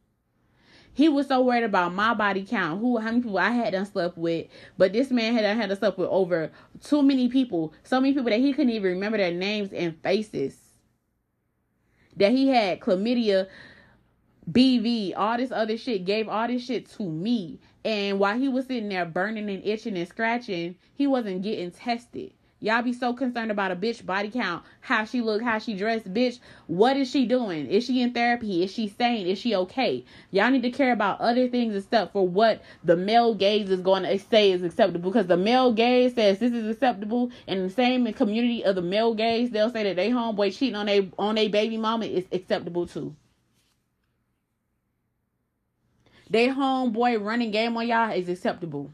He 1.00 1.08
was 1.08 1.28
so 1.28 1.42
worried 1.42 1.64
about 1.64 1.94
my 1.94 2.14
body 2.14 2.44
count, 2.44 2.82
who, 2.82 2.98
how 2.98 3.06
many 3.06 3.22
people 3.22 3.38
I 3.38 3.52
had 3.52 3.72
done 3.72 3.86
slept 3.86 4.18
with. 4.18 4.48
But 4.78 4.92
this 4.92 5.12
man 5.12 5.34
had 5.34 5.46
had 5.46 5.70
to 5.70 5.78
slept 5.78 5.98
with 5.98 6.10
over 6.10 6.52
too 6.84 7.02
many 7.02 7.30
people, 7.30 7.74
so 7.86 8.02
many 8.02 8.14
people 8.14 8.30
that 8.30 8.42
he 8.42 8.52
couldn't 8.52 8.74
even 8.74 8.92
remember 8.96 9.18
their 9.18 9.32
names 9.32 9.72
and 9.72 9.96
faces. 10.04 10.60
That 12.18 12.34
he 12.34 12.50
had 12.50 12.82
chlamydia, 12.82 13.48
BV, 14.52 15.14
all 15.16 15.38
this 15.38 15.54
other 15.54 15.78
shit, 15.78 16.04
gave 16.04 16.28
all 16.28 16.50
this 16.50 16.66
shit 16.66 16.90
to 16.98 17.10
me. 17.10 17.62
And 17.86 18.20
while 18.20 18.38
he 18.38 18.50
was 18.50 18.66
sitting 18.66 18.90
there 18.90 19.06
burning 19.06 19.50
and 19.50 19.66
itching 19.66 19.98
and 19.98 20.06
scratching, 20.06 20.76
he 20.94 21.08
wasn't 21.08 21.44
getting 21.44 21.72
tested. 21.72 22.34
Y'all 22.62 22.82
be 22.82 22.92
so 22.92 23.14
concerned 23.14 23.52
about 23.52 23.72
a 23.72 23.76
bitch 23.76 24.06
body 24.06 24.30
count, 24.30 24.64
how 24.82 25.06
she 25.06 25.22
look, 25.22 25.42
how 25.42 25.58
she 25.60 25.74
dressed. 25.74 26.14
Bitch, 26.14 26.40
what 26.68 26.98
is 26.98 27.10
she 27.10 27.26
doing? 27.26 27.66
Is 27.68 27.86
she 27.86 28.02
in 28.02 28.12
therapy? 28.12 28.64
Is 28.64 28.72
she 28.72 28.90
sane? 28.90 29.28
Is 29.28 29.40
she 29.40 29.56
okay? 29.56 30.04
Y'all 30.32 30.52
need 30.52 30.64
to 30.64 30.70
care 30.70 30.92
about 30.92 31.22
other 31.22 31.48
things 31.48 31.74
except 31.74 32.12
for 32.12 32.28
what 32.28 32.62
the 32.84 32.98
male 32.98 33.34
gaze 33.34 33.70
is 33.70 33.80
going 33.80 34.04
to 34.04 34.20
say 34.20 34.52
is 34.52 34.62
acceptable. 34.62 35.10
Because 35.10 35.28
the 35.28 35.38
male 35.38 35.72
gaze 35.72 36.16
says 36.16 36.40
this 36.40 36.52
is 36.52 36.70
acceptable, 36.70 37.32
and 37.48 37.64
the 37.64 37.70
same 37.74 38.12
community 38.12 38.66
of 38.66 38.76
the 38.76 38.82
male 38.82 39.14
gaze, 39.14 39.52
they'll 39.52 39.70
say 39.70 39.84
that 39.84 39.96
they 39.96 40.10
homeboy 40.10 40.54
cheating 40.58 40.76
on 40.76 40.90
a 40.90 41.10
on 41.18 41.38
a 41.38 41.48
baby 41.48 41.78
mama 41.78 42.06
is 42.06 42.26
acceptable 42.34 42.86
too. 42.86 43.16
They 46.30 46.50
homeboy 46.50 47.24
running 47.24 47.52
game 47.52 47.78
on 47.78 47.88
y'all 47.88 48.12
is 48.12 48.28
acceptable. 48.28 48.92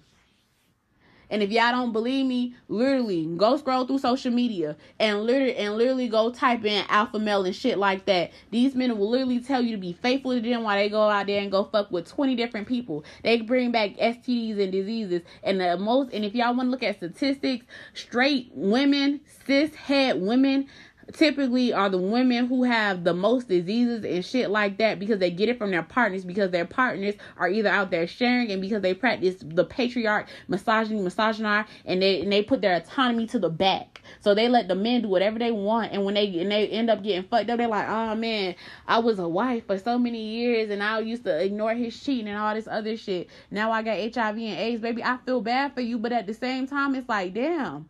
And 1.30 1.42
if 1.42 1.52
y'all 1.52 1.72
don't 1.72 1.92
believe 1.92 2.26
me, 2.26 2.56
literally 2.68 3.26
go 3.38 3.58
scroll 3.58 3.86
through 3.86 4.00
social 4.00 4.32
media 4.32 4.76
and 5.00 5.24
literally 5.24 5.56
and 5.56 5.78
literally 5.78 6.08
go 6.08 6.32
type 6.32 6.66
in 6.66 6.86
alpha 6.90 7.20
male 7.20 7.46
and 7.46 7.56
shit 7.56 7.78
like 7.78 8.06
that. 8.06 8.32
These 8.52 8.76
men 8.76 8.98
will 8.98 9.10
literally 9.10 9.40
tell 9.40 9.62
you 9.62 9.72
to 9.72 9.82
be 9.82 9.94
faithful 9.94 10.34
to 10.34 10.42
them 10.42 10.64
while 10.64 10.78
they 10.78 10.90
go 10.90 11.10
out 11.10 11.28
there 11.28 11.42
and 11.42 11.52
go 11.52 11.64
fuck 11.66 11.92
with 11.92 12.08
20 12.08 12.36
different 12.36 12.68
people. 12.68 13.04
They 13.24 13.42
bring 13.42 13.72
back 13.72 13.96
STDs 13.98 14.62
and 14.62 14.72
diseases. 14.72 15.22
And 15.44 15.60
the 15.60 15.78
most 15.78 16.14
and 16.14 16.26
if 16.26 16.34
y'all 16.34 16.56
want 16.56 16.68
to 16.68 16.72
look 16.72 16.84
at 16.84 16.98
statistics, 16.98 17.66
straight 17.94 18.52
women, 18.54 19.22
cishet 19.48 20.20
women 20.20 20.68
typically 21.14 21.72
are 21.74 21.90
the 21.90 21.98
women 21.98 22.48
who 22.48 22.64
have 22.64 23.04
the 23.04 23.14
most 23.14 23.48
diseases 23.48 24.04
and 24.04 24.26
shit 24.26 24.50
like 24.50 24.78
that 24.78 25.00
because 25.00 25.20
they 25.20 25.30
get 25.30 25.50
it 25.50 25.58
from 25.58 25.72
their 25.72 25.84
partners 25.84 26.26
because 26.26 26.52
their 26.52 26.66
partners 26.66 27.16
are 27.38 27.50
either 27.50 27.70
out 27.70 27.92
there 27.92 28.08
sharing 28.08 28.52
and 28.52 28.62
because 28.62 28.82
they 28.82 28.94
practice 28.94 29.36
the 29.40 29.64
patriarch 29.64 30.28
misogyny 30.48 31.02
misogyny 31.02 31.64
and 31.86 32.02
they 32.02 32.22
and 32.22 32.32
they 32.32 32.42
put 32.42 32.62
their 32.62 32.76
autonomy 32.76 33.28
to 33.28 33.40
the 33.40 33.50
back. 33.50 34.02
So 34.20 34.36
they 34.36 34.50
let 34.50 34.68
the 34.68 34.76
men 34.76 35.04
do 35.04 35.08
whatever 35.08 35.40
they 35.40 35.52
want 35.52 35.92
and 35.92 36.06
when 36.06 36.16
they 36.16 36.40
and 36.40 36.52
they 36.52 36.68
end 36.68 36.90
up 36.90 37.04
getting 37.04 37.24
fucked 37.24 37.50
up 37.50 37.58
they're 37.58 37.68
like 37.68 37.88
oh 37.88 38.16
man 38.16 38.56
i 38.88 39.00
was 39.00 39.20
a 39.20 39.28
wife 39.28 39.66
for 39.68 39.78
so 39.78 39.98
many 39.98 40.22
years 40.24 40.70
and 40.70 40.84
i 40.84 41.00
used 41.00 41.24
to 41.24 41.44
ignore 41.44 41.74
his 41.74 42.00
cheating 42.00 42.28
and 42.28 42.38
all 42.38 42.54
this 42.54 42.68
other 42.68 42.98
shit. 42.98 43.30
Now 43.52 43.72
i 43.72 43.82
got 43.82 43.98
hiv 43.98 44.18
and 44.18 44.40
aids. 44.40 44.82
Baby 44.82 45.04
i 45.04 45.18
feel 45.26 45.42
bad 45.42 45.74
for 45.74 45.82
you 45.82 45.98
but 45.98 46.12
at 46.12 46.28
the 46.28 46.34
same 46.34 46.68
time 46.68 46.96
it's 46.96 47.10
like 47.10 47.34
damn 47.34 47.88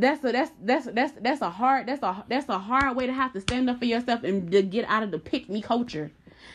that's 0.00 0.24
a 0.24 0.32
that's 0.32 0.50
that's 0.62 0.86
that's 0.86 1.12
that's 1.20 1.40
a 1.40 1.50
hard 1.50 1.86
that's 1.86 2.02
a 2.02 2.24
that's 2.28 2.48
a 2.48 2.58
hard 2.58 2.96
way 2.96 3.06
to 3.06 3.12
have 3.12 3.32
to 3.32 3.40
stand 3.40 3.68
up 3.70 3.78
for 3.78 3.84
yourself 3.84 4.22
and 4.24 4.50
to 4.52 4.62
get 4.62 4.84
out 4.88 5.02
of 5.02 5.10
the 5.10 5.18
pick 5.18 5.48
me 5.48 5.62
culture. 5.62 6.10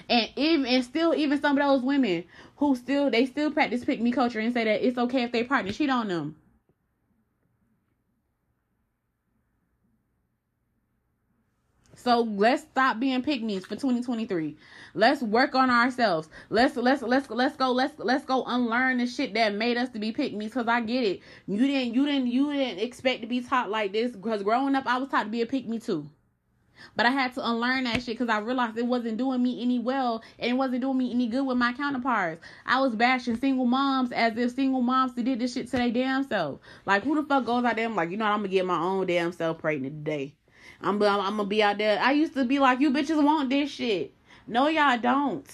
And 0.10 0.30
even 0.36 0.66
and 0.66 0.84
still 0.84 1.14
even 1.14 1.42
some 1.42 1.58
of 1.58 1.64
those 1.64 1.82
women 1.82 2.24
who 2.58 2.76
still 2.76 3.10
they 3.10 3.26
still 3.26 3.52
practice 3.52 3.84
pick 3.84 4.02
me 4.02 4.12
culture 4.12 4.40
and 4.40 4.54
say 4.54 4.64
that 4.64 4.86
it's 4.86 4.98
okay 4.98 5.24
if 5.24 5.32
they 5.32 5.44
partner 5.44 5.72
cheat 5.72 5.90
on 5.90 6.08
them. 6.08 6.36
So 11.96 12.22
let's 12.22 12.64
stop 12.64 13.00
being 13.00 13.22
pick 13.22 13.44
me's 13.44 13.66
for 13.66 13.76
2023. 13.76 14.58
Let's 14.94 15.22
work 15.22 15.56
on 15.56 15.70
ourselves. 15.70 16.30
Let's 16.50 16.76
let's 16.76 17.02
let's 17.02 17.30
let's 17.30 17.58
go 17.58 17.72
let's 17.72 17.94
let's 18.00 18.26
go 18.26 18.44
unlearn 18.46 18.98
the 18.98 19.08
shit 19.08 19.34
that 19.36 19.54
made 19.54 19.78
us 19.78 19.90
to 19.90 20.00
be 20.00 20.12
pick 20.12 20.34
me's. 20.34 20.54
Cause 20.54 20.68
I 20.68 20.82
get 20.82 21.04
it. 21.04 21.22
You 21.48 21.58
didn't 21.58 21.94
you 21.94 22.06
didn't 22.06 22.28
you 22.28 22.52
didn't 22.52 22.80
expect 22.80 23.22
to 23.22 23.28
be 23.28 23.42
taught 23.42 23.70
like 23.70 23.94
this. 23.94 24.16
Cause 24.16 24.44
growing 24.44 24.76
up 24.76 24.86
I 24.88 24.98
was 24.98 25.10
taught 25.10 25.24
to 25.24 25.30
be 25.30 25.42
a 25.42 25.46
pick 25.46 25.68
me 25.68 25.80
too. 25.80 26.10
But 26.96 27.06
I 27.06 27.12
had 27.12 27.34
to 27.36 27.48
unlearn 27.48 27.84
that 27.84 28.02
shit 28.02 28.18
because 28.18 28.30
I 28.30 28.40
realized 28.40 28.78
it 28.78 28.86
wasn't 28.86 29.18
doing 29.18 29.44
me 29.44 29.62
any 29.62 29.80
well 29.80 30.24
and 30.40 30.52
it 30.52 30.54
wasn't 30.54 30.82
doing 30.82 30.98
me 30.98 31.12
any 31.12 31.28
good 31.28 31.44
with 31.44 31.58
my 31.58 31.74
counterparts. 31.74 32.44
I 32.66 32.80
was 32.82 32.96
bashing 32.96 33.38
single 33.38 33.66
moms 33.66 34.12
as 34.12 34.38
if 34.38 34.52
single 34.52 34.82
moms 34.82 35.14
did 35.14 35.40
this 35.40 35.54
shit 35.54 35.70
to 35.70 35.78
their 35.78 35.92
damn 35.92 36.24
self. 36.24 36.60
Like 36.86 37.04
who 37.04 37.16
the 37.16 37.24
fuck 37.24 37.46
goes 37.46 37.64
out 37.66 37.76
there 37.76 37.90
like, 37.90 38.10
you 38.10 38.18
know, 38.18 38.26
what, 38.26 38.32
I'm 38.32 38.40
gonna 38.40 38.50
get 38.50 38.66
my 38.66 38.80
own 38.80 39.06
damn 39.06 39.32
self 39.32 39.60
pregnant 39.60 40.06
today. 40.06 40.34
I'm, 40.84 41.02
I'm, 41.02 41.22
I'm 41.22 41.38
gonna 41.38 41.46
be 41.46 41.62
out 41.62 41.78
there. 41.78 42.00
I 42.02 42.12
used 42.12 42.34
to 42.34 42.46
be 42.46 42.60
like, 42.60 42.80
you 42.80 42.92
bitches 42.92 43.24
want 43.24 43.50
this 43.50 43.72
shit. 43.72 44.14
No, 44.48 44.68
y'all 44.68 44.98
don't. 44.98 45.46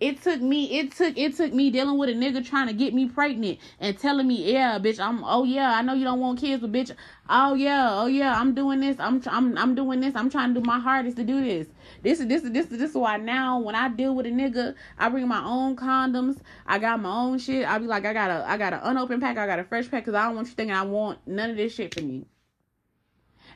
It 0.00 0.20
took 0.20 0.40
me, 0.40 0.80
it 0.80 0.90
took, 0.90 1.16
it 1.16 1.36
took 1.36 1.52
me 1.52 1.70
dealing 1.70 1.96
with 1.96 2.08
a 2.08 2.12
nigga 2.12 2.44
trying 2.44 2.66
to 2.66 2.72
get 2.72 2.92
me 2.92 3.06
pregnant 3.06 3.60
and 3.78 3.96
telling 3.96 4.26
me, 4.26 4.52
yeah, 4.52 4.76
bitch, 4.80 4.98
I'm, 4.98 5.22
oh 5.22 5.44
yeah, 5.44 5.74
I 5.76 5.82
know 5.82 5.94
you 5.94 6.02
don't 6.02 6.18
want 6.18 6.40
kids, 6.40 6.60
but 6.60 6.72
bitch, 6.72 6.90
oh 7.28 7.54
yeah, 7.54 7.88
oh 8.00 8.06
yeah, 8.06 8.34
I'm 8.36 8.52
doing 8.52 8.80
this, 8.80 8.96
I'm, 8.98 9.22
I'm, 9.26 9.56
I'm 9.56 9.76
doing 9.76 10.00
this, 10.00 10.16
I'm 10.16 10.28
trying 10.28 10.54
to 10.54 10.60
do 10.60 10.66
my 10.66 10.80
hardest 10.80 11.18
to 11.18 11.22
do 11.22 11.40
this. 11.44 11.68
This 12.02 12.18
is, 12.18 12.26
this 12.26 12.42
is, 12.42 12.50
this 12.50 12.66
is, 12.66 12.78
this 12.78 12.90
is 12.90 12.96
why 12.96 13.16
now 13.18 13.60
when 13.60 13.76
I 13.76 13.90
deal 13.90 14.16
with 14.16 14.26
a 14.26 14.30
nigga, 14.30 14.74
I 14.98 15.08
bring 15.08 15.28
my 15.28 15.44
own 15.44 15.76
condoms, 15.76 16.40
I 16.66 16.80
got 16.80 17.00
my 17.00 17.14
own 17.14 17.38
shit. 17.38 17.64
I 17.64 17.78
be 17.78 17.86
like, 17.86 18.04
I 18.04 18.12
got 18.12 18.28
a, 18.28 18.44
I 18.44 18.56
got 18.56 18.72
an 18.72 18.80
unopened 18.82 19.22
pack, 19.22 19.38
I 19.38 19.46
got 19.46 19.60
a 19.60 19.64
fresh 19.64 19.88
pack, 19.88 20.04
cause 20.04 20.14
I 20.14 20.26
don't 20.26 20.34
want 20.34 20.48
you 20.48 20.54
thinking 20.54 20.74
I 20.74 20.82
want 20.82 21.20
none 21.28 21.50
of 21.50 21.56
this 21.56 21.76
shit 21.76 21.94
from 21.94 22.10
you. 22.10 22.26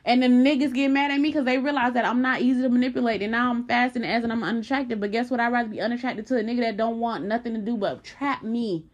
And 0.07 0.23
the 0.23 0.27
niggas 0.27 0.73
get 0.73 0.89
mad 0.89 1.11
at 1.11 1.19
me 1.19 1.27
because 1.29 1.43
they 1.43 1.57
realize 1.57 1.93
that 1.93 2.05
I'm 2.05 2.21
not 2.21 2.39
easy 2.39 2.61
to 2.61 2.69
manipulate. 2.69 3.21
And 3.21 3.33
now 3.33 3.49
I'm 3.49 3.67
fast 3.67 3.97
and 3.97 4.05
as 4.05 4.23
and 4.23 4.31
I'm 4.31 4.41
unattractive. 4.41 5.01
But 5.01 5.11
guess 5.11 5.29
what? 5.29 5.41
I'd 5.41 5.51
rather 5.51 5.67
be 5.67 5.81
unattracted 5.81 6.25
to 6.27 6.37
a 6.37 6.43
nigga 6.43 6.61
that 6.61 6.77
don't 6.77 6.99
want 6.99 7.25
nothing 7.25 7.53
to 7.55 7.59
do 7.59 7.75
but 7.75 8.05
trap 8.05 8.41
me. 8.41 8.85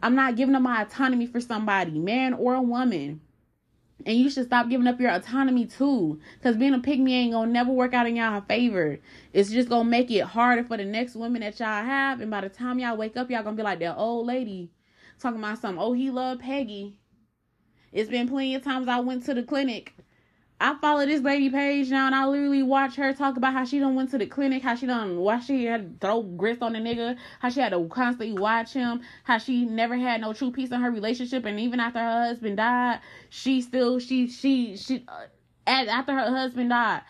I'm 0.00 0.14
not 0.14 0.36
giving 0.36 0.54
up 0.54 0.62
my 0.62 0.82
autonomy 0.82 1.26
for 1.26 1.40
somebody, 1.40 1.98
man 1.98 2.32
or 2.32 2.54
a 2.54 2.62
woman. 2.62 3.22
And 4.06 4.16
you 4.16 4.30
should 4.30 4.46
stop 4.46 4.68
giving 4.68 4.86
up 4.86 5.00
your 5.00 5.10
autonomy 5.10 5.66
too. 5.66 6.20
Because 6.38 6.56
being 6.56 6.74
a 6.74 6.78
pick 6.78 7.00
me 7.00 7.14
ain't 7.14 7.32
gonna 7.32 7.50
never 7.50 7.72
work 7.72 7.92
out 7.92 8.06
in 8.06 8.14
y'all 8.14 8.40
favor. 8.42 9.00
It's 9.32 9.50
just 9.50 9.68
gonna 9.68 9.90
make 9.90 10.12
it 10.12 10.20
harder 10.22 10.62
for 10.62 10.76
the 10.76 10.84
next 10.84 11.16
women 11.16 11.40
that 11.40 11.58
y'all 11.58 11.84
have. 11.84 12.20
And 12.20 12.30
by 12.30 12.42
the 12.42 12.48
time 12.48 12.78
y'all 12.78 12.96
wake 12.96 13.16
up, 13.16 13.30
y'all 13.32 13.42
gonna 13.42 13.56
be 13.56 13.64
like 13.64 13.80
that 13.80 13.96
old 13.96 14.28
lady 14.28 14.70
talking 15.18 15.40
about 15.40 15.58
something. 15.58 15.82
Oh, 15.82 15.92
he 15.92 16.10
loved 16.10 16.40
Peggy. 16.40 16.98
It's 17.92 18.10
been 18.10 18.28
plenty 18.28 18.54
of 18.54 18.64
times 18.64 18.88
I 18.88 19.00
went 19.00 19.24
to 19.26 19.34
the 19.34 19.42
clinic. 19.42 19.94
I 20.58 20.76
follow 20.76 21.04
this 21.04 21.22
lady 21.22 21.50
page 21.50 21.90
now 21.90 22.06
and 22.06 22.14
I 22.14 22.24
literally 22.24 22.62
watch 22.62 22.94
her 22.94 23.12
talk 23.12 23.36
about 23.36 23.52
how 23.52 23.64
she 23.64 23.80
done 23.80 23.96
went 23.96 24.12
to 24.12 24.18
the 24.18 24.26
clinic, 24.26 24.62
how 24.62 24.76
she 24.76 24.86
done 24.86 25.18
why 25.18 25.40
she 25.40 25.64
had 25.64 26.00
to 26.00 26.06
throw 26.06 26.22
grist 26.22 26.62
on 26.62 26.72
the 26.72 26.78
nigga, 26.78 27.16
how 27.40 27.50
she 27.50 27.58
had 27.58 27.72
to 27.72 27.84
constantly 27.88 28.32
watch 28.38 28.72
him, 28.72 29.00
how 29.24 29.38
she 29.38 29.64
never 29.64 29.96
had 29.96 30.20
no 30.20 30.32
true 30.32 30.52
peace 30.52 30.70
in 30.70 30.80
her 30.80 30.90
relationship, 30.92 31.44
and 31.44 31.58
even 31.58 31.80
after 31.80 31.98
her 31.98 32.26
husband 32.26 32.58
died, 32.58 33.00
she 33.28 33.60
still 33.60 33.98
she 33.98 34.28
she 34.28 34.76
she 34.76 35.04
uh, 35.08 35.26
after 35.66 36.14
her 36.14 36.30
husband 36.30 36.70
died, 36.70 37.02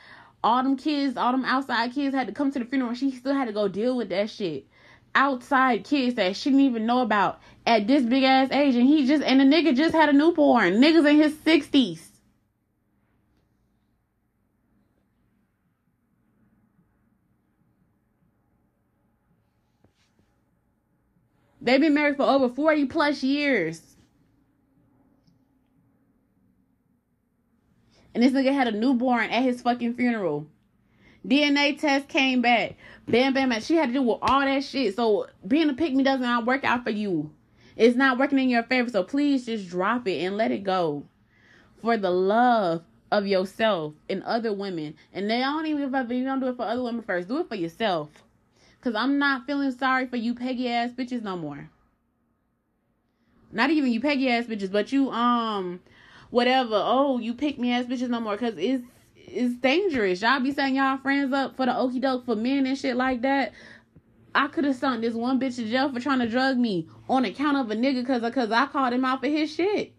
all 0.43 0.63
them 0.63 0.79
kids, 0.79 1.19
all 1.19 1.33
them 1.33 1.45
outside 1.45 1.93
kids 1.93 2.15
had 2.15 2.27
to 2.29 2.33
come 2.33 2.51
to 2.51 2.59
the 2.59 2.65
funeral. 2.65 2.95
She 2.95 3.11
still 3.11 3.35
had 3.35 3.49
to 3.49 3.53
go 3.53 3.69
deal 3.69 3.99
with 3.99 4.09
that 4.09 4.31
shit 4.31 4.67
outside 5.15 5.85
kids 5.85 6.15
that 6.17 6.37
she 6.37 6.51
didn't 6.51 6.65
even 6.65 6.87
know 6.87 7.03
about 7.03 7.41
at 7.67 7.87
this 7.87 8.03
big 8.03 8.25
ass 8.25 8.51
age. 8.51 8.75
And 8.75 8.87
he 8.87 9.07
just, 9.07 9.23
and 9.23 9.41
the 9.41 9.45
nigga 9.45 9.77
just 9.77 9.95
had 9.95 10.09
a 10.09 10.13
newborn. 10.13 10.75
Niggas 10.75 11.09
in 11.09 11.17
his 11.17 11.35
60s. 11.35 12.01
They've 21.61 21.81
been 21.81 21.95
married 21.95 22.17
for 22.17 22.25
over 22.25 22.49
40 22.49 22.87
plus 22.87 23.23
years. 23.23 23.81
And 28.15 28.23
this 28.23 28.33
nigga 28.33 28.53
had 28.53 28.69
a 28.69 28.73
newborn 28.73 29.31
at 29.31 29.43
his 29.43 29.63
fucking 29.63 29.95
funeral. 29.95 30.47
DNA 31.27 31.79
test 31.79 32.09
came 32.09 32.43
back. 32.43 32.75
Bam, 33.07 33.35
bam, 33.35 33.51
bam. 33.51 33.61
She 33.61 33.77
had 33.77 33.87
to 33.87 33.93
deal 33.93 34.05
with 34.05 34.19
all 34.23 34.41
that 34.41 34.65
shit. 34.65 34.97
So 34.97 35.27
being 35.47 35.71
a 35.71 35.75
pick 35.75 35.95
me 35.95 36.03
does 36.03 36.21
not 36.21 36.47
work 36.47 36.65
out 36.65 36.85
for 36.85 36.91
you. 36.91 37.31
It's 37.77 37.97
not 37.97 38.19
working 38.19 38.39
in 38.39 38.49
your 38.49 38.65
favor. 38.65 38.91
So 38.91 39.03
please 39.03 39.47
just 39.47 39.69
drop 39.69 40.07
it 40.09 40.25
and 40.25 40.37
let 40.37 40.51
it 40.51 40.65
go. 40.65 41.05
For 41.81 41.97
the 41.97 42.11
love 42.11 42.83
of 43.11 43.27
yourself 43.27 43.95
and 44.09 44.23
other 44.23 44.53
women. 44.53 44.95
And 45.13 45.31
they 45.31 45.41
don't 45.41 45.67
even 45.67 45.95
if 45.95 46.11
you 46.11 46.25
don't 46.25 46.41
do 46.41 46.49
it 46.49 46.57
for 46.57 46.65
other 46.65 46.83
women 46.83 47.03
first. 47.03 47.29
Do 47.29 47.39
it 47.39 47.49
for 47.49 47.55
yourself. 47.55 48.09
Cause 48.81 48.97
I'm 48.97 49.19
not 49.19 49.47
feeling 49.47 49.71
sorry 49.71 50.07
for 50.07 50.17
you 50.17 50.35
peggy 50.35 50.69
ass 50.69 50.91
bitches 50.91 51.23
no 51.23 51.37
more. 51.37 51.71
Not 53.53 53.71
even 53.71 53.93
you 53.93 54.01
peggy 54.01 54.29
ass 54.29 54.47
bitches, 54.47 54.73
but 54.73 54.91
you 54.91 55.09
um 55.11 55.81
whatever. 56.31 56.75
Oh, 56.75 57.19
you 57.19 57.35
pick 57.35 57.61
me 57.61 57.71
ass 57.73 57.85
bitches 57.85 58.09
no 58.09 58.19
more. 58.19 58.37
Cause 58.37 58.55
it's 58.57 58.83
it's 59.27 59.55
dangerous. 59.55 60.23
Y'all 60.23 60.41
be 60.41 60.53
setting 60.53 60.77
y'all 60.77 60.99
friends 60.99 61.33
up 61.33 61.57
for 61.57 61.67
the 61.67 61.77
okey 61.77 62.01
doke 62.01 62.25
for 62.25 62.37
men 62.37 62.67
and 62.67 62.79
shit 62.79 62.97
like 62.97 63.23
that. 63.23 63.53
I 64.35 64.49
could 64.49 64.65
have 64.65 64.77
sent 64.77 65.03
this 65.03 65.15
one 65.15 65.39
bitch 65.39 65.57
to 65.57 65.69
jail 65.69 65.93
for 65.93 66.01
trying 66.01 66.21
to 66.21 66.29
drug 66.29 66.57
me 66.57 66.89
on 67.09 67.25
account 67.25 67.59
of 67.59 67.71
a 67.71 67.77
nigga 67.77 68.07
cause, 68.07 68.23
cause 68.33 68.51
I 68.51 68.67
called 68.67 68.95
him 68.95 69.05
out 69.05 69.21
for 69.21 69.29
his 69.29 69.55
shit. 69.55 69.93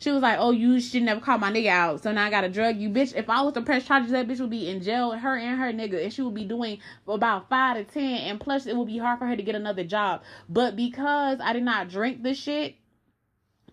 She 0.00 0.10
was 0.10 0.22
like, 0.22 0.38
Oh, 0.38 0.52
you 0.52 0.80
should 0.80 1.02
never 1.02 1.20
call 1.20 1.38
my 1.38 1.50
nigga 1.50 1.68
out. 1.68 2.02
So 2.02 2.12
now 2.12 2.24
I 2.24 2.30
gotta 2.30 2.48
drug 2.48 2.76
you, 2.76 2.88
bitch. 2.88 3.14
If 3.16 3.28
I 3.28 3.42
was 3.42 3.54
to 3.54 3.62
press 3.62 3.84
charges, 3.84 4.12
that 4.12 4.28
bitch 4.28 4.40
would 4.40 4.50
be 4.50 4.70
in 4.70 4.82
jail, 4.82 5.10
her 5.10 5.36
and 5.36 5.58
her 5.58 5.72
nigga, 5.72 6.02
and 6.02 6.12
she 6.12 6.22
would 6.22 6.34
be 6.34 6.44
doing 6.44 6.78
about 7.06 7.48
five 7.48 7.76
to 7.76 7.84
ten, 7.84 8.18
and 8.20 8.40
plus 8.40 8.66
it 8.66 8.76
would 8.76 8.86
be 8.86 8.98
hard 8.98 9.18
for 9.18 9.26
her 9.26 9.36
to 9.36 9.42
get 9.42 9.54
another 9.54 9.84
job. 9.84 10.22
But 10.48 10.76
because 10.76 11.38
I 11.42 11.52
did 11.52 11.64
not 11.64 11.88
drink 11.88 12.22
the 12.22 12.34
shit, 12.34 12.76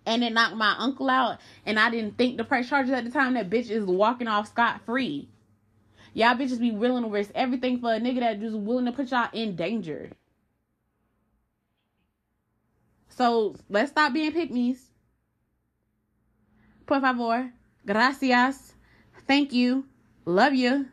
and 0.06 0.24
it 0.24 0.34
knocked 0.34 0.56
my 0.56 0.76
uncle 0.78 1.10
out 1.10 1.40
and 1.66 1.80
I 1.80 1.90
didn't 1.90 2.18
think 2.18 2.38
the 2.38 2.44
press 2.44 2.70
charges 2.70 2.94
at 2.94 3.04
the 3.04 3.12
time, 3.12 3.34
that 3.34 3.50
bitch 3.50 3.70
is 3.70 3.86
walking 3.86 4.28
off 4.28 4.48
scot 4.48 4.82
free. 4.86 5.28
Y'all 6.14 6.36
bitches 6.36 6.60
be 6.60 6.72
willing 6.72 7.04
to 7.04 7.10
risk 7.10 7.32
everything 7.36 7.80
for 7.80 7.94
a 7.94 8.00
nigga 8.00 8.22
that 8.22 8.40
just 8.40 8.56
willing 8.56 8.86
to 8.86 8.92
put 8.92 9.12
y'all 9.12 9.30
in 9.34 9.56
danger. 9.56 10.10
So 13.10 13.56
let's 13.70 13.92
stop 13.92 14.14
being 14.14 14.32
pick 14.32 14.52
me's. 14.52 14.92
Por 16.86 17.02
favor. 17.02 17.52
Gracias. 17.86 18.74
Thank 19.28 19.54
you. 19.54 19.86
Love 20.26 20.54
you. 20.54 20.88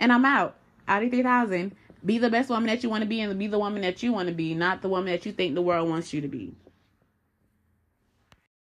And 0.00 0.12
I'm 0.12 0.24
out. 0.24 0.56
Audi 0.88 1.08
3000. 1.08 1.74
Be 2.04 2.18
the 2.18 2.30
best 2.30 2.50
woman 2.50 2.66
that 2.66 2.82
you 2.82 2.90
want 2.90 3.02
to 3.02 3.08
be 3.08 3.20
and 3.20 3.38
be 3.38 3.46
the 3.46 3.58
woman 3.58 3.82
that 3.82 4.02
you 4.02 4.12
want 4.12 4.28
to 4.28 4.34
be, 4.34 4.54
not 4.54 4.82
the 4.82 4.88
woman 4.88 5.12
that 5.12 5.24
you 5.24 5.32
think 5.32 5.54
the 5.54 5.62
world 5.62 5.88
wants 5.88 6.12
you 6.12 6.20
to 6.20 6.28
be. 6.28 6.54